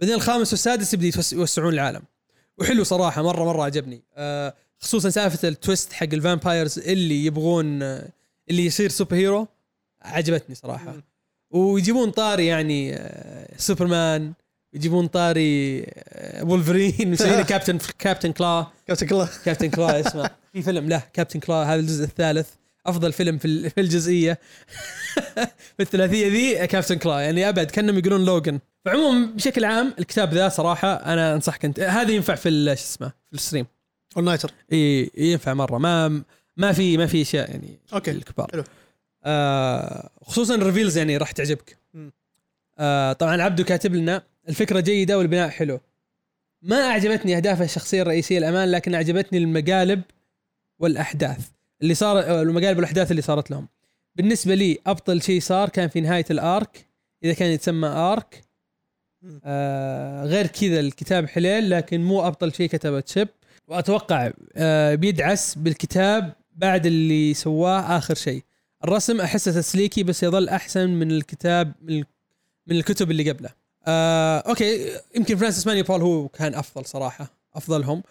بعدين 0.00 0.14
الخامس 0.14 0.52
والسادس 0.52 0.94
يبدأ 0.94 1.10
يوسعون 1.32 1.74
العالم. 1.74 2.02
وحلو 2.58 2.84
صراحة 2.84 3.22
مره 3.22 3.44
مرة 3.44 3.62
عجبني. 3.62 4.02
آه 4.16 4.54
خصوصا 4.80 5.10
سالفة 5.10 5.48
ال 5.48 5.55
twist 5.55 5.92
حق 5.92 6.08
ال 6.12 6.19
vampires 6.19 6.78
اللي 6.78 7.24
يبغون 7.24 7.82
آه 7.82 8.08
اللي 8.50 8.64
يصير 8.66 8.90
superhero 8.90 9.46
عجبتني 10.02 10.54
صراحة. 10.54 10.92
مم. 10.92 11.02
ويجيبون 11.54 12.10
طاري 12.10 12.46
يعني 12.46 12.94
آه 12.94 13.48
سوبرمان 13.56 14.32
يجيبون 14.74 15.06
طاري 15.06 15.82
آه 15.88 16.44
وولفرين 16.44 17.10
مسويين 17.10 17.42
كابتن 17.42 17.78
كابتن 17.98 18.32
كلا. 18.32 18.66
قلت 18.90 19.02
الله 19.12 19.28
كابتن 19.44 19.70
كلا 19.70 20.00
اسمه. 20.06 20.30
في 20.52 20.62
فيلم 20.62 20.88
له 20.88 21.02
كابتن 21.12 21.40
كلا 21.40 21.54
هذا 21.74 21.80
الجزء 21.80 22.04
الثالث. 22.04 22.48
أفضل 22.86 23.12
فيلم 23.12 23.38
في 23.38 23.70
في 23.70 23.80
الجزئية. 23.80 24.38
في 25.76 25.80
الثلاثية 25.80 26.28
ذي 26.28 26.66
كابتن 26.66 26.94
كلا. 26.98 27.20
يعني 27.20 27.48
أبد 27.48 27.70
كأنهم 27.70 27.98
يقولون 27.98 28.24
لوجن 28.24 28.58
فعموما 28.84 29.26
بشكل 29.26 29.64
عام 29.64 29.94
الكتاب 29.98 30.34
ذا 30.34 30.48
صراحة 30.48 30.94
أنا 30.94 31.34
أنصحك 31.34 31.64
أنت. 31.64 31.80
هذا 31.80 32.10
ينفع 32.12 32.34
في 32.34 32.50
شو 32.66 32.72
اسمه 32.72 33.08
في 33.08 33.34
ال 33.34 33.38
stream. 33.38 33.66
All-Nighter 34.16 34.50
إي 34.72 35.10
ينفع 35.16 35.54
مرة. 35.54 35.78
ما 35.78 36.22
ما 36.56 36.72
في 36.72 36.96
ما 36.96 37.06
في 37.06 37.22
أشياء 37.22 37.50
يعني 37.50 37.78
okay، 37.92 38.10
الكبار. 38.10 38.48
حلو. 38.52 38.64
آه 39.24 40.10
خصوصا 40.22 40.54
ال 40.54 40.60
reveals 40.60 40.98
يعني 40.98 41.16
راح 41.16 41.30
تعجبك. 41.30 41.76
آه 42.78 43.12
طبعا 43.12 43.42
عبدو 43.42 43.64
كاتب 43.64 43.94
لنا 43.94 44.22
الفكرة 44.48 44.80
جيدة 44.80 45.18
والبناء 45.18 45.48
حلو. 45.48 45.80
ما 46.62 46.76
أعجبتني 46.76 47.36
أهداف 47.36 47.62
الشخصية 47.62 48.02
الرئيسية 48.02 48.38
الأمان 48.38 48.70
لكن 48.70 48.94
أعجبتني 48.94 49.38
المقالب 49.38 50.02
والأحداث 50.78 51.48
اللي 51.82 51.94
صار 51.94 52.18
آه، 52.18 52.42
المقالب 52.42 52.76
والأحداث 52.76 53.10
اللي 53.10 53.22
صارت 53.22 53.50
لهم. 53.50 53.68
بالنسبة 54.16 54.54
لي 54.54 54.78
أبطل 54.86 55.22
شيء 55.22 55.40
صار 55.40 55.68
كان 55.68 55.88
في 55.88 56.00
نهاية 56.00 56.24
ال 56.30 56.41
arc. 56.41 56.86
إذا 57.24 57.32
كان 57.32 57.50
يتسمى 57.50 57.88
arc. 57.88 58.44
آه 59.44 60.24
غير 60.24 60.46
كذا 60.46 60.80
الكتاب 60.80 61.28
حليل 61.28 61.70
لكن 61.70 62.00
مو 62.00 62.26
أبطل 62.26 62.54
شيء 62.54 62.68
كتبه 62.68 63.00
Chip. 63.00 63.28
وأتوقع 63.68 64.30
آه 64.56 64.94
بيدعس 64.94 65.54
بالكتاب 65.54 66.32
بعد 66.56 66.86
اللي 66.86 67.34
سواه 67.34 67.96
آخر 67.98 68.14
شيء. 68.14 68.42
الرسم 68.84 69.20
أحسه 69.20 69.52
تسليكي 69.52 70.02
بس 70.02 70.22
يظل 70.22 70.48
أحسن 70.48 70.90
من 70.90 71.10
الكتاب 71.10 71.72
من 71.82 71.98
ال- 71.98 72.04
من 72.66 72.76
الكتب 72.76 73.10
اللي 73.10 73.30
قبله. 73.30 73.50
آه 73.86 74.38
okay 74.38 74.98
يمكن 75.16 75.36
فرانسيس 75.36 75.66
ماني 75.66 75.82
بول 75.82 76.02
هو 76.02 76.28
كان 76.28 76.54
أفضل 76.54 76.86
صراحة 76.86 77.30
أفضلهم. 77.54 78.02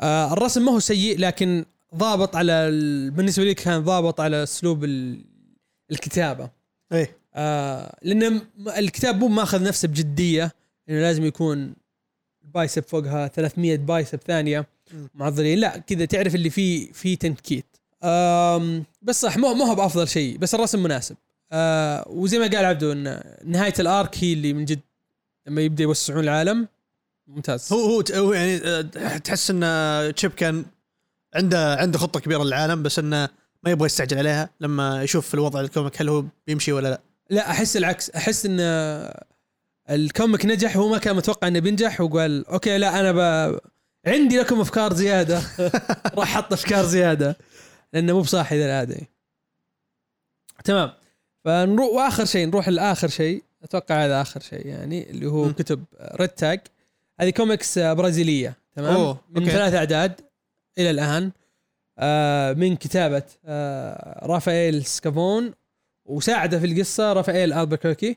آه 0.00 0.32
الرسم 0.32 0.64
ما 0.64 0.72
هو 0.72 0.78
سيء 0.80 1.18
لكن 1.18 1.64
ضابط 1.94 2.36
على 2.36 2.52
ال... 2.52 3.10
بالنسبة 3.10 3.44
لي 3.44 3.54
كان 3.54 3.84
ضابط 3.84 4.20
على 4.20 4.42
أسلوب 4.42 4.84
ال... 4.84 5.24
الكتابة. 5.90 6.50
إيه. 6.92 7.16
آه 7.34 7.96
لأن 8.02 8.40
الكتاب 8.78 9.18
مو 9.18 9.28
ماخذ 9.28 9.62
نفسه 9.62 9.88
بجدية 9.88 10.52
انه 10.88 11.00
لازم 11.00 11.24
يكون 11.24 11.74
بايسب 12.54 12.82
فوقها 12.82 13.28
300 13.28 13.76
بايسب 13.76 14.20
ثانية. 14.26 14.66
معضلين. 15.14 15.58
لا 15.58 15.78
كذا 15.78 16.04
تعرف 16.04 16.34
اللي 16.34 16.50
فيه 16.50 16.92
فيه 16.92 17.18
تنكيت. 17.18 17.75
بس 19.02 19.20
صح 19.20 19.36
مو 19.38 19.54
مو 19.54 19.64
هو 19.64 19.74
بأفضل 19.74 20.08
شيء 20.08 20.38
بس 20.38 20.54
الرسم 20.54 20.82
مناسب. 20.82 21.16
آه 21.52 22.04
وزي 22.08 22.38
ما 22.38 22.46
قال 22.46 22.64
عبدو 22.64 22.92
إن 22.92 23.22
نهاية 23.44 23.74
الآرك 23.78 24.24
هي 24.24 24.32
اللي 24.32 24.52
من 24.52 24.64
جد 24.64 24.80
لما 25.46 25.60
يبدأ 25.60 25.82
يوسعون 25.82 26.24
العالم. 26.24 26.68
ممتاز. 27.26 27.72
هو 27.72 27.78
هو 27.80 28.02
هو 28.14 28.32
يعني 28.32 28.60
آه، 28.64 28.80
تحس 29.18 29.50
إن 29.50 30.14
Chip 30.14 30.30
كان 30.30 30.64
عنده 31.34 31.74
عنده 31.74 31.98
خطة 31.98 32.20
كبيرة 32.20 32.42
للعالم 32.42 32.82
بس 32.82 32.98
إنه 32.98 33.28
ما 33.62 33.70
يبغى 33.70 33.86
يستعجل 33.86 34.18
عليها 34.18 34.50
لما 34.60 35.02
يشوف 35.02 35.34
الوضع 35.34 35.60
ال 35.60 35.67
comic 35.67 36.00
هل 36.02 36.08
هو 36.08 36.24
بيمشي 36.46 36.72
ولا 36.72 36.88
لا. 36.88 37.00
لا 37.30 37.50
أحس 37.50 37.76
العكس. 37.76 38.10
أحس 38.10 38.46
إن 38.46 38.60
ال 39.90 39.99
comic 39.99 40.46
نجح 40.46 40.76
وهو 40.76 40.88
ما 40.88 40.98
كان 40.98 41.16
متوقع 41.16 41.48
إنه 41.48 41.58
بينجح 41.58 42.00
وقال 42.00 42.46
okay 42.46 42.78
لا 42.78 43.00
أنا 43.00 43.12
ب... 43.12 43.58
عندي 44.06 44.38
لكم 44.38 44.60
أفكار 44.60 44.92
زيادة. 44.94 45.42
راح 46.18 46.36
أحط 46.36 46.52
أفكار 46.52 46.84
زيادة. 46.84 47.36
لأنه 47.92 48.12
مو 48.12 48.20
بصاحي 48.20 48.58
ذا 48.58 48.64
العادة. 48.66 48.96
تمام. 50.64 50.92
فنروح 51.44 51.88
وآخر 51.92 52.24
شيء 52.24 52.46
نروح 52.46 52.68
لآخر 52.68 53.08
شيء. 53.08 53.42
أتوقع 53.62 54.04
هذا 54.04 54.20
آخر 54.20 54.40
شيء 54.40 54.66
يعني 54.66 55.10
اللي 55.10 55.26
هو 55.26 55.44
م. 55.44 55.52
كتب 55.52 55.84
Red 56.00 56.28
Tag 56.28 56.60
هذه 57.20 57.30
كوميكس 57.30 57.78
برازيلية 57.78 58.56
تمام؟ 58.74 58.94
أوه، 58.94 59.20
من 59.30 59.42
okay. 59.42 59.50
ثلاث 59.50 59.74
أعداد 59.74 60.20
إلى 60.78 60.90
الآن. 60.90 61.32
آه 61.98 62.52
من 62.52 62.76
كتابة 62.76 63.22
آه 63.44 64.26
رافائيل 64.26 64.84
سكافون 64.84 65.52
وساعده 66.04 66.58
في 66.58 66.66
القصة 66.66 67.12
رافائيل 67.12 67.52
البركوكي 67.52 68.16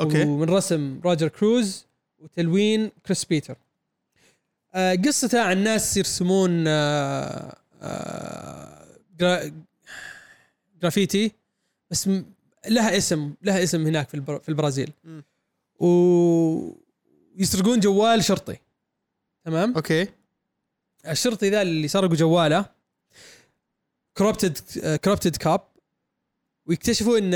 okay. 0.00 0.24
ومن 0.24 0.50
رسم 0.50 1.00
روجر 1.04 1.28
كروز 1.28 1.86
وتلوين 2.18 2.90
كريس 3.06 3.24
بيتر. 3.24 3.56
آه 4.74 4.94
قصته 4.94 5.40
عن 5.40 5.58
ناس 5.58 5.96
يرسمون 5.96 6.64
آه 6.68 7.56
آه 7.82 8.75
جرا- 9.20 9.52
جرافيتي 10.82 11.32
بس 11.90 12.08
م- 12.08 12.24
لها 12.68 12.96
اسم 12.96 13.34
لها 13.42 13.62
اسم 13.62 13.86
هناك 13.86 14.08
في 14.08 14.14
البر- 14.14 14.38
في 14.38 14.48
البرازيل. 14.48 14.92
ويسرقون 17.36 17.80
جوال 17.80 18.24
شرطي. 18.24 18.56
تمام؟ 19.44 19.74
okay. 19.74 20.08
الشرطي 21.08 21.50
ذا 21.50 21.62
اللي 21.62 21.88
سرقوا 21.88 22.16
جواله 22.16 22.66
corrupted 24.16 24.58
corrupted 25.04 25.36
cop 25.36 25.60
ويكتشفوا 26.66 27.18
إن 27.18 27.32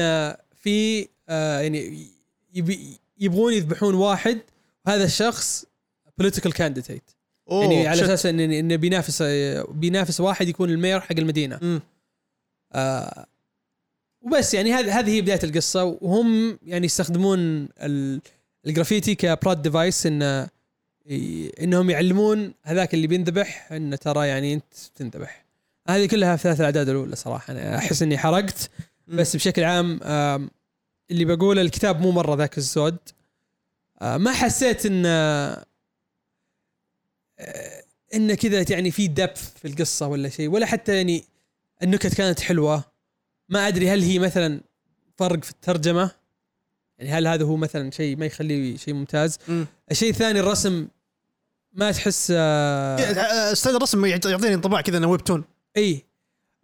في 0.54 1.08
آه، 1.28 1.60
يعني 1.60 2.06
يبي 2.54 2.98
يبغون 3.18 3.52
يذبحون 3.52 3.94
واحد 3.94 4.40
وهذا 4.86 5.04
الشخص 5.04 5.64
political 6.18 6.52
candidate 6.52 7.10
يعني 7.50 7.88
على. 7.88 8.04
أساس 8.04 8.26
انه 8.26 8.44
انه 8.44 8.76
بينافس 8.76 9.22
بينافس 9.68 10.20
واحد 10.20 10.48
يكون 10.48 10.70
ال 10.70 10.75
mayor 10.75 11.00
حق 11.00 11.12
المدينة 11.18 11.58
مم. 11.62 11.80
آه 12.72 13.26
وبس 14.22 14.54
يعني 14.54 14.72
هذه 14.72 14.98
هذه 14.98 15.10
هي 15.10 15.20
بداية 15.22 15.40
القصة 15.44 15.84
وهم 15.84 16.58
يعني 16.66 16.86
يستخدمون 16.86 17.68
ال- 17.82 18.20
الجرافيتي 18.66 19.14
ك 19.14 19.24
plot 19.24 19.62
device 19.62 20.06
انه 20.06 20.48
إنهم 21.60 21.90
يعلمون 21.90 22.54
هذاك 22.62 22.94
اللي 22.94 23.06
بينذبح 23.06 23.72
انه 23.72 23.96
ترى 23.96 24.28
يعني 24.28 24.54
أنت 24.54 24.64
تنذبح 24.94 25.44
هذه 25.88 26.06
كلها 26.06 26.36
في 26.36 26.42
ثلاث 26.42 26.60
الأعداد 26.60 26.88
الأولى 26.88 27.16
صراحة 27.16 27.52
أنا 27.52 27.76
أحس 27.78 28.02
إني 28.02 28.18
حرقت. 28.18 28.70
بس 29.08 29.36
بشكل 29.36 29.64
عام 29.64 30.00
اللي 31.10 31.24
بقوله 31.24 31.62
الكتاب 31.62 32.00
مو 32.00 32.10
مرة 32.10 32.34
ذاك 32.34 32.58
الزود 32.58 32.96
آه، 34.02 34.16
ما 34.16 34.32
حسيت 34.32 34.86
إن 34.86 35.02
آه، 35.06 35.64
إنه 38.14 38.34
كذا 38.34 38.64
يعني 38.70 38.90
في 38.90 39.08
depth 39.08 39.52
في 39.62 39.68
القصة 39.68 40.06
ولا 40.06 40.28
شيء 40.28 40.48
ولا 40.48 40.66
حتى 40.66 40.96
يعني 40.96 41.24
النكت 41.82 42.14
كانت 42.14 42.40
حلوة. 42.40 42.84
ما 43.48 43.68
أدري 43.68 43.90
هل 43.90 44.02
هي 44.02 44.18
مثلا 44.18 44.60
فرق 45.18 45.44
في 45.44 45.50
الترجمة؟ 45.50 46.10
يعني 46.98 47.10
هل 47.12 47.26
هذا 47.26 47.44
هو 47.44 47.56
مثلا 47.56 47.90
شيء 47.90 48.16
ما 48.16 48.26
يخليه 48.26 48.76
شيء 48.76 48.94
ممتاز؟ 48.94 49.38
مم. 49.48 49.66
الشيء 49.90 50.10
الثاني 50.10 50.40
الرسم 50.40 50.88
ما 51.72 51.92
تحس 51.92 52.32
آه 52.36 52.96
آه، 53.00 53.54
style 53.54 53.76
الرسم 53.76 54.06
يعط- 54.06 54.26
يعطيني 54.26 54.54
انطباع 54.54 54.80
كذا 54.80 54.98
إنه 54.98 55.08
webtoon 55.08 55.44
إي 55.76 56.04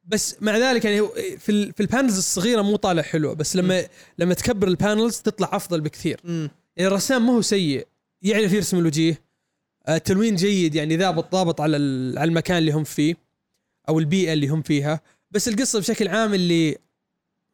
بس 0.05 0.37
مع 0.41 0.57
ذلك 0.59 0.85
يعني 0.85 1.09
في 1.39 1.72
في 1.72 1.81
ال 1.80 1.86
panels 1.86 2.18
الصغيرة 2.18 2.62
مو 2.62 2.77
طالع 2.77 3.03
حلو 3.03 3.35
بس 3.35 3.57
لما 3.57 3.87
لما 4.18 4.35
تكبر 4.35 4.68
البانلز 4.68 5.16
تطلع 5.20 5.49
أفضل 5.53 5.81
بكثير. 5.81 6.20
مم. 6.24 6.51
يعني 6.77 6.89
الرسام 6.89 7.27
ما 7.27 7.33
هو 7.33 7.43
سيء 7.43 7.87
يعرف 8.22 8.53
يرسم 8.53 8.79
الوجيه. 8.79 9.26
آه، 9.89 9.97
التلوين 9.97 10.37
جيد 10.37 10.74
يعني 10.74 10.97
ضابط 10.97 11.32
ضابط 11.32 11.61
على 11.61 11.76
على 12.18 12.28
المكان 12.28 12.59
اللي 12.59 12.72
هم 12.72 12.84
فيه 12.84 13.16
أو 13.89 13.99
البيئة 13.99 14.32
اللي 14.32 14.49
هم 14.49 14.62
فيها. 14.62 15.01
بس 15.30 15.49
القصة 15.49 15.78
بشكل 15.78 16.09
عام 16.09 16.34
اللي 16.34 16.78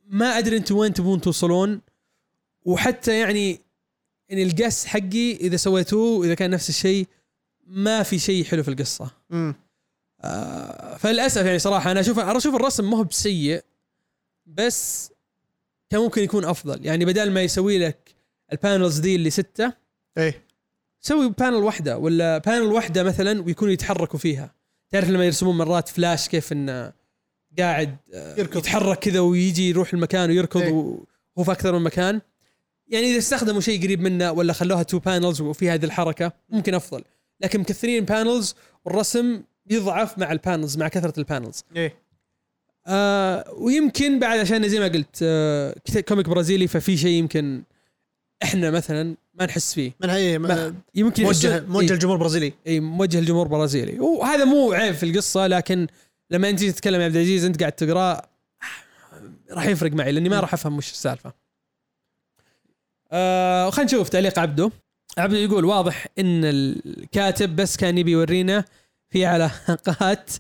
ما 0.07 0.39
أدري 0.39 0.57
أنتم 0.57 0.77
وين 0.77 0.93
تبون 0.93 1.21
توصلون. 1.21 1.81
وحتى 2.65 3.19
يعني 3.19 3.61
يعني 4.29 4.43
القس 4.43 4.87
حقي 4.87 5.33
إذا 5.33 5.57
سويتوه 5.57 6.25
اذا 6.27 6.35
كان 6.35 6.51
نفس 6.51 6.69
الشيء 6.69 7.07
ما 7.67 8.03
في 8.03 8.19
شيء 8.19 8.45
حلو 8.45 8.63
في 8.63 8.69
القصة. 8.69 9.11
مم. 9.31 9.55
آه، 10.21 10.97
فللأسف 10.97 11.45
يعني 11.45 11.59
صراحة 11.59 11.91
أنا 11.91 12.01
أشوف 12.01 12.19
أنا 12.19 12.37
أشوف 12.37 12.55
الرسم 12.55 12.91
ما 12.91 12.97
هو 12.97 13.05
بسيء 13.05 13.65
بس 14.47 15.11
كان 15.91 16.01
ممكن 16.01 16.23
يكون 16.23 16.45
أفضل. 16.45 16.87
يعني 16.87 17.05
بدل 17.05 17.31
ما 17.31 17.43
يسوي 17.43 17.79
لك 17.79 18.15
ال 18.53 18.59
panels 18.59 18.99
دي 18.99 19.17
اللي 19.17 19.31
ستة 19.31 19.73
إيه. 20.19 20.52
سوي 21.05 21.31
panel 21.39 21.55
واحدة 21.57 21.99
ولا 21.99 22.39
panel 22.39 22.67
واحدة 22.73 23.03
مثلا 23.03 23.43
ويكونوا 23.43 23.73
يتحركوا 23.73 24.19
فيها. 24.19 24.55
تعرف 24.91 25.11
لما 25.11 25.25
يرسمون 25.25 25.59
مرات 25.59 25.89
فلاش 25.89 26.29
كيف 26.29 26.53
انه 26.53 26.93
قاعد 27.59 27.97
آه، 28.15 28.39
يركض. 28.39 28.57
يتحرك 28.57 28.99
كذا 28.99 29.21
ويجي 29.21 29.69
يروح 29.69 29.93
المكان 29.95 30.31
ويركض 30.31 30.61
إيه. 30.61 30.73
وهو 30.73 31.45
في 31.45 31.53
أكثر 31.53 31.79
من 31.79 31.85
مكان. 31.85 32.21
يعني 32.89 33.11
إذا 33.11 33.19
استخدموا 33.19 33.61
شيء 33.61 33.83
قريب 33.83 34.01
منه 34.01 34.33
ولا 34.33 34.53
خلوها 34.53 34.83
two 34.83 34.99
panels 34.99 35.41
وفي 35.41 35.71
هذه 35.71 35.85
الحركة 35.85 36.33
ممكن 36.51 36.75
أفضل. 36.75 37.05
لكن 37.41 37.61
مكثرين 37.61 38.05
panels 38.05 38.55
والرسم 38.85 39.43
يضعف 39.71 40.19
مع 40.19 40.33
ال 40.33 40.39
panels 40.39 40.79
مع 40.79 40.89
كثرة 40.89 41.19
ال 41.19 41.25
panels 41.25 41.65
إيه. 41.77 41.95
آه 42.87 43.53
ويمكن 43.53 44.19
بعد 44.19 44.39
عشان 44.39 44.69
زي 44.69 44.81
ما 44.81 44.89
قلت 44.89 45.19
آه 45.23 45.75
comic 46.09 46.29
برازيلي 46.29 46.67
ففي 46.67 46.97
شيء 46.97 47.11
يمكن 47.11 47.63
إحنا 48.43 48.71
مثلا 48.71 49.17
ما 49.35 49.47
نحس 49.47 49.75
فيه 49.75 49.93
من 50.01 50.11
هي 50.11 50.39
ما 50.39 50.75
يمكن 50.95 51.23
موجه 51.23 51.49
يحسون- 51.57 51.69
موجه 51.71 51.87
إيه. 51.87 51.93
الجمهور 51.93 52.17
البرازيلي 52.17 52.53
اي 52.67 52.81
موجه 52.81 53.21
للجمهور 53.21 53.47
البرازيلي 53.47 54.01
وهذا 54.01 54.45
مو 54.45 54.73
عيب 54.73 54.95
في 54.95 55.03
القصة 55.07 55.47
لكن 55.47 55.87
لما 56.31 56.51
انت 56.51 56.65
تتكلم 56.65 57.01
يا 57.01 57.05
عبد 57.07 57.17
العزيز 57.17 57.45
انت 57.45 57.61
قاعد 57.61 57.73
تقراه 57.73 58.29
راح 59.51 59.67
يفرق 59.67 59.93
معي 59.93 60.13
لأني 60.13 60.29
ما 60.29 60.41
راح 60.41 60.55
أفهم 60.55 60.77
وش 60.79 60.91
السالفة. 60.91 61.33
آه 63.13 63.71
خلينا 63.71 63.91
نشوف 63.93 64.09
تعليق 64.09 64.39
عبده. 64.39 64.71
عبده 65.19 65.39
يقول 65.39 65.65
واضح 65.65 66.07
إن 66.19 66.45
الكاتب 66.45 67.57
بس 67.57 67.77
كان 67.77 67.99
يبي 67.99 68.11
يورينا 68.11 68.65
في 69.11 69.27
علاقات 69.27 70.31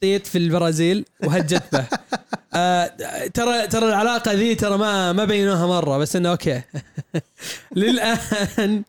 طيط 0.00 0.26
في 0.26 0.38
البرازيل 0.38 1.04
وهجت 1.24 1.62
به. 1.72 1.86
آه 2.54 2.86
ترى 3.34 3.66
ترى 3.66 3.88
العلاقة 3.88 4.32
ذي 4.32 4.54
ترى 4.54 4.78
ما 4.78 5.12
ما 5.12 5.24
بينوها 5.24 5.66
مرة 5.66 5.98
بس 5.98 6.16
إنه 6.16 6.30
أوكي. 6.30 6.62
للآن 7.76 8.84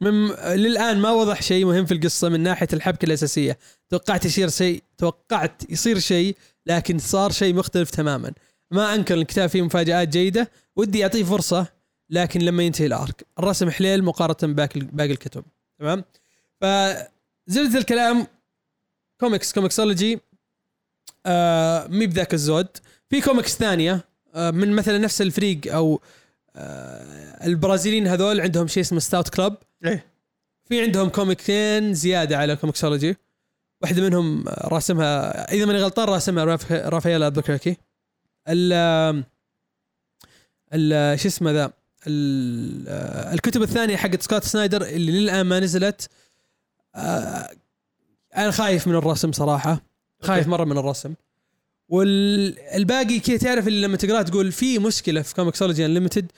من 0.00 0.26
للآن 0.36 0.98
ما 0.98 1.10
وضح 1.10 1.42
شيء 1.42 1.64
مهم 1.64 1.86
في 1.86 1.94
القصة 1.94 2.28
من 2.28 2.40
ناحية 2.40 2.68
الحبكة 2.72 3.06
الأساسية. 3.06 3.58
توقعت 3.90 4.24
يصير 4.24 4.48
شيء 4.48 4.82
توقعت 4.98 5.70
يصير 5.70 5.98
شيء 5.98 6.36
لكن 6.66 6.98
صار 6.98 7.32
شيء 7.32 7.54
مختلف 7.54 7.90
تماما. 7.90 8.32
ما 8.70 8.94
أنكر 8.94 9.14
الكتاب 9.14 9.48
فيه 9.48 9.62
مفاجآت 9.62 10.08
جيدة. 10.08 10.50
ودي 10.76 10.98
يعطيه 10.98 11.24
فرصة 11.24 11.66
لكن 12.10 12.40
لما 12.40 12.62
ينتهي 12.62 12.86
ال 12.86 12.94
arc. 12.94 13.26
الرسم 13.38 13.70
حليو 13.70 14.04
مقارنة 14.04 14.54
باقي 14.54 14.80
باقي 14.80 15.12
الكتب. 15.12 15.44
تمام؟ 15.78 16.04
فزبدة 16.60 17.78
الكلام 17.78 18.26
comics 19.20 19.52
ComiXology 19.52 20.20
آه 21.26 21.86
مهي 21.86 22.06
بذاك 22.06 22.34
الزود. 22.34 22.68
في 23.10 23.20
كوميكس 23.20 23.56
ثانية 23.56 24.04
آه 24.34 24.50
من 24.50 24.72
مثلا 24.72 24.98
نفس 24.98 25.22
الفريق 25.22 25.74
أو 25.74 26.00
آه 26.56 27.46
البرازيليين 27.46 28.06
هذول 28.06 28.40
عندهم 28.40 28.66
شيء 28.66 28.82
اسمه 28.82 28.98
Stout 28.98 29.28
Club 29.28 29.54
إيه. 29.84 30.06
في 30.68 30.82
عندهم 30.82 31.08
comic 31.08 31.69
ين 31.69 31.94
زيادة 31.94 32.36
على 32.38 32.56
ComiXology. 32.56 33.16
واحدة 33.82 34.02
منهم 34.02 34.44
راسمها 34.48 35.52
إذا 35.52 35.64
ماني 35.66 35.78
غلطان 35.78 36.08
راسمها 36.08 36.44
راف- 36.44 36.72
رافائيل 36.72 37.22
Albuquerque 37.22 37.76
ال 38.48 38.72
ال 40.74 41.20
شو 41.20 41.28
اسمه 41.28 41.50
ذا؟ 41.50 41.72
ال- 42.06 42.88
الكتب 43.34 43.62
الثانية 43.62 43.96
حقت 43.96 44.22
Scott 44.22 44.44
Snyder 44.44 44.82
اللي 44.82 45.12
للآن 45.20 45.46
ما 45.46 45.60
نزلت. 45.60 46.08
أنا 48.36 48.50
خايف 48.50 48.86
من 48.88 48.94
الرسم 48.94 49.32
صراحة. 49.32 49.82
خايف. 50.26 50.48
مرة 50.48 50.64
من 50.64 50.78
الرسم. 50.78 51.14
والباقي 51.88 53.20
كذا 53.20 53.36
تعرف 53.36 53.68
اللي 53.68 53.86
لما 53.86 53.96
تقراه 53.96 54.22
تقول 54.22 54.52
في 54.52 54.78
مشكلة 54.78 55.22
في 55.22 55.34
ComiXology 55.34 55.86
Unlimited 55.86 56.32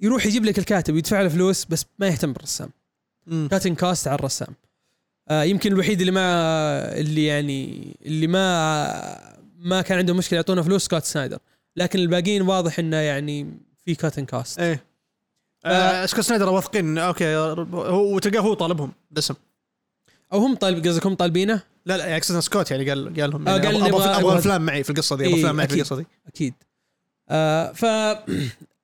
يروح 0.00 0.26
يجيب 0.26 0.44
لك 0.44 0.58
الكاتب 0.58 0.94
ويدفع 0.94 1.22
له 1.22 1.28
فلوس 1.28 1.64
بس 1.64 1.84
ما 1.98 2.08
يهتم 2.08 2.32
بالرسام. 2.32 2.70
مم. 3.26 3.48
cutting 3.50 3.76
costs 3.76 4.08
على 4.08 4.14
الرسام. 4.18 4.54
آه 5.28 5.42
يمكن 5.42 5.72
الوحيد 5.72 6.00
اللي 6.00 6.12
ما 6.12 6.98
اللي 6.98 7.26
يعني 7.26 7.88
اللي 8.06 8.26
ما 8.26 9.38
ما 9.58 9.82
كان 9.82 9.98
عنده 9.98 10.14
مشكلة 10.14 10.36
يعطونا 10.36 10.62
فلوس 10.62 10.84
Scott 10.84 11.04
Snyder 11.04 11.38
لكن 11.76 11.98
الباقيين 11.98 12.42
واضح 12.42 12.78
إنه 12.78 12.96
يعني 12.96 13.46
في 13.84 13.94
cutting 13.94 14.26
costs 14.26 14.58
إيه. 14.58 14.84
آه 15.64 16.06
Scott 16.06 16.24
Snyder 16.24 16.48
واثقين. 16.48 16.98
okay 16.98 17.36
هو 17.36 18.14
وتلقاه 18.14 18.40
هو 18.40 18.54
طالبهم 18.54 18.92
باسم 19.10 19.34
أو 20.32 20.38
هم 20.38 20.54
طالب 20.54 20.86
قصدك 20.86 21.06
هم 21.06 21.14
طالبينه؟ 21.14 21.62
لا 21.88 21.96
لا 21.96 22.04
يعني 22.04 22.16
اقصد 22.16 22.38
Scott 22.38 22.70
يعني 22.70 22.90
قال 22.90 23.20
قال 23.20 23.30
لهم 23.30 23.48
آه، 23.48 23.56
يعني 23.56 23.66
قال 23.66 23.76
أبغى 23.76 24.04
أبغى 24.04 24.38
أفلام 24.38 24.66
معي 24.66 24.82
في 24.82 24.90
القصة 24.90 25.16
دي 25.16 25.24
أبغى 25.24 25.34
إيه، 25.34 25.40
أفلام 25.40 25.56
معي 25.56 25.68
في. 25.68 25.74
القصة 25.74 25.96
دي 25.96 26.06
أكيد 26.26 26.54
آه 27.28 27.72
ف 27.72 27.84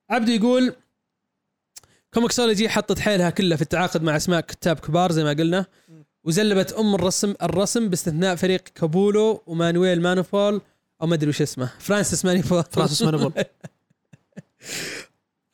عبده 0.09 0.33
يقول 0.33 0.73
ComiXology 2.13 2.69
حطت 2.69 2.99
حيلها 2.99 3.29
كلها 3.29 3.55
في 3.55 3.61
التعاقد 3.61 4.03
مع 4.03 4.15
أسماء 4.15 4.41
كتاب 4.41 4.79
كبار 4.79 5.11
زي 5.11 5.23
ما 5.23 5.29
قلنا 5.29 5.65
وسلبت 6.23 6.73
أم 6.73 6.95
الرسم 6.95 7.33
الرسم 7.43 7.89
باستثناء 7.89 8.35
فريق 8.35 8.61
Capullo 8.75 9.43
و 9.47 9.55
Manuel 9.55 10.01
Manapul 10.01 10.61
أو 11.01 11.07
ما 11.07 11.15
أدري 11.15 11.29
وش 11.29 11.41
اسمه 11.41 11.71
Francis 11.79 12.25
Manapul 12.25 12.63
Francis 12.71 13.01
Manapul. 13.01 13.33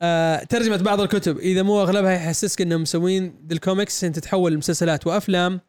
آه 0.02 0.44
ترجمة 0.44 0.76
بعض 0.76 1.00
الكتب 1.00 1.38
إذا 1.38 1.62
مو 1.62 1.82
أغلبها 1.82 2.12
يحسسك 2.12 2.60
أنهم 2.60 2.82
مسوين 2.82 3.34
الكوميكس 3.52 4.04
أن 4.04 4.12
تتحول 4.12 4.52
لمسلسلات 4.52 5.06
وأفلام 5.06 5.60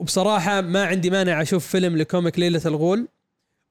وبصراحة 0.00 0.60
ما 0.60 0.84
عندي 0.84 1.10
مانع 1.10 1.42
أشوف 1.42 1.66
فيلم 1.66 1.96
ل 1.96 2.03
comic 2.03 2.38
ليلة 2.38 2.62
الغول. 2.66 3.08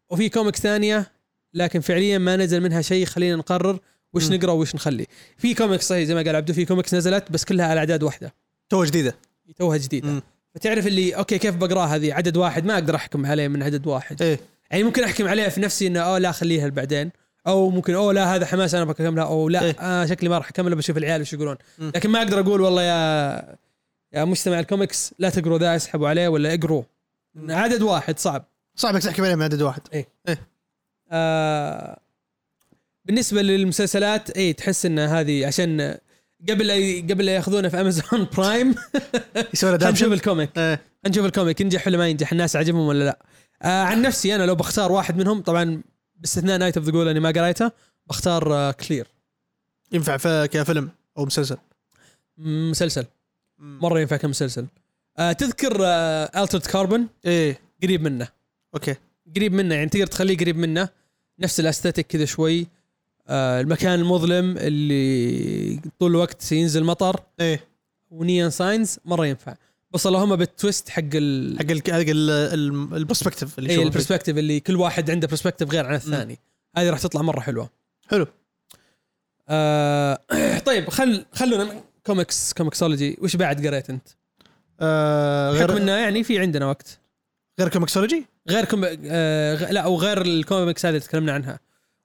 وفي 0.10 0.30
comic 0.30 0.56
ثانية 0.56 1.12
لكن 1.54 1.80
فعليا 1.80 2.18
ما 2.18 2.36
نزل 2.36 2.62
منها 2.62 2.82
شيء 2.82 3.06
خلينا 3.06 3.36
نقرر 3.36 3.80
وش. 4.14 4.32
نقرأ 4.32 4.52
وش 4.52 4.76
نخلي. 4.76 5.06
في 5.38 5.54
كوميكس 5.54 5.88
صحيح 5.88 6.04
زي 6.04 6.16
ما 6.16 6.22
قال 6.22 6.36
عبدو 6.36 6.54
في 6.54 6.66
كوميكس 6.66 6.94
نزلت 6.94 7.32
بس 7.32 7.46
كلها 7.46 7.66
على 7.66 7.80
أعداد 7.80 8.04
واحدة. 8.04 8.34
تو 8.70 8.84
جديدة. 8.84 9.16
توها 9.58 9.78
جديدة. 9.78 10.08
مم. 10.08 10.22
فتعرف 10.56 10.88
اللي 10.88 11.16
okay 11.16 11.38
كيف 11.38 11.56
بقراها 11.56 11.96
هذه؟ 11.96 12.14
عدد 12.14 12.38
واحد 12.38 12.66
ما 12.66 12.74
أقدر 12.74 12.96
أحكم 12.96 13.26
عليه 13.26 13.48
من 13.48 13.64
عدد 13.64 13.88
واحد. 13.88 14.22
إيه. 14.22 14.40
يعني 14.72 14.84
ممكن 14.84 15.04
أحكم 15.04 15.28
عليها 15.28 15.50
في 15.50 15.62
نفسي 15.62 15.88
إنه 15.88 16.00
أوه 16.00 16.18
لا 16.18 16.32
خليها 16.32 16.68
بعدين 16.68 17.12
أو 17.48 17.70
ممكن 17.70 17.94
أوه 17.94 18.14
لا 18.14 18.36
هذا 18.36 18.46
حماس 18.46 18.76
أنا 18.76 18.86
بكملها 18.86 19.24
أو 19.24 19.50
لا 19.50 19.64
إيه. 19.64 19.76
آه 19.80 20.06
شكلي 20.06 20.30
ما 20.30 20.38
راح 20.38 20.50
اكملها 20.50 20.76
بشوف 20.76 20.98
العيال 20.98 21.22
وش 21.22 21.34
يقولون. 21.34 21.56
مم. 21.80 21.92
لكن 21.96 22.10
ما 22.10 22.20
أقدر 22.20 22.40
أقول 22.40 22.62
والله 22.62 22.84
يا 22.84 23.56
يا 24.14 24.26
مجتمع 24.26 24.60
الكوميكس 24.60 25.14
لا 25.20 25.30
تقروا 25.30 25.58
ذا 25.58 25.76
اسحبوا 25.76 26.10
عليه 26.10 26.28
ولا 26.28 26.54
اقروا 26.54 26.84
عدد 27.50 27.82
واحد 27.82 28.20
صعب. 28.20 28.46
صعب 28.76 28.94
انك 28.94 29.04
تحكي 29.04 29.22
عليه 29.22 29.36
من 29.36 29.42
عدد 29.44 29.62
واحد. 29.62 30.06
آه 31.12 32.00
بالنسبة 33.06 33.42
للمسلسلات 33.42 34.30
اي 34.30 34.54
تحس 34.54 34.86
إن 34.86 35.00
هذه 35.00 35.48
عشان 35.48 35.98
قبل 36.50 36.72
قبل 37.12 37.26
لا 37.26 37.36
يأخذونه 37.36 37.70
في 37.70 37.82
Amazon 37.82 38.28
Prime 38.38 38.76
خلينا 39.62 39.92
نشوف 39.92 40.14
ال 40.14 40.20
comic. 40.20 40.58
إيه. 40.58 40.82
نشوف 41.08 41.26
ال 41.26 41.32
comic 41.32 41.62
ينجح 41.62 41.88
ولا 41.88 41.98
ما 41.98 42.08
ينجح 42.08 42.32
الناس 42.32 42.56
عجبهم 42.56 42.88
ولا 42.88 43.04
لا. 43.04 43.20
آه 43.62 43.84
عن 43.84 44.02
نفسي 44.02 44.36
أنا 44.36 44.44
لو 44.44 44.56
بختار 44.56 44.92
واحد 44.92 45.18
منهم 45.18 45.42
طبعا 45.42 45.82
باستثناء 46.16 46.58
Night 46.58 46.78
of 46.78 46.86
the 46.86 46.92
Ghoul 46.92 47.08
اني 47.08 47.20
ما 47.20 47.30
قريته 47.30 47.72
بختار 48.08 48.54
آه 48.54 48.72
Clear 48.72 49.08
ينفع 49.92 50.18
في 50.18 50.48
كفيلم 50.52 50.90
أو 51.18 51.26
مسلسل؟ 51.26 51.58
مسلسل. 52.38 53.06
مرة 53.60 54.00
ينفع 54.00 54.18
كمسلسل 54.18 54.66
آه 55.18 55.32
تذكر 55.32 55.78
آه 55.82 56.44
Altered 56.44 56.62
Carbon 56.66 57.08
إيه. 57.26 57.60
قريب 57.84 58.02
منه. 58.02 58.28
okay. 58.76 58.96
قريب 59.36 59.54
منه 59.54 59.76
يعني 59.76 59.90
تقدر 59.90 60.08
تخليه 60.08 60.38
قريب 60.38 60.58
منه. 60.58 60.90
نفس 61.40 61.60
ال 61.60 61.65
aesthetic 61.65 62.08
كذا 62.08 62.26
شوي. 62.26 62.68
آه 63.28 63.62
المكان 63.62 64.00
المظلم 64.00 64.58
اللي 64.58 65.80
طول 66.00 66.12
الوقت 66.12 66.52
ينزل 66.52 66.84
مطر. 66.84 67.20
إيه. 67.40 67.64
و 68.12 68.20
neon 68.20 68.50
signs 68.50 69.00
مرة 69.06 69.26
ينفع. 69.28 69.56
بس 69.92 70.08
اللهم 70.08 70.36
بال 70.36 70.51
twist 70.51 70.90
حق 70.90 71.02
ال 71.14 71.58
حق 71.60 71.72
ال- 71.72 71.82
حق 71.94 72.10
ال- 72.10 72.30
ال- 72.30 72.96
ال 72.98 73.03
perspective 73.03 73.60
اللي 73.60 73.70
اي 73.70 73.74
يشوفه 73.74 73.90
فيه. 73.90 73.96
ال 74.00 74.03
perspective 74.03 74.38
اللي 74.38 74.60
كل 74.60 74.76
واحد 74.76 75.12
عنده 75.12 75.28
perspective 75.28 75.72
غير 75.72 75.86
عن 75.86 75.96
الثاني. 75.96 76.40
هذه 76.78 76.90
راح 76.90 77.00
تطلع 77.00 77.22
مرة 77.22 77.40
حلوة. 77.40 77.70
حلو. 78.08 78.28
آه 79.50 80.20
طيب 80.66 80.90
خل 80.90 81.26
خلونا 81.34 81.84
comics 82.06 82.54
ComiXology 82.54 83.18
وش 83.22 83.36
بعد 83.36 83.68
قريت 83.68 83.90
أنت؟ 83.90 84.08
آه 84.80 85.52
غير 85.52 85.72
غير 85.72 85.78
إنه 85.82 85.92
يعني 85.92 86.24
في 86.24 86.40
عندنا 86.40 86.66
وقت. 86.66 87.00
غير 87.60 87.70
ComiXology 87.70 88.26
غير 88.50 88.66
كوم... 88.66 88.82
آه 89.06 89.56
غ- 89.56 89.72
لا 89.72 89.82
أو 89.82 89.96
غير 89.98 90.22
الكوميكس 90.22 90.86
هذه 90.86 90.90
اللي 90.96 91.00
تكلمنا 91.08 91.34
عنها. 91.34 91.60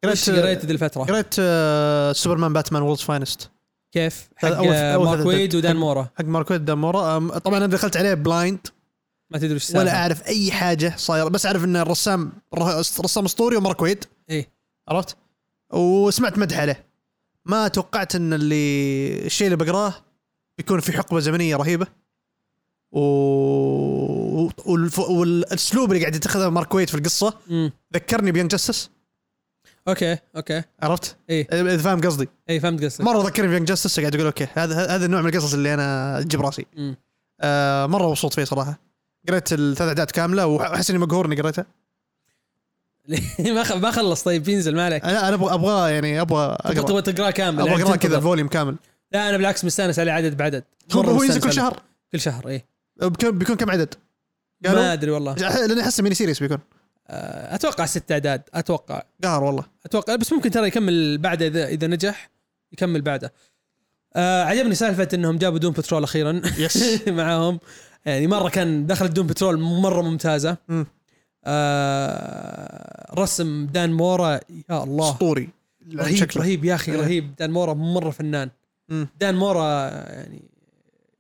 وش 0.07 0.31
قريت 0.31 0.43
قريت 0.45 0.65
ذي 0.65 0.73
الفترة؟ 0.73 1.03
قريت 1.05 1.35
آه 1.39 2.13
Superman 2.13 2.53
Batman 2.53 2.83
World's 2.83 3.01
Finest 3.01 3.51
كيف؟ 3.93 4.29
حق 4.37 4.49
هذا 4.49 4.57
أول- 4.59 4.67
آه، 4.73 4.95
أول 4.95 5.05
Mark 5.07 5.27
Waid 5.27 5.55
و 5.55 5.60
Dan 5.60 5.77
Mora. 5.77 6.09
حق 6.19 6.25
Mark 6.25 6.43
Waid 6.43 6.61
و 6.61 6.68
Dan 6.68 6.89
Mora 6.89 7.17
آم، 7.17 7.39
طبعا 7.39 7.57
أنا 7.59 7.67
دخلت 7.67 7.97
عليه 7.97 8.15
blind 8.15 8.59
ما 9.31 9.39
تدري 9.39 9.55
وش 9.55 9.71
ولا. 9.71 9.97
أعرف 9.97 10.27
أي 10.27 10.53
حاجة 10.53 10.95
صايرة. 10.97 11.29
بس 11.29 11.47
أعرف 11.47 11.65
إن 11.65 11.77
الرسام 11.77 12.33
رسام 13.01 13.25
اسطوري 13.25 13.57
و 13.57 13.62
Mark 13.62 13.84
Waid 13.84 14.05
إيه. 14.31 14.49
عرفت؟ 14.89 15.17
وسمعت 15.73 16.39
مدح 16.39 16.59
عليه. 16.59 16.85
ما 17.47 17.69
توقعت 17.69 18.15
إن 18.15 18.33
اللي 18.33 19.27
الشيء 19.27 19.47
اللي 19.47 19.57
بقراه 19.57 19.95
بيكون 20.59 20.81
في 20.81 20.93
حقبة 20.93 21.21
زمنية 21.21 21.57
رهيبة. 21.57 21.87
و... 22.93 23.01
والف... 24.67 24.99
والأسلوب 24.99 25.93
اللي 25.93 26.01
قاعد 26.01 26.15
يتخذه 26.15 26.49
Mark 26.49 26.75
Waid 26.75 26.89
في 26.89 26.95
القصة 26.95 27.35
مم. 27.47 27.73
ذكرني 27.95 28.33
ب 28.33 28.36
Young 28.36 28.49
Justice. 28.49 28.91
okay 29.89 30.19
okay. 30.37 30.63
عرفت؟ 30.83 31.17
إيه 31.31 31.49
إذا 31.53 31.77
فاهم 31.77 32.01
قصدي. 32.01 32.29
إي 32.51 32.61
فهمت 32.61 32.85
قصدك. 32.85 33.05
مرة 33.05 33.23
ذكرني 33.23 33.49
بيان 33.49 33.65
Justice 33.65 34.01
قاعد 34.01 34.15
أقول 34.15 34.27
okay 34.27 34.49
هذا 34.55 34.95
هذا 34.95 35.07
النوع 35.07 35.21
من 35.21 35.29
القصص 35.29 35.55
اللي 35.55 35.75
أنا 35.75 36.21
تجيب 36.23 36.41
راسي. 36.41 36.67
آه 37.41 37.87
مرة 37.87 38.09
مبسوط 38.09 38.35
فيه 38.35 38.45
صراحة. 38.45 38.81
قريت 39.29 39.53
الثلاث 39.53 39.89
أعداد 39.89 40.11
كاملة 40.11 40.47
وأحس 40.47 40.91
إني 40.91 40.99
مقهور 40.99 41.27
إني 41.27 41.41
قريتها. 41.41 41.67
ما 43.39 43.75
ما 43.77 43.91
خلص. 43.91 44.23
طيب 44.23 44.43
بينزل 44.43 44.75
ما 44.77 44.85
عليك. 44.85 45.05
أنا 45.05 45.29
أنا 45.29 45.35
أبغى 45.35 45.93
يعني 45.93 46.21
أبغى 46.21 46.57
تبغى 46.65 46.81
أقرأ. 46.81 47.01
تقراه 47.01 47.31
كامل 47.31 47.61
أبغى 47.61 47.71
يعني 47.71 47.83
أقرأ 47.83 47.97
كذا. 47.97 48.17
ال 48.17 48.22
volume 48.22 48.49
كامل. 48.49 48.77
لا 49.13 49.29
أنا 49.29 49.37
بالعكس 49.37 49.65
مستأنس 49.65 49.99
عليه 49.99 50.13
عدد 50.13 50.37
بعدد. 50.37 50.65
هو 50.93 51.23
ينزل 51.23 51.41
كل. 51.41 51.53
شهر؟ 51.53 51.83
كل 52.13 52.21
شهر 52.21 52.49
إيه. 52.49 52.65
بيكون 53.03 53.39
بيكون 53.39 53.57
كم 53.57 53.71
عدد؟ 53.71 53.95
ما 54.65 54.93
أدري 54.93 55.11
والله. 55.11 55.35
لأني 55.35 55.81
احسه 55.81 56.03
mini 56.03 56.15
series 56.15 56.41
بيكون. 56.41 56.59
آه، 57.09 57.55
أتوقع 57.55 57.87
ست 57.87 58.13
أعداد. 58.13 58.43
أتوقع. 58.55 59.03
قهر 59.25 59.45
والله. 59.45 59.65
أتوقع. 59.87 60.17
بس 60.17 60.33
ممكن 60.33 60.51
ترى 60.51 60.67
يكمل 60.67 61.19
بعده 61.19 61.47
اذا 61.47 61.67
إذا 61.67 61.87
نجح 61.87 62.31
يكمل 62.73 63.03
بعده. 63.03 63.33
آه 64.17 64.45
عجبني 64.45 64.75
سالفة 64.75 65.09
إنهم 65.15 65.39
جابوا 65.39 65.59
Doom 65.59 65.73
Patrol 65.73 66.03
أخيرا. 66.03 66.43
يس 66.59 67.01
معاهم. 67.09 67.61
يعني 68.07 68.27
مرة 68.27 68.49
كان 68.49 68.87
دخلت 68.87 69.13
Doom 69.13 69.27
Patrol 69.27 69.61
مرة 69.61 70.03
ممتازة. 70.03 70.57
مم. 70.69 70.87
آه 71.45 73.15
رسم 73.19 73.67
Dan 73.67 73.93
Mora 73.93 74.41
يا 74.71 74.85
الله. 74.85 75.11
أسطوري. 75.11 75.49
رهيب 75.95 76.17
شكله. 76.17 76.43
رهيب 76.43 76.65
يا 76.65 76.75
أخي 76.75 76.93
إيه. 76.93 77.01
رهيب. 77.01 77.37
Dan 77.37 77.51
Mora 77.51 77.75
مرة 77.75 78.11
فنان. 78.11 78.51
Dan 79.21 79.35
Mora 79.35 79.89
يعني 79.91 80.43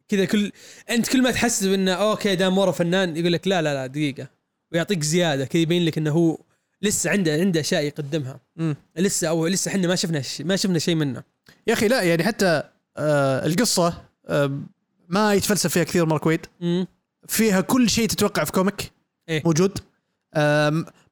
كذا 0.08 0.24
كل 0.24 0.52
أنت 0.90 1.08
كل 1.08 1.22
ما 1.22 1.30
تحسب 1.30 1.72
انه 1.72 1.92
okay 1.92 2.36
دان 2.36 2.52
مورا 2.52 2.72
فنان 2.72 3.16
يقول 3.16 3.32
لك 3.32 3.48
لا 3.48 3.62
لا 3.62 3.74
لا 3.74 3.86
دقيقة. 3.86 4.28
ويعطيك 4.72 5.02
زيادة 5.02 5.44
كذا 5.44 5.62
يبين 5.62 5.84
لك 5.84 5.98
إنه 5.98 6.10
هو 6.10 6.38
لسه 6.82 7.10
عنده 7.10 7.32
عنده 7.32 7.60
أشياء 7.60 7.82
يقدمها. 7.82 8.40
مم. 8.56 8.76
لسه 8.96 9.28
أو 9.28 9.46
لسه 9.46 9.68
إحنا 9.68 9.88
ما 9.88 9.94
شفنا 9.94 10.22
ما 10.40 10.56
شفنا 10.56 10.78
شيء 10.78 10.94
منه. 10.94 11.22
يا 11.66 11.72
أخي 11.72 11.88
لا 11.88 12.02
يعني 12.02 12.24
حتى 12.24 12.62
آه 12.96 13.46
القصة 13.46 14.02
آه 14.26 14.58
ما 15.08 15.34
يتفلسف 15.34 15.72
فيها 15.72 15.84
كثير 15.84 16.06
مارك 16.06 16.26
ويد 16.26 16.46
فيها 17.28 17.60
كل 17.60 17.90
شيء 17.90 18.08
تتوقع 18.08 18.44
في 18.44 18.52
comic. 18.52 18.92
إيه. 19.28 19.42
موجود. 19.44 19.78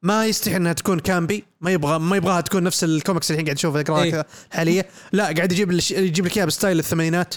ما 0.03 0.27
يستحي 0.27 0.57
إنها 0.57 0.73
تكون 0.73 1.01
campy 1.01 1.45
ما 1.61 1.71
يبغى 1.71 1.99
ما 1.99 2.17
يبغاها 2.17 2.41
تكون 2.41 2.63
نفس 2.63 2.85
الكوميكس 2.85 3.31
الحين 3.31 3.45
قاعد 3.45 3.57
نشوفها 3.57 3.81
اقراها 3.81 4.03
إيه. 4.03 4.27
حاليا. 4.51 4.85
لا 5.13 5.25
قاعد 5.25 5.53
يجيب 5.53 5.73
يجيب 5.91 6.27
لك 6.27 6.37
إياها 6.37 6.47
ب 6.47 6.52
style 6.52 6.79
الثمانينات 6.79 7.35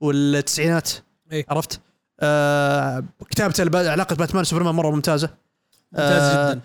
والتسعينات. 0.00 0.90
إيه. 1.32 1.46
عرفت؟ 1.48 1.80
آه 2.20 3.04
كتابته 3.30 3.90
علاقة 3.90 4.16
باتمان 4.16 4.40
وسوبرمان 4.40 4.74
مرة 4.74 4.90
ممتازة. 4.90 5.30
ممتاز 5.92 6.22
آه، 6.22 6.52
جدا. 6.52 6.60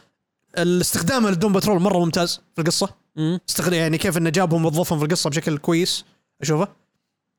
الاستخدام 0.57 1.27
لل 1.27 1.36
Doom 1.36 1.53
Patrol 1.53 1.81
مرة 1.81 1.97
ممتاز 1.97 2.41
في 2.55 2.61
القصة. 2.61 2.89
استخدم 3.49 3.73
يعني 3.73 3.97
كيف 3.97 4.17
إنه 4.17 4.29
جابهم 4.29 4.65
وظفهم 4.65 4.99
في 4.99 5.05
القصة 5.05 5.29
بشكل 5.29 5.57
كويس 5.57 6.05
أشوفه. 6.41 6.67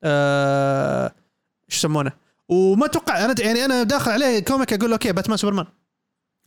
آه، 0.05 1.12
إيش 1.70 1.79
يسمونه؟ 1.79 2.12
وما 2.49 2.87
أتوقع 2.87 3.24
أنا 3.24 3.35
يعني 3.39 3.64
أنا 3.64 3.83
داخل 3.83 4.11
عليه 4.11 4.41
comic 4.40 4.72
أقول 4.72 4.93
okay 4.92 5.12
باتمان 5.12 5.37
سوبرمان 5.37 5.66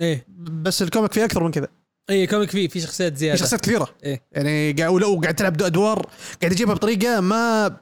إيه 0.01 0.25
بس 0.37 0.81
ال 0.81 0.86
comic 0.86 1.13
فيه 1.13 1.25
أكثر 1.25 1.43
من 1.43 1.51
كذا 1.51 1.67
اي 2.09 2.27
comic 2.27 2.49
فيه 2.49 2.67
في 2.67 2.79
شخصيات 2.81 3.13
في 3.13 3.19
زياده 3.19 3.37
شخصيات 3.37 3.61
كثيرة 3.61 3.95
إيه. 4.03 4.21
يعني 4.31 4.73
قاعد 4.73 4.91
ولو 4.91 5.19
قاعد 5.21 5.35
تلعب 5.35 5.61
أدوار 5.61 6.09
قاعد 6.41 6.51
يجيبها 6.51 6.73
بطريقة 6.73 7.19
ما 7.19 7.77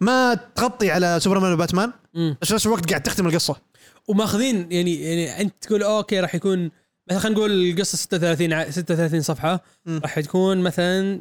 ما 0.00 0.34
تغطي 0.34 0.90
على 0.90 1.18
سوبرمان 1.20 1.52
وباتمان 1.52 1.92
بس 2.42 2.48
في 2.48 2.54
نفس 2.54 2.66
الوقت 2.66 2.88
قاعد 2.90 3.02
تختم 3.02 3.26
القصة 3.26 3.56
وماخذين 4.08 4.72
يعني 4.72 5.02
يعني 5.02 5.40
أنت 5.40 5.54
تقول 5.60 5.82
okay 5.82 6.20
راح 6.20 6.34
يكون 6.34 6.70
مثلا 7.10 7.20
خلينا 7.20 7.38
نقول 7.38 7.50
القصة 7.70 7.96
36 7.96 8.52
ع- 8.52 8.70
36 8.70 9.20
صفحة. 9.22 9.60
راح 9.88 10.20
تكون 10.20 10.58
مثلا 10.60 11.20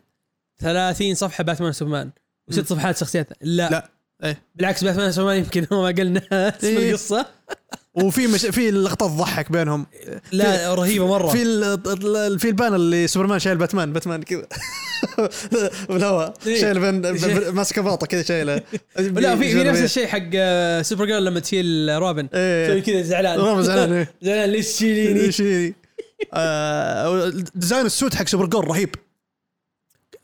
30 0.59 1.15
صفحة 1.15 1.43
باتمان 1.43 1.69
وسوبرمان 1.69 2.11
وست. 2.49 2.67
صفحات 2.67 2.97
شخصيات 2.97 3.29
لا 3.41 3.69
لا. 3.69 3.89
إيه. 4.23 4.41
بالعكس 4.55 4.83
باتمان 4.83 5.07
وسوبرمان 5.09 5.37
يمكن 5.37 5.67
هو 5.73 5.81
ما 5.83 5.87
قلنا 5.87 6.21
اسم 6.57 6.67
إيه. 6.67 6.89
القصة 6.89 7.25
وفي 7.95 8.27
مش 8.27 8.45
في 8.45 8.71
لقطات 8.71 9.09
تضحك 9.09 9.51
بينهم. 9.51 9.85
لا 10.31 10.73
رهيبة 10.75 11.07
مرة. 11.07 11.27
في 11.27 11.41
ال- 11.43 12.39
في 12.39 12.47
ال 12.47 12.51
panel 12.51 12.73
اللي 12.73 13.07
سوبرمان 13.07 13.39
شايل 13.39 13.57
باتمان 13.57 13.93
باتمان 13.93 14.23
كذا. 14.23 14.47
بالهواء 15.89 16.33
إيه. 16.47 16.61
شايل 16.61 16.79
بين 16.79 17.01
ماسكة 17.57 17.81
باطه 17.81 18.07
كذا 18.07 18.23
شايلة. 18.23 18.55
لا 18.97 19.35
في 19.35 19.51
في 19.51 19.63
نفس 19.63 19.79
الشيء 19.81 20.07
حق 20.07 20.29
آه، 20.35 20.81
Supergirl 20.81 21.25
لما 21.25 21.39
تشيل 21.39 21.89
روبن. 21.99 22.29
تسوي 22.29 22.41
إيه 22.41 22.79
كذا 22.79 23.01
زعلان. 23.01 23.39
روبن 23.39 23.65
زعلان 23.65 23.93
إيه. 23.93 24.13
زعلان 24.21 24.49
ليش 24.49 24.67
تشيليني؟ 24.67 25.19
إيش 25.21 25.41
هي؟ 25.41 25.73
آه، 26.33 27.33
design 27.55 27.85
ال 27.85 27.91
suit 27.91 28.15
حق 28.15 28.27
Supergirl 28.27 28.67
رهيب. 28.67 28.95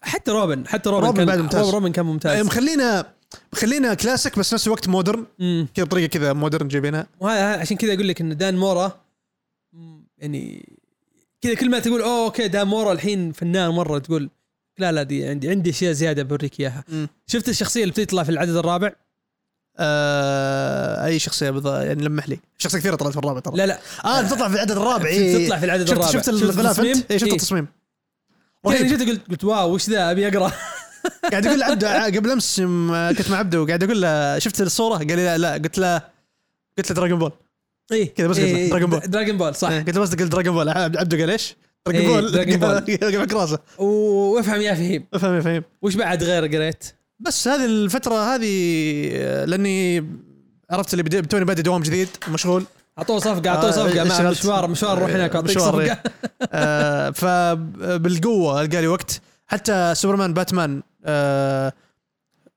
حتى 0.02 0.32
روبن 0.32 0.68
حتى 0.68 0.90
روبن, 0.90 1.06
روبن 1.06 1.18
كان 1.18 1.26
بعد 1.26 1.40
ممتاز. 1.40 1.70
روبن 1.70 1.92
كان 1.92 2.06
آه، 2.06 2.10
ممتاز 2.12 2.46
مخلينا 2.46 3.06
مخلينا 3.54 3.94
كلاسيك 3.94 4.40
بس 4.40 4.54
نفس 4.54 4.68
الوقت 4.68 4.88
modern. 4.88 5.26
كذا 5.74 5.86
بطريقه 5.86 6.08
كذا 6.08 6.34
modern 6.34 6.68
جايبينها. 6.68 7.08
وهذا 7.20 7.60
عشان 7.60 7.78
كذا 7.78 7.94
أقول 7.94 8.08
لك 8.08 8.22
إن 8.22 8.38
دان 8.38 8.58
مورا 8.58 9.00
يعني 10.18 10.70
كذا 11.42 11.54
كل 11.54 11.70
ما 11.70 11.80
تقول 11.80 12.02
أوه 12.02 12.26
okay 12.26 12.48
دان 12.48 12.68
مورا 12.68 12.94
الحين 12.94 13.32
فنان 13.32 13.70
مرة 13.70 14.00
تقول 14.00 14.30
لا 14.78 14.92
لا 14.92 15.04
دي 15.04 15.28
عندي 15.28 15.50
عندي 15.50 15.70
أشياء 15.70 15.94
زيادة 15.94 16.24
بوريك 16.24 16.60
إياها. 16.60 16.84
شفت 17.28 17.50
الشخصية 17.50 17.82
اللي 17.84 17.92
بتطلع 17.92 18.24
في 18.24 18.30
العدد 18.30 18.56
الرابع؟ 18.56 18.92
آه 19.80 21.06
أي 21.06 21.20
شخصية 21.20 21.50
بالضبط 21.50 21.74
يعني 21.74 22.04
لمح 22.04 22.30
لي. 22.30 22.40
شخصية 22.58 22.80
كثيرة 22.80 22.96
طلعت 22.96 23.14
في 23.14 23.20
الرابع 23.20 23.40
ترى. 23.40 23.58
لا 23.58 23.66
لا. 23.66 23.80
آه 24.06 24.22
تطلع 24.22 24.48
في 24.50 24.56
العدد 24.56 24.72
الرابع 24.72 25.06
إيه. 25.06 25.46
تطلع 25.46 25.60
في 25.60 25.66
العدد 25.66 25.88
شفت 25.88 25.98
الرابع. 25.98 26.12
شفت 26.12 26.30
الغلاف 26.30 26.80
التصميم؟ 26.80 27.04
اي 27.12 27.20
شفت 27.20 27.28
إيه. 27.30 27.36
التصميم. 27.36 27.68
يعني. 28.66 28.88
جيت 28.88 29.10
قلت 29.10 29.30
قلت 29.30 29.44
wow 29.44 29.74
وش 29.74 29.90
ذا؟ 29.90 30.12
أبي 30.12 30.28
أقرأ. 30.28 30.52
قاعد 31.32 31.46
يقول 31.46 31.60
لعبده 31.60 32.06
قبل 32.06 32.32
أمس 32.32 32.60
يوم 32.60 32.92
كنت 33.18 33.30
مع 33.32 33.38
عبده 33.38 33.62
وقاعد 33.62 33.84
أقول 33.84 34.02
له 34.02 34.40
شفت 34.40 34.62
الصورة؟ 34.62 34.98
قال 34.98 35.08
لي 35.08 35.16
لا 35.16 35.38
لا 35.38 35.54
قلت 35.54 35.78
له 35.78 36.02
قلت 36.78 36.90
له 36.90 36.96
Dragon 36.96 37.20
Ball 37.20 37.32
إيه. 37.92 38.14
كذا 38.14 38.28
بس 38.28 38.40
قلت 38.40 38.50
له 38.50 38.70
Dragon 38.70 38.90
Ball. 38.90 39.00
Dragon 39.00 39.38
Ball 39.38 39.56
صح. 39.56 39.70
إيه، 39.70 39.80
قلت 39.80 39.96
له 39.96 40.02
بس 40.02 40.10
قلت 40.10 40.22
Dragon 40.24 40.54
Ball 40.54 40.70
عبده 40.70 41.18
قال 41.20 41.30
إيش؟ 41.30 41.56
Dragon 41.86 42.02
إيه، 42.02 42.18
Ball 42.22 42.32
Dragon 42.32 43.26
Ball. 43.26 43.38
راسه. 43.38 43.60
وافهم 43.78 44.62
يا 44.62 44.74
فهيم. 44.74 45.06
فهم 45.20 45.42
فهم 45.42 45.64
وش 45.82 45.96
بعد 45.96 46.24
غير 46.24 46.46
قريت؟ 46.46 46.84
بس 47.20 47.48
هذه 47.48 47.66
الفترة 47.66 48.36
هذه 48.36 49.10
آه، 49.14 49.46
لأني 49.46 50.10
عرفت 50.70 50.94
اللي 50.94 51.04
بدي 51.04 51.22
توني 51.22 51.46
بادي 51.46 51.62
دوام 51.62 51.82
جديد 51.82 52.08
مشغول. 52.28 52.64
أعطوه 52.98 53.20
صفقة 53.20 53.50
أعطوه 53.50 53.70
آه، 53.70 53.72
صفقة 53.72 54.04
مع 54.04 54.12
اشتغلت. 54.12 54.40
مشوار 54.40 54.68
مشوار 54.68 55.00
روح 55.00 55.10
هناك 55.12 55.36
أعطيك 55.36 55.58
مشوار، 55.58 55.74
صفقة. 55.74 55.98
آه 56.54 57.10
فبالقوه 57.10 58.62
ألقى 58.62 58.82
لي 58.82 58.88
وقت. 58.88 59.22
حتى 59.48 59.94
سوبرمان 59.96 60.34
باتمان 60.34 60.82
آه 61.06 61.74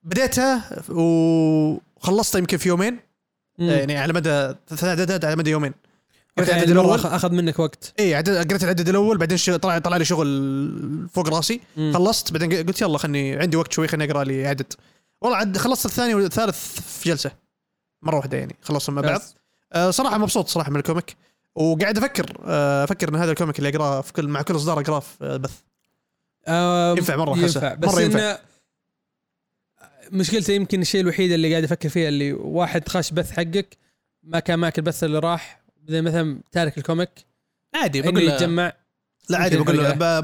بديته 0.03 0.61
وخلصته 0.89 2.39
يمكن 2.39 2.57
في 2.57 2.69
يومين. 2.69 2.99
مم. 3.59 3.71
يعني 3.71 3.97
على 3.97 4.13
مدى 4.13 4.55
ثلاث 4.69 4.85
عدد 4.85 5.25
على 5.25 5.37
مدى 5.37 5.51
يومين. 5.51 5.75
قريت 6.39 6.49
العدد 6.49 6.69
يعني 6.69 6.75
مرة 6.81 6.95
الأول 6.95 7.13
أخذ 7.13 7.33
منك 7.33 7.59
وقت. 7.59 7.93
اي 8.01 8.15
قريت 8.15 8.65
العدد 8.65 8.89
الأول 8.89 9.19
بعدين 9.19 9.39
طلع 9.57 9.79
طلع 9.79 9.97
لي 9.97 10.05
شغل 10.05 11.09
فوق 11.13 11.29
راسي. 11.29 11.61
مم. 11.77 11.93
خلصت 11.95 12.33
بعدين 12.33 12.67
قلت 12.67 12.81
يلا 12.81 12.99
خلني 12.99 13.37
عندي 13.37 13.57
وقت 13.57 13.73
شوي 13.73 13.89
خليني 13.89 14.13
أقرأ 14.13 14.25
لي 14.25 14.47
عدد. 14.47 14.73
والله 15.21 15.37
عد 15.37 15.59
خلصت 15.59 15.87
الثاني 15.87 16.15
والثالث 16.15 16.81
في 16.81 17.09
جلسة. 17.09 17.31
مرة 18.03 18.17
واحدة 18.17 18.39
يعني 18.39 18.57
خلصهم 18.63 18.95
مع 18.95 19.03
بعض. 19.03 19.21
آه 19.73 19.91
صراحة 19.91 20.19
مبسوط 20.19 20.49
صراحة 20.49 20.71
من 20.71 20.77
ال 20.77 20.83
comic. 20.83 21.17
وقاعد 21.55 21.99
أفكر 21.99 22.37
آه 22.45 22.85
أفكر 22.85 23.09
إن 23.09 23.15
هذا 23.15 23.31
ال 23.31 23.36
comic 23.36 23.59
اللي 23.59 23.69
أقرأه 23.69 24.01
في 24.01 24.13
كل 24.13 24.29
مع 24.29 24.43
كل 24.43 24.57
إصدار 24.57 24.81
أقرأه 24.81 25.01
في 25.01 25.25
آه، 25.25 25.37
بث. 25.37 25.61
ينفع 26.49 27.17
أحسه. 27.33 27.43
ينفع. 27.43 27.75
بس 27.75 27.89
مرة 27.89 28.01
ينفع. 28.01 28.39
مشكلته 30.13 30.53
يمكن 30.53 30.81
الشيء 30.81 31.01
الوحيد 31.01 31.33
اللي 31.33 31.51
قاعد 31.51 31.65
أفكر 31.65 31.89
فيه 31.89 32.09
اللي 32.09 32.33
واحد 32.33 32.89
خاش 32.89 33.11
بث 33.13 33.31
حقك 33.31 33.77
ما 34.23 34.41
كان 34.41 34.59
معك 34.59 34.79
البث 34.79 35.05
اللي 35.05 35.19
راح. 35.19 35.61
زي 35.89 36.03
مثلا 36.03 36.41
تارك 36.53 36.79
ال 36.79 36.84
comic. 36.84 37.11
عادي 37.75 38.03
بقول 38.03 38.15
له 38.27 38.35
يتجمع. 38.35 38.73
لا 39.29 39.39
عادي 39.39 39.57
بقول 39.57 39.79
له 39.79 40.21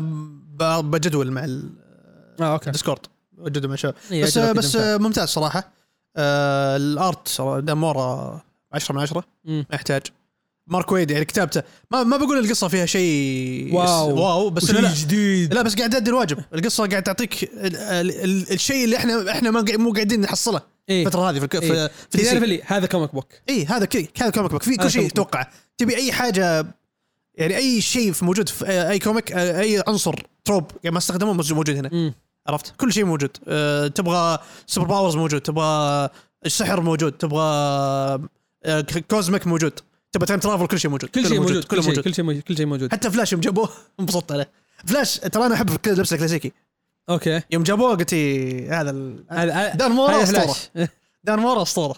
بجدول 0.80 1.30
مع 1.30 1.44
آه 1.44 2.52
okay. 2.52 2.66
ال 2.66 2.71
Discord. 2.71 3.06
بجدول 3.32 3.68
مع 3.68 3.74
الشباب. 3.74 3.94
إيه، 4.12 4.24
بس 4.24 4.38
بس. 4.38 4.76
ممتاز 4.76 5.28
صراحة. 5.28 5.70
آه 6.16 6.76
ال 6.76 6.92
art 6.92 7.40
دان 7.40 7.80
مورا 7.80 8.40
10 8.72 8.94
من 8.94 9.00
10 9.00 9.24
مم. 9.44 9.66
ما 9.70 9.74
يحتاج. 9.74 10.02
مارك 10.70 10.92
ويد 10.92 11.10
يعني 11.10 11.24
كتابته. 11.24 11.62
ما 11.90 12.02
ما 12.02 12.16
بقول 12.16 12.38
القصة 12.38 12.68
فيها 12.68 12.86
شيء 12.86 13.74
wow. 13.74 14.14
wow 14.20 14.50
بس 14.50 14.70
لا 14.70 14.94
جديد. 14.94 15.54
لا 15.54 15.62
بس 15.62 15.74
قاعد 15.76 15.90
تأدي 15.90 16.10
الواجب 16.10 16.38
القصة 16.54 16.86
قاعد 16.86 17.02
تعطيك 17.02 17.42
ال- 17.44 17.76
ال- 17.76 18.24
ال- 18.24 18.52
الشيء 18.52 18.84
اللي 18.84 18.96
إحنا 18.96 19.30
إحنا 19.30 19.50
ما 19.50 19.64
مو 19.76 19.92
قاعدين 19.92 20.20
نحصله 20.20 20.60
إيه. 20.88 21.06
الفترة 21.06 21.30
هذه 21.30 21.38
في 21.38 21.44
الك- 21.44 21.54
إيه. 21.62 21.88
في 21.88 21.90
في 22.10 22.24
تعرف 22.24 22.38
DC. 22.40 22.42
اللي 22.42 22.62
هذا 22.66 22.86
comic 22.86 23.12
book 23.14 23.26
اي 23.48 23.64
هذا 23.64 23.84
كذا 23.84 24.06
هذا 24.20 24.30
comic 24.30 24.50
book 24.50 24.62
في 24.62 24.76
كل 24.76 24.90
شيء. 24.90 25.08
تتوقع 25.08 25.46
تبي 25.78 25.96
أي 25.96 26.12
حاجة 26.12 26.66
يعني 27.34 27.56
أي 27.56 27.80
شيء 27.80 28.12
في 28.12 28.24
موجود 28.24 28.48
في 28.48 28.88
أي 28.90 28.98
comic 28.98 29.32
أي 29.32 29.82
عنصر 29.86 30.14
trope 30.44 30.64
يعني 30.84 30.92
ما 30.92 30.98
استخدمه 30.98 31.32
موجود 31.32 31.70
هنا. 31.70 32.14
عرفت؟ 32.46 32.74
كل 32.76 32.92
شيء 32.92 33.04
موجود. 33.04 33.36
أه 33.48 33.86
تبغى 33.86 34.38
superpowers 34.66 35.16
موجود 35.16 35.40
تبغى 35.40 36.08
السحر 36.46 36.80
موجود 36.80 37.12
تبغى 37.12 37.42
أه 38.64 38.80
cosmic 39.10 39.46
موجود. 39.46 39.80
تبغى 40.12 40.26
time 40.26 40.40
travel 40.40 40.66
كل 40.66 40.80
شيء 40.80 40.90
موجود 40.90 41.10
كل 41.10 41.26
شيء 41.28 41.40
موجود 41.40 41.64
كله 41.64 41.82
كل 41.82 41.82
شيء 41.82 41.90
موجود. 41.94 42.04
كل 42.04 42.14
شيء 42.14 42.24
موجود 42.24 42.42
كل 42.42 42.56
شيء 42.56 42.66
موجود. 42.66 42.92
حتى 42.92 43.10
فلاش 43.10 43.32
يوم 43.32 43.40
جابوه 43.40 43.68
انبسطت 44.00 44.32
عليه. 44.32 44.48
فلاش 44.86 45.18
ترى 45.18 45.46
أنا 45.46 45.54
أحب 45.54 45.70
اللبس 45.86 46.12
الكلاسيكي 46.12 46.52
okay. 47.08 47.40
يوم 47.50 47.62
جابوه 47.62 47.94
قلت 47.96 48.12
إيه، 48.12 48.80
هذا 48.80 48.90
ال- 48.90 49.24
دان 49.76 49.90
مورا 49.92 50.22
أسطورة. 50.22 50.56
دان 51.24 51.38
مورا 51.38 51.62
أسطورة. 51.62 51.96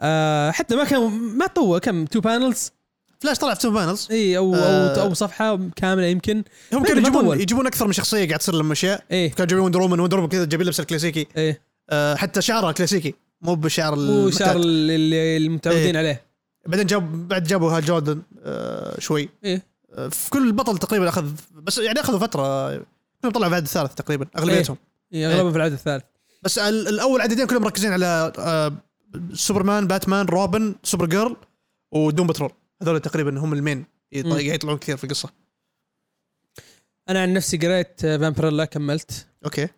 آه 0.00 0.50
حتى 0.50 0.76
ما 0.76 0.84
كان 0.84 1.00
ما 1.10 1.46
طول 1.46 1.78
كم؟ 1.78 2.04
two 2.04 2.20
panels 2.20 2.72
فلاش 3.20 3.38
طلع 3.38 3.54
في 3.54 3.60
two 3.60 3.70
panels 3.70 4.08
إي 4.10 4.36
أو 4.36 4.54
آه. 4.54 5.02
أو 5.02 5.14
صفحة 5.14 5.58
كاملة 5.76 6.06
يمكن. 6.06 6.44
هم 6.72 6.82
ما 6.82 6.88
كانوا 6.88 7.00
يجيبون. 7.02 7.40
يجيبون 7.40 7.66
أكثر 7.66 7.86
من 7.86 7.92
شخصية 7.92 8.26
قاعد 8.26 8.38
تصير 8.38 8.54
لهم 8.54 8.72
أشياء. 8.72 9.04
إيه 9.10 9.30
كانوا 9.30 9.46
جايبين 9.46 9.64
Wonder 9.64 9.80
Woman 9.82 10.00
Wonder 10.00 10.16
Woman 10.18 10.28
كذا 10.28 10.44
جايبين 10.44 10.66
لبس 10.66 10.80
الكلاسيكي 10.80 11.26
إيه 11.36 11.60
أه 11.90 12.14
حتى 12.14 12.42
شعرها 12.42 12.72
كلاسيكي 12.72 13.14
مو 13.42 13.54
بالشعر 13.54 13.96
مو 13.96 14.30
شعر 14.30 14.56
المعتاد. 14.56 14.64
اللي 14.64 15.36
المتعودين 15.36 15.96
إيه. 15.96 15.98
عليه. 15.98 16.27
بعدين 16.68 16.86
جاب 16.86 17.28
بعد 17.28 17.44
جابوا 17.44 17.70
هال 17.76 17.84
جوردن 17.84 18.22
أه 18.42 19.00
شوي. 19.00 19.28
إيه. 19.44 19.62
أه 19.92 20.08
في 20.08 20.30
كل 20.30 20.52
بطل 20.52 20.78
تقريبا 20.78 21.08
اخذ 21.08 21.32
بس 21.54 21.78
يعني 21.78 22.00
أخذوا 22.00 22.18
فترة 22.18 22.68
كلهم 23.22 23.32
طلعوا 23.32 23.44
في 23.44 23.48
العدد 23.48 23.64
الثالث 23.64 23.94
تقريبا 23.94 24.26
أغلبيتهم. 24.38 24.76
إيه، 25.12 25.26
أغلبهم 25.32 25.50
في 25.50 25.56
العدد 25.56 25.72
الثالث. 25.72 26.04
بس 26.42 26.58
ال- 26.58 26.88
الأول 26.88 27.20
عددين 27.20 27.46
كلهم 27.46 27.62
مركزين 27.62 27.92
على 27.92 28.32
أه 28.38 28.72
سوبرمان 29.32 29.86
باتمان 29.86 30.26
روبن 30.26 30.74
Supergirl 30.82 31.36
و 31.92 31.99
Doom 31.99 32.26
Patrol 32.26 32.50
هذول 32.82 33.00
تقريبا 33.00 33.38
هم 33.38 33.52
ال 33.52 33.57
main. 33.57 33.84
يطلعون 34.12 34.78
كثير 34.78 34.96
في 34.96 35.04
القصة. 35.04 35.28
أنا 37.08 37.22
عن 37.22 37.32
نفسي 37.32 37.56
قريت 37.56 38.04
آه، 38.04 38.16
Vampirella 38.16 38.64
كملت. 38.64 39.26
okay. 39.44 39.68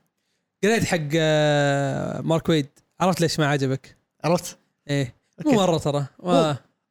قريت 0.65 0.85
حق 0.85 0.99
آه، 1.15 2.21
مارك 2.21 2.49
ويد. 2.49 2.69
عرفت 3.01 3.21
ليش 3.21 3.39
ما 3.41 3.47
عجبك؟ 3.47 3.97
عرفت؟ 4.25 4.59
إيه. 4.89 5.15
مو. 5.47 5.53
مرة 5.53 5.79
ترى. 5.79 6.07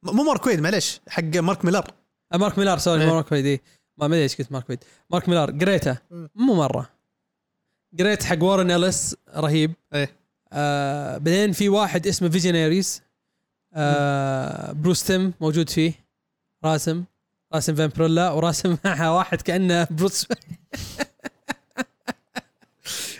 مو 0.02 0.22
مارك 0.22 0.46
ويد 0.46 0.60
معليش 0.60 1.00
حق 1.08 1.22
مارك 1.36 1.64
ميلر 1.64 1.84
آه، 2.32 2.36
مارك 2.36 2.58
ميلار 2.58 2.78
sorry 2.78 3.02
إيه. 3.04 3.08
مارك 3.12 3.32
ويد 3.32 3.46
إيه. 3.46 3.60
ما 3.96 4.06
أدري 4.06 4.22
إيش 4.22 4.36
قلت 4.36 4.52
مارك 4.52 4.70
ويد. 4.70 4.84
مارك 5.10 5.28
ميلار 5.28 5.50
قريته. 5.50 5.98
مو 6.34 6.54
مرة. 6.54 6.90
قريت 7.98 8.22
حق 8.22 8.42
وارن 8.42 8.70
إليس 8.70 9.16
رهيب. 9.36 9.72
إيه. 9.94 10.10
آه 10.52 11.18
بعدين 11.18 11.52
في 11.52 11.68
واحد 11.68 12.06
اسمه 12.06 12.28
Visionaries 12.28 13.02
آه 13.74 14.72
بروس 14.72 15.04
تيم 15.04 15.32
موجود 15.40 15.68
فيه. 15.70 15.92
راسم. 16.64 17.04
راسم 17.54 17.74
Vampirella 17.74 18.30
وراسم 18.30 18.76
معها 18.84 19.10
واحد 19.10 19.42
كأنه 19.42 19.88
بروس 19.90 20.26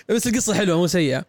بس 0.09 0.27
القصة 0.27 0.55
حلوة 0.55 0.77
مو 0.79 0.87
سيئة. 0.87 1.25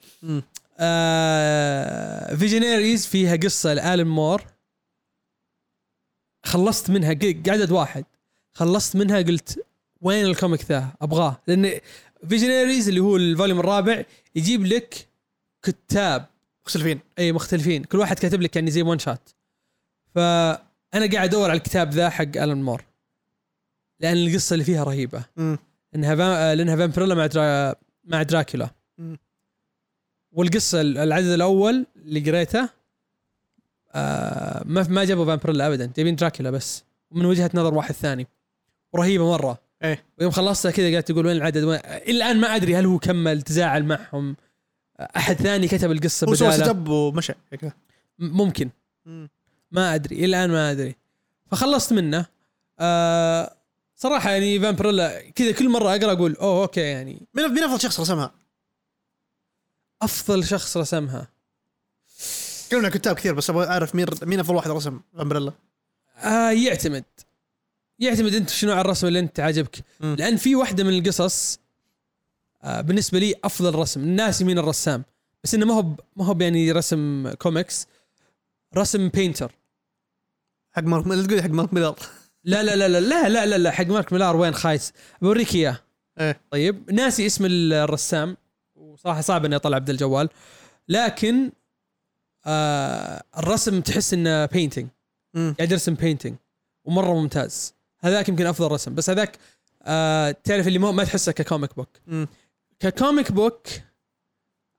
آه 0.80 2.36
Visionaries 2.36 3.07
فيها 3.08 3.36
قصة 3.36 3.74
لآلن 3.74 4.08
مور. 4.08 4.41
خلصت 6.44 6.89
منها 6.89 7.14
ق- 7.14 7.50
عدد 7.50 7.72
واحد. 7.72 8.06
خلصت 8.54 8.96
منها 8.96 9.18
قلت 9.18 9.66
وين 10.02 10.26
ال 10.26 10.32
comic 10.32 10.66
ذا؟ 10.72 10.88
أبغاه. 11.02 11.42
لأن 11.48 11.80
visionaries 12.30 12.88
اللي 12.88 13.00
هو 13.00 13.16
ال 13.18 13.24
volume 13.24 13.59
الرابع 13.60 14.04
يجيب 14.36 14.66
لك 14.66 15.08
كتاب. 15.64 16.26
مختلفين. 16.66 17.00
إي 17.20 17.32
مختلفين. 17.32 17.84
كل 17.84 17.98
واحد 18.00 18.20
كاتب 18.20 18.42
لك 18.42 18.56
يعني 18.56 18.72
زي 18.72 18.82
one 18.82 18.99
shot 18.99 19.30
فأنا 20.16 21.12
قاعد 21.14 21.30
أدور 21.30 21.50
على 21.50 21.58
الكتاب 21.58 21.89
ذا 21.89 22.10
حق 22.10 22.22
الان 22.24 22.64
مور 22.64 22.84
لأن 24.00 24.18
القصة 24.18 24.54
اللي 24.54 24.66
فيها 24.66 24.84
رهيبة. 24.84 25.24
مم. 25.38 25.58
إنها 25.96 26.16
فا... 26.16 26.56
لأنها 26.56 26.76
فامبريلا 26.76 27.16
مع 27.16 27.26
درا... 27.26 27.76
مع 28.04 28.24
دراكولا. 28.24 28.70
والقصة 30.32 30.82
العدد 30.82 31.28
الأول 31.28 31.86
اللي 31.96 32.20
قريته 32.32 32.70
آه 33.92 34.64
ما 34.66 34.88
ما 34.89 35.06
جابوا 35.06 35.26
فامبريلا 35.26 35.68
ابدا. 35.68 35.92
جايبين 35.96 36.16
دراكولا 36.16 36.52
بس. 36.52 36.84
ومن 37.12 37.26
وجهة 37.26 37.52
نظر 37.54 37.74
واحد 37.74 37.96
ثاني. 37.96 38.28
ورهيبه 38.94 39.32
مرة. 39.32 39.58
إيه. 39.84 40.04
ويوم 40.20 40.32
خلصتها 40.32 40.72
كذا 40.72 40.92
قاعد 40.92 41.04
تقول 41.04 41.26
وين 41.26 41.38
العدد؟ 41.38 41.64
وين... 41.64 41.80
الآن 41.86 42.39
ما 42.39 42.56
أدري 42.56 42.76
هل 42.76 42.86
هو 42.86 43.00
كمل 43.00 43.42
تزاعل 43.42 43.84
معهم. 43.84 44.36
أحد 45.00 45.36
ثاني 45.36 45.68
كتب 45.68 45.92
القصة 45.92 46.28
هو 46.28 46.36
سوى 46.36 46.48
بدالة. 46.48 46.92
ومشى. 46.92 47.34
ممكن. 48.20 48.70
مم. 49.06 49.30
ما 49.72 49.96
أدري. 49.96 50.26
الآن 50.26 50.50
ما 50.50 50.72
أدري. 50.72 50.96
فخلصت 51.52 51.94
منه. 51.94 52.26
آه 52.80 53.56
صراحة 53.96 54.30
يعني 54.30 54.60
فامبريلا 54.60 55.30
كذا 55.30 55.52
كل 55.52 55.70
مرة 55.70 55.96
أقرأ 55.96 56.12
أقول 56.12 56.36
أوه 56.36 56.62
okay 56.62 56.82
يعني. 56.82 57.28
مين 57.34 57.48
مين 57.54 57.64
أفضل 57.64 57.82
شخص 57.82 58.00
رسمها؟ 58.00 58.32
أفضل 60.02 60.46
شخص 60.46 60.78
رسمها. 60.78 61.28
تكلمنا 62.72 62.88
عن 62.88 62.93
كتاب 62.93 63.15
كثير 63.15 63.34
بس 63.34 63.49
أبغى 63.49 63.67
أعرف 63.67 63.95
مين 63.95 64.05
مين 64.24 64.39
أفضل 64.39 64.55
واحد 64.55 64.72
رسم 64.72 64.99
فامبريلا. 65.20 65.51
آه 66.17 66.51
يعتمد. 66.51 67.03
يعتمد 67.99 68.36
أنت 68.36 68.49
شنو 68.49 68.72
على 68.72 68.82
الرسم 68.82 69.07
اللي 69.07 69.19
أنت 69.19 69.39
عاجبك. 69.39 69.84
مم. 69.99 70.15
لأن 70.19 70.38
في 70.38 70.55
واحدة 70.55 70.84
من 70.84 70.97
القصص 70.97 71.59
آه 72.63 72.82
بالنسبة 72.82 73.19
لي 73.19 73.36
أفضل 73.43 73.76
رسم. 73.76 74.01
الناس 74.01 74.41
مين 74.41 74.57
الرسام. 74.57 75.03
بس 75.43 75.55
إنه 75.55 75.65
ما 75.65 75.74
هو 75.74 75.86
ما 76.15 76.26
هو 76.26 76.38
يعني 76.41 76.72
رسم 76.72 77.32
كوميكس 77.34 77.88
رسم 78.78 79.09
painter 79.09 79.51
حق 80.72 80.84
مارك 80.84 81.07
لا 81.07 81.24
تقول 81.24 81.41
حق 81.41 81.49
مارك 81.49 81.74
ميلر 81.74 81.95
لا 82.43 82.63
لا 82.63 82.76
لا 82.76 82.88
لا 82.88 82.99
لا 82.99 83.30
لا 83.30 83.45
لا, 83.45 83.57
لا 83.57 83.72
حق 83.72 83.86
مارك 83.86 84.13
ميلار 84.13 84.36
وين 84.36 84.53
خايس؟ 84.53 84.93
بوريك 85.22 85.55
إياه. 85.55 85.80
إيه. 86.19 86.41
طيب 86.51 86.91
ناسي 86.93 87.26
اسم 87.26 87.45
الرسام. 87.49 88.38
وصراحة 88.76 89.22
صعب 89.22 89.45
إني 89.45 89.55
أطلع 89.55 89.78
بدل 89.78 89.93
الجوال. 89.93 90.30
لكن 90.89 91.51
آه 92.46 93.24
الرسم 93.38 93.82
تحس 93.82 94.14
إنه 94.14 94.46
painting. 94.45 94.88
قاعد 95.36 95.72
يرسم 95.72 95.94
painting 95.93 96.36
ومرة 96.86 97.14
ممتاز. 97.14 97.74
هذاك 98.00 98.30
يمكن 98.30 98.46
أفضل 98.46 98.72
رسم. 98.72 98.96
بس 98.96 99.10
هذاك 99.10 99.38
آه 99.84 100.32
تعرف 100.32 100.68
اللي 100.68 100.80
مو 100.80 100.92
ما 100.92 101.04
تحسه 101.04 101.32
ك 101.32 101.39
comic 101.39 101.76
book 101.76 101.89
مم. 102.08 102.28
ك 102.80 102.88
comic 102.88 103.32
book 103.32 103.68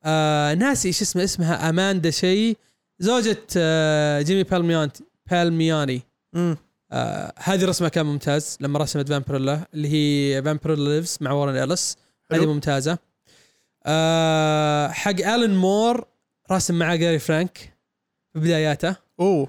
آه 0.04 0.54
ناسي 0.54 0.88
إيش 0.88 1.02
اسمه 1.02 1.24
اسمها 1.24 1.68
اماندا 1.68 2.10
شيء 2.10 2.56
زوجة 2.98 3.46
آه 3.56 4.22
جيمي 4.22 4.42
بالميانت 4.42 4.96
بالمياني. 5.30 6.02
آه 6.92 7.34
هذه 7.36 7.64
رسمها 7.64 7.88
كان 7.88 8.06
ممتاز 8.06 8.58
لما 8.60 8.78
رسمت 8.78 9.08
فامبريلا 9.08 9.68
اللي 9.74 9.88
هي 9.88 10.42
Vampirella 10.42 10.94
Lives 10.94 11.18
مع 11.20 11.32
وارن 11.32 11.56
اليس 11.56 11.96
هذه. 12.32 12.46
ممتازة. 12.46 12.98
آه 13.84 14.88
حق 14.88 15.20
الن 15.26 15.56
مور 15.56 16.11
راسم 16.50 16.78
معاه 16.78 16.96
جاري 16.96 17.18
فرانك 17.18 17.58
في 18.32 18.40
بداياته. 18.40 18.96
أوه. 19.20 19.48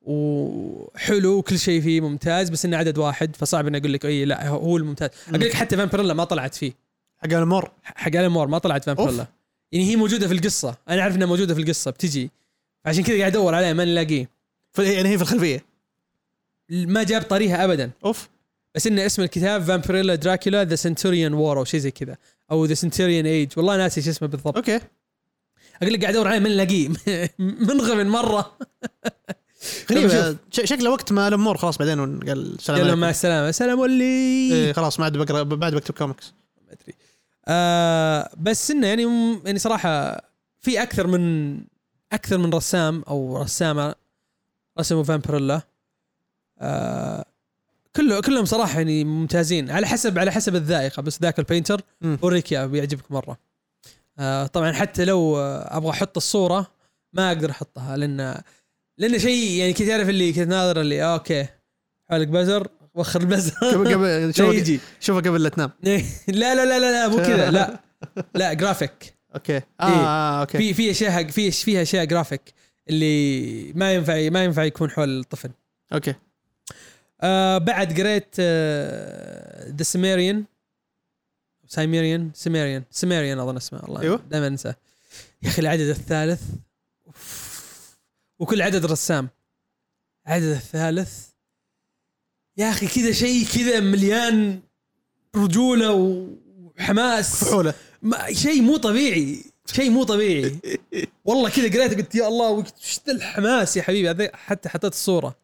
وحلو 0.00 1.38
وكل 1.38 1.58
شيء 1.58 1.80
فيه 1.80 2.00
ممتاز 2.00 2.50
بس 2.50 2.64
إنه 2.64 2.76
عدد 2.76 2.98
واحد 2.98 3.36
فصعب 3.36 3.66
اني 3.66 3.78
أقول 3.78 3.92
لك 3.92 4.06
إي 4.06 4.24
لا 4.24 4.48
هو 4.48 4.76
الممتاز. 4.76 5.10
أقول 5.28 5.40
لك 5.40 5.52
حتى 5.52 5.76
فامبريلا 5.76 6.14
ما 6.14 6.24
طلعت 6.24 6.54
فيه. 6.54 6.72
حق 7.18 7.32
المور 7.32 7.70
حق 7.82 8.16
الن 8.16 8.28
مور 8.28 8.48
ما 8.48 8.58
طلعت 8.58 8.84
فامبريلا 8.84 9.26
يعني 9.72 9.90
هي 9.90 9.96
موجودة 9.96 10.28
في 10.28 10.34
القصة. 10.34 10.76
أنا 10.88 11.02
أعرف 11.02 11.16
إنها 11.16 11.26
موجودة 11.26 11.54
في 11.54 11.60
القصة 11.60 11.90
بتجي. 11.90 12.30
عشان 12.86 13.04
كذا 13.04 13.18
قاعد 13.18 13.36
أدور 13.36 13.54
عليها 13.54 13.72
ما 13.72 13.84
نلاقيه. 13.84 14.30
يعني 14.78 15.08
هي 15.08 15.16
في 15.16 15.22
الخلفية. 15.22 15.64
ما 16.70 17.02
جاب 17.02 17.22
طريقها 17.22 17.64
ابدا. 17.64 17.90
أوف. 18.04 18.28
بس 18.74 18.86
إن 18.86 18.98
اسم 18.98 19.22
الكتاب 19.22 19.62
فامبريلا 19.62 20.14
دراكولا 20.14 20.64
the 20.64 20.74
centurion 20.74 21.34
war 21.34 21.58
أو 21.58 21.64
شيء 21.64 21.80
زي 21.80 21.90
كذا. 21.90 22.16
أو 22.50 22.64
the 22.64 22.74
centurion 22.74 23.26
age 23.26 23.52
والله 23.56 23.76
ناسي 23.76 24.02
شو 24.02 24.10
اسمه 24.10 24.28
بالضبط. 24.28 24.56
okay. 24.56 24.80
أقول 25.82 25.92
لك 25.94 26.00
قاعد 26.02 26.14
أدور 26.14 26.28
عليه 26.28 26.38
ما 26.38 26.48
نلاقيه. 26.48 26.88
منغم 27.38 28.06
مرة. 28.06 28.56
غريبة. 29.90 30.36
ش- 30.50 30.60
شكله 30.64 30.90
وقت 30.90 31.12
ما 31.12 31.28
المور 31.28 31.56
خلاص 31.56 31.78
بعدين 31.78 32.20
قال 32.20 32.56
سلام 32.60 32.80
عليكم. 32.80 32.98
مع 32.98 33.10
السلامة. 33.10 33.50
سلام 33.50 33.78
ولي 33.78 34.04
إيه 34.52 34.72
خلاص 34.72 34.98
ما 34.98 35.04
عاد 35.04 35.16
بقرا 35.16 35.42
بعد 35.42 35.74
بكتب 35.74 35.94
كوميكس 35.94 36.32
ما 36.66 36.72
أدري. 36.72 36.94
آه 37.48 38.30
بس 38.40 38.70
إنه 38.70 38.86
يعني 38.86 39.02
يعني 39.44 39.58
صراحة 39.58 40.20
في 40.60 40.82
أكثر 40.82 41.06
من 41.06 41.54
أكثر 42.12 42.38
من 42.38 42.54
رسام 42.54 43.02
أو 43.08 43.42
رسامة 43.42 43.94
رسموا 44.80 45.02
فامبريلا 45.04 45.62
آه 46.58 47.24
كله 47.96 48.20
كلهم 48.20 48.44
صراحة 48.44 48.76
يعني 48.78 49.04
ممتازين. 49.04 49.70
على 49.70 49.86
حسب 49.86 50.18
على 50.18 50.32
حسب 50.32 50.56
الذائقة 50.56 51.02
بس 51.02 51.22
ذاك 51.22 51.38
ال 51.38 51.43
painter 51.43 51.80
مم. 52.00 52.16
بوريك 52.16 52.52
إياه 52.52 52.66
بيعجبك 52.66 53.12
مرة. 53.12 53.38
طبعا 54.52 54.72
حتى 54.72 55.04
لو 55.04 55.38
آه، 55.38 55.76
أبغى 55.76 55.90
أحط 55.90 56.16
الصورة 56.16 56.66
ما 57.12 57.28
أقدر 57.28 57.50
أحطها 57.50 57.96
لأن 57.96 58.42
لأن 58.98 59.18
شيء 59.18 59.50
يعني 59.50 59.72
كنت 59.72 59.88
تعرف 59.88 60.08
اللي 60.08 60.32
كنت 60.32 60.48
ناظر 60.48 60.80
اللي 60.80 61.02
آه 61.02 61.14
okay. 61.14 61.46
حالك 62.10 62.28
بزر 62.28 62.68
وخر 62.94 63.20
البزر. 63.20 63.52
قبل 63.52 63.94
قبل 63.94 64.34
شوفه 64.36 64.52
يجي 64.54 64.80
شوفه 65.00 65.20
قبل 65.20 65.42
لا 65.42 65.48
تنام. 65.48 65.70
لا 65.82 65.98
لا 66.28 66.54
لا 66.54 66.78
لا 66.78 66.78
لا 66.78 67.08
مو 67.08 67.16
كذا. 67.16 67.50
لا. 67.50 67.80
لا 68.34 68.52
graphic 68.52 69.14
okay. 69.34 69.56
آه, 69.56 69.60
إيه. 69.80 70.06
آه 70.06 70.40
okay. 70.40 70.58
في 70.58 70.74
في 70.74 70.90
أشياء 70.90 71.26
في 71.26 71.50
فيها 71.50 71.82
أشياء 71.82 72.04
جرافيك 72.04 72.54
اللي 72.90 73.72
ما 73.72 73.94
ينفع 73.94 74.28
ما 74.28 74.44
ينفع 74.44 74.62
يكون 74.62 74.90
حول 74.90 75.20
الطفل. 75.20 75.50
okay. 75.92 76.14
آه 77.20 77.58
بعد 77.58 78.00
قريت 78.00 78.40
the 79.76 79.82
Cimmerian 79.82 80.44
Cimmerian 81.68 82.30
Cimmerian 82.34 82.82
Cimmerian 82.90 83.38
أظن 83.38 83.56
اسمه 83.56 83.84
الله 83.88 84.00
أيوه. 84.00 84.22
دائما 84.30 84.46
انساه 84.46 84.76
يا 85.42 85.48
أخي 85.48 85.62
العدد 85.62 85.88
الثالث 85.88 86.42
أوف. 87.06 87.48
وكل 88.38 88.62
عدد 88.62 88.86
رسام. 88.86 89.28
عدد 90.26 90.44
الثالث. 90.44 91.12
يا 92.56 92.70
أخي 92.70 92.86
كذا 92.86 93.12
شيء 93.12 93.46
كذا 93.54 93.80
مليان 93.80 94.60
رجولة 95.36 95.92
وحماس. 95.92 97.44
فحولة. 97.44 97.74
ما 98.02 98.32
شيء 98.32 98.62
مو 98.62 98.76
طبيعي 98.76 99.44
شيء 99.72 99.90
مو 99.90 100.04
طبيعي. 100.04 100.58
والله 101.24 101.50
كذا 101.50 101.64
قريت 101.64 101.94
قلت 101.94 102.14
يا 102.14 102.28
الله 102.28 102.50
وش 102.50 102.66
ذا 103.06 103.12
الحماس 103.12 103.76
يا 103.76 103.82
حبيبي؟ 103.82 104.10
هذا 104.10 104.30
حتى 104.34 104.68
حطيت 104.68 104.92
الصورة. 104.92 105.36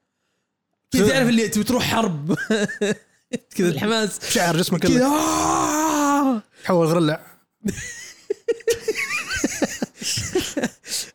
كذا 0.90 1.08
تعرف 1.08 1.28
اللي 1.28 1.48
تبي 1.48 1.64
تروح 1.64 1.84
حرب. 1.84 2.34
كذا 3.56 3.68
الحماس. 3.68 4.30
شعر 4.30 4.56
جسمه 4.56 4.78
كذا 4.78 4.98
كله 4.98 5.73
آه! 6.24 6.42
تحول 6.64 6.86
غرلع 6.86 7.20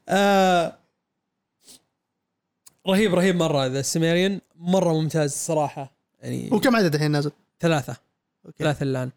آه 0.10 0.78
رهيب 2.88 3.16
رهيب 3.16 3.36
مرة 3.36 3.66
ذا 3.66 3.80
ال 3.80 3.86
Cimmerian 3.86 4.42
مرة 4.56 4.94
ممتاز 4.94 5.32
صراحة. 5.32 5.92
يعني 6.22 6.50
وكم 6.52 6.76
عدد 6.76 6.96
الحين 6.96 7.12
نازل؟ 7.12 7.32
ثلاثة. 7.60 7.96
okay. 8.46 8.58
ثلاثة 8.64 8.84
الآن. 8.84 9.10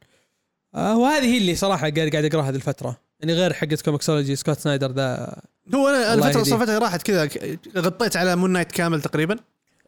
آه 0.74 0.99
وهذه 0.99 1.24
هي 1.24 1.38
اللي 1.38 1.57
صراحة 1.57 1.90
قاعد 1.90 2.11
قاعد 2.12 2.24
أقرأها 2.24 2.49
هذه 2.51 2.55
الفترة. 2.55 2.97
يعني 3.20 3.32
غير 3.32 3.53
حقت 3.53 3.82
كوميكسولوجي 3.82 4.36
سكوت 4.36 4.59
سنايدر 4.59 4.93
ذا 4.93 5.36
هو 5.74 5.88
أنا 5.88 6.14
الفترة. 6.14 6.40
الفترة 6.40 6.78
راحت 6.78 7.03
كذا 7.03 7.28
غطيت 7.76 8.16
على 8.16 8.36
Moon 8.36 8.50
Knight 8.50 8.72
كامل 8.72 9.03
تقريبا. 9.03 9.36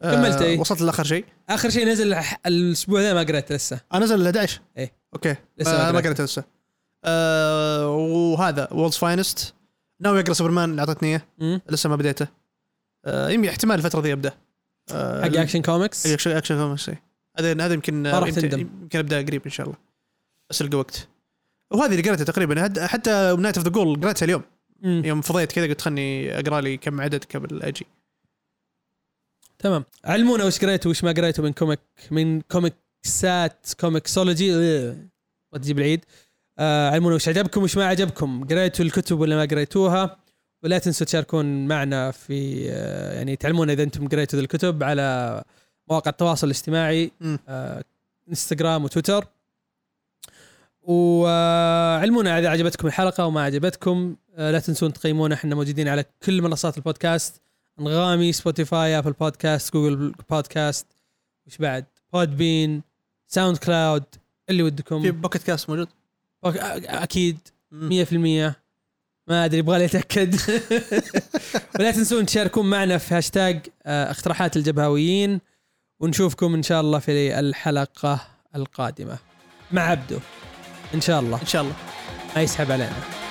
كملت 0.01 0.41
إيه؟ 0.41 0.59
وصلت 0.59 0.81
لآخر 0.81 1.03
شيء؟ 1.03 1.25
آخر 1.49 1.69
شيء 1.69 1.87
نزل 1.87 2.13
الأسبوع 2.45 3.01
ذا 3.01 3.13
ما 3.13 3.19
قريت 3.23 3.51
لسه. 3.51 3.81
أنا 3.93 4.05
نزل 4.05 4.21
ال 4.21 4.25
11 4.25 4.61
إيه. 4.77 4.91
okay. 5.13 5.35
لسه 5.57 5.89
آه 5.89 5.91
ما 5.91 5.99
قريت. 5.99 6.21
لسه. 6.21 6.43
آه 7.05 7.89
وهذا 7.89 8.67
World's 8.71 8.95
Finest 8.95 9.53
ناوي 9.99 10.19
اقرا 10.19 10.33
سوبرمان 10.33 10.69
اللي 10.69 10.81
أعطتني 10.81 11.09
إياه. 11.09 11.61
لسه 11.69 11.89
ما 11.89 11.95
بديته. 11.95 12.27
آه 13.05 13.29
يمكن 13.29 13.49
احتمال 13.49 13.75
الفترة 13.75 14.01
ذي 14.01 14.13
أبدأ. 14.13 14.31
آه 14.91 15.21
حق 15.21 15.37
Action 15.37 15.61
Comics 15.61 16.07
حق 16.07 16.13
Action 16.13 16.31
Action 16.31 16.57
Comics. 16.57 16.89
هذا 17.39 17.65
هذا 17.65 17.73
يمكن 17.73 18.05
يمكن, 18.05 18.99
أبدأ 18.99 19.21
قريب 19.21 19.41
إن 19.45 19.51
شاء 19.51 19.65
الله. 19.65 19.77
بس 20.49 20.61
ألقى 20.61 20.77
وقت. 20.77 21.07
وهذه 21.71 21.91
اللي 21.91 22.01
قريتها 22.01 22.23
تقريبا. 22.23 22.87
حتى 22.87 23.35
Night 23.39 23.57
of 23.57 23.67
the 23.67 23.71
Ghoul 23.71 24.01
قريتها 24.01 24.25
اليوم. 24.25 24.41
مم. 24.81 25.01
يوم 25.05 25.21
فضيت 25.21 25.51
كذا 25.51 25.67
قلت 25.67 25.81
خلني 25.81 26.39
أقرأ 26.39 26.61
لي 26.61 26.77
كم 26.77 27.01
عدد 27.01 27.23
قبل 27.35 27.63
أجي. 27.63 27.85
تمام. 29.59 29.85
علمونا 30.05 30.43
وش 30.43 30.59
قريتوا 30.59 30.91
وش 30.91 31.03
ما 31.03 31.11
قريتوا 31.11 31.43
من 31.43 31.53
comic 31.53 31.79
من 32.11 32.41
كوميكسات 32.41 33.67
كوميكسولوجي 33.79 34.51
ما 35.53 35.59
تجيب 35.59 35.79
العيد. 35.79 36.05
آه 36.59 36.89
علمونا 36.89 37.15
وش 37.15 37.29
عجبكم 37.29 37.63
وش 37.63 37.77
ما 37.77 37.85
عجبكم. 37.85 38.47
قريتوا 38.47 38.85
الكتب 38.85 39.19
ولا 39.19 39.35
ما 39.35 39.45
قريتوها؟ 39.45 40.17
ولا 40.63 40.77
تنسوا 40.77 41.05
تشاركون 41.05 41.67
معنا 41.67 42.11
في 42.11 42.67
آه 42.71 43.13
يعني 43.13 43.35
تعلمونا 43.35 43.73
إذا 43.73 43.83
أنتم 43.83 44.07
قريتوا 44.07 44.39
الكتب 44.39 44.83
على 44.83 45.43
مواقع 45.89 46.11
التواصل 46.11 46.47
الاجتماعي. 46.47 47.11
آه 47.47 47.83
إنستغرام 48.29 48.83
وتويتر. 48.83 49.25
وعلمونا 50.81 52.39
إذا 52.39 52.49
عجبتكم 52.49 52.87
الحلقة 52.87 53.25
وما 53.25 53.43
عجبتكم 53.43 54.15
لا 54.37 54.59
تنسون 54.59 54.93
تقيمونا. 54.93 55.35
إحنا 55.35 55.55
موجودين 55.55 55.87
على 55.87 56.05
كل 56.23 56.41
منصات 56.41 56.77
البودكاست. 56.77 57.41
انغامي 57.79 58.33
سبوتيفاي 58.33 58.97
ابل 58.97 59.11
بودكاست 59.11 59.73
جوجل 59.73 60.13
بودكاست 60.29 60.87
وش 61.47 61.57
بعد؟ 61.57 61.85
بود 62.13 62.37
بين 62.37 62.81
ساوند 63.27 63.57
كلاود 63.57 64.03
اللي 64.49 64.63
ودكم. 64.63 65.01
في 65.01 65.11
بوكيت 65.11 65.43
كاست 65.43 65.69
موجود؟ 65.69 65.87
أكيد 66.43 67.37
مم. 67.71 67.89
100% 68.51 68.55
ما 69.27 69.45
أدري 69.45 69.59
يبغى 69.59 69.79
لي 69.79 69.85
أتأكد. 69.85 70.35
ولا 71.79 71.91
تنسون 71.91 72.25
تشاركون 72.25 72.69
معنا 72.69 72.97
في 72.97 73.15
هاشتاج 73.15 73.67
آه، 73.85 74.11
اقتراحات 74.11 74.57
الجبهويين. 74.57 75.41
ونشوفكم 75.99 76.53
إن 76.53 76.63
شاء 76.63 76.81
الله 76.81 76.99
في 76.99 77.39
الحلقة 77.39 78.27
القادمة. 78.55 79.17
مع 79.71 79.81
عبده 79.81 80.19
إن 80.93 81.01
شاء 81.01 81.19
الله. 81.19 81.41
إن 81.41 81.47
شاء 81.47 81.61
الله. 81.61 81.75
ما 82.35 82.41
يسحب 82.41 82.71
علينا. 82.71 83.24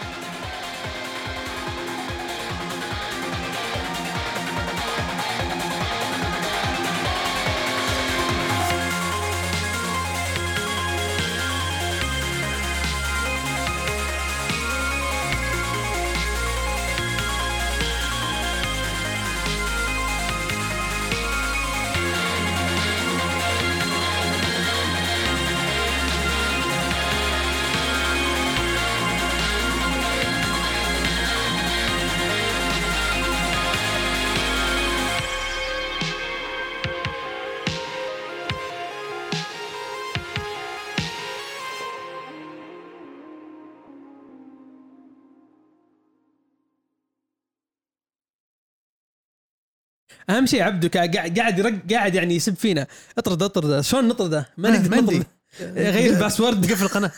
أهم 50.35 50.47
شيء 50.47 50.63
عبده 50.63 50.89
قاعد 50.89 51.39
قاعد 51.39 51.59
يرق 51.59 51.75
قاعد 51.91 52.15
يعني 52.15 52.35
يسب 52.35 52.55
فينا. 52.57 52.87
اطرد 53.19 53.43
اطرد 53.43 53.81
شلون 53.81 54.09
نطرده؟ 54.09 54.49
ما 54.57 54.71
نقدر. 54.71 54.97
نطرده. 54.97 55.27
غير 55.61 56.13
الباسورد. 56.15 56.73
قفل 56.73 56.85
القناة. 56.85 57.11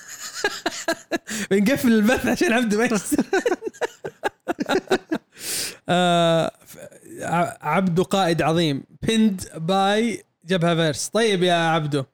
بنقفل 1.51 1.93
البث 1.93 2.27
عشان 2.27 2.53
عبده 2.53 2.79
ما 2.79 2.85
يصير 2.85 3.19
آه، 5.89 6.53
عبده 7.63 8.03
قائد 8.03 8.43
عظيم. 8.43 8.83
بيند 9.03 9.43
باي 9.57 10.25
جبهة 10.47 10.75
فيرس 10.75 11.09
طيب 11.09 11.43
يا 11.43 11.55
عبده. 11.55 12.07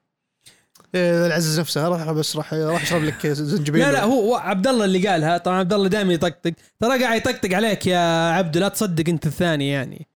إيه، 0.95 1.27
العزز 1.27 1.59
نفسه 1.59 1.87
راح 1.87 2.11
بس 2.11 2.35
راح 2.35 2.53
راح 2.53 2.81
اشرب 2.81 3.03
لك 3.03 3.27
زنجبيل. 3.27 3.81
لا 3.81 3.91
لا 3.91 4.03
هو 4.03 4.21
هو 4.21 4.35
عبد 4.35 4.67
الله 4.67 4.85
اللي 4.85 5.07
قالها. 5.07 5.37
طبعا 5.37 5.57
عبد 5.57 5.73
الله 5.73 5.87
دائما 5.89 6.13
يطقطق. 6.13 6.53
ترى 6.79 7.03
قاعد 7.03 7.17
يطقطق 7.17 7.55
عليك 7.55 7.87
يا 7.87 8.29
عبده. 8.31 8.59
لا 8.59 8.67
تصدق 8.67 9.09
انت 9.09 9.25
الثاني 9.25 9.69
يعني. 9.69 10.07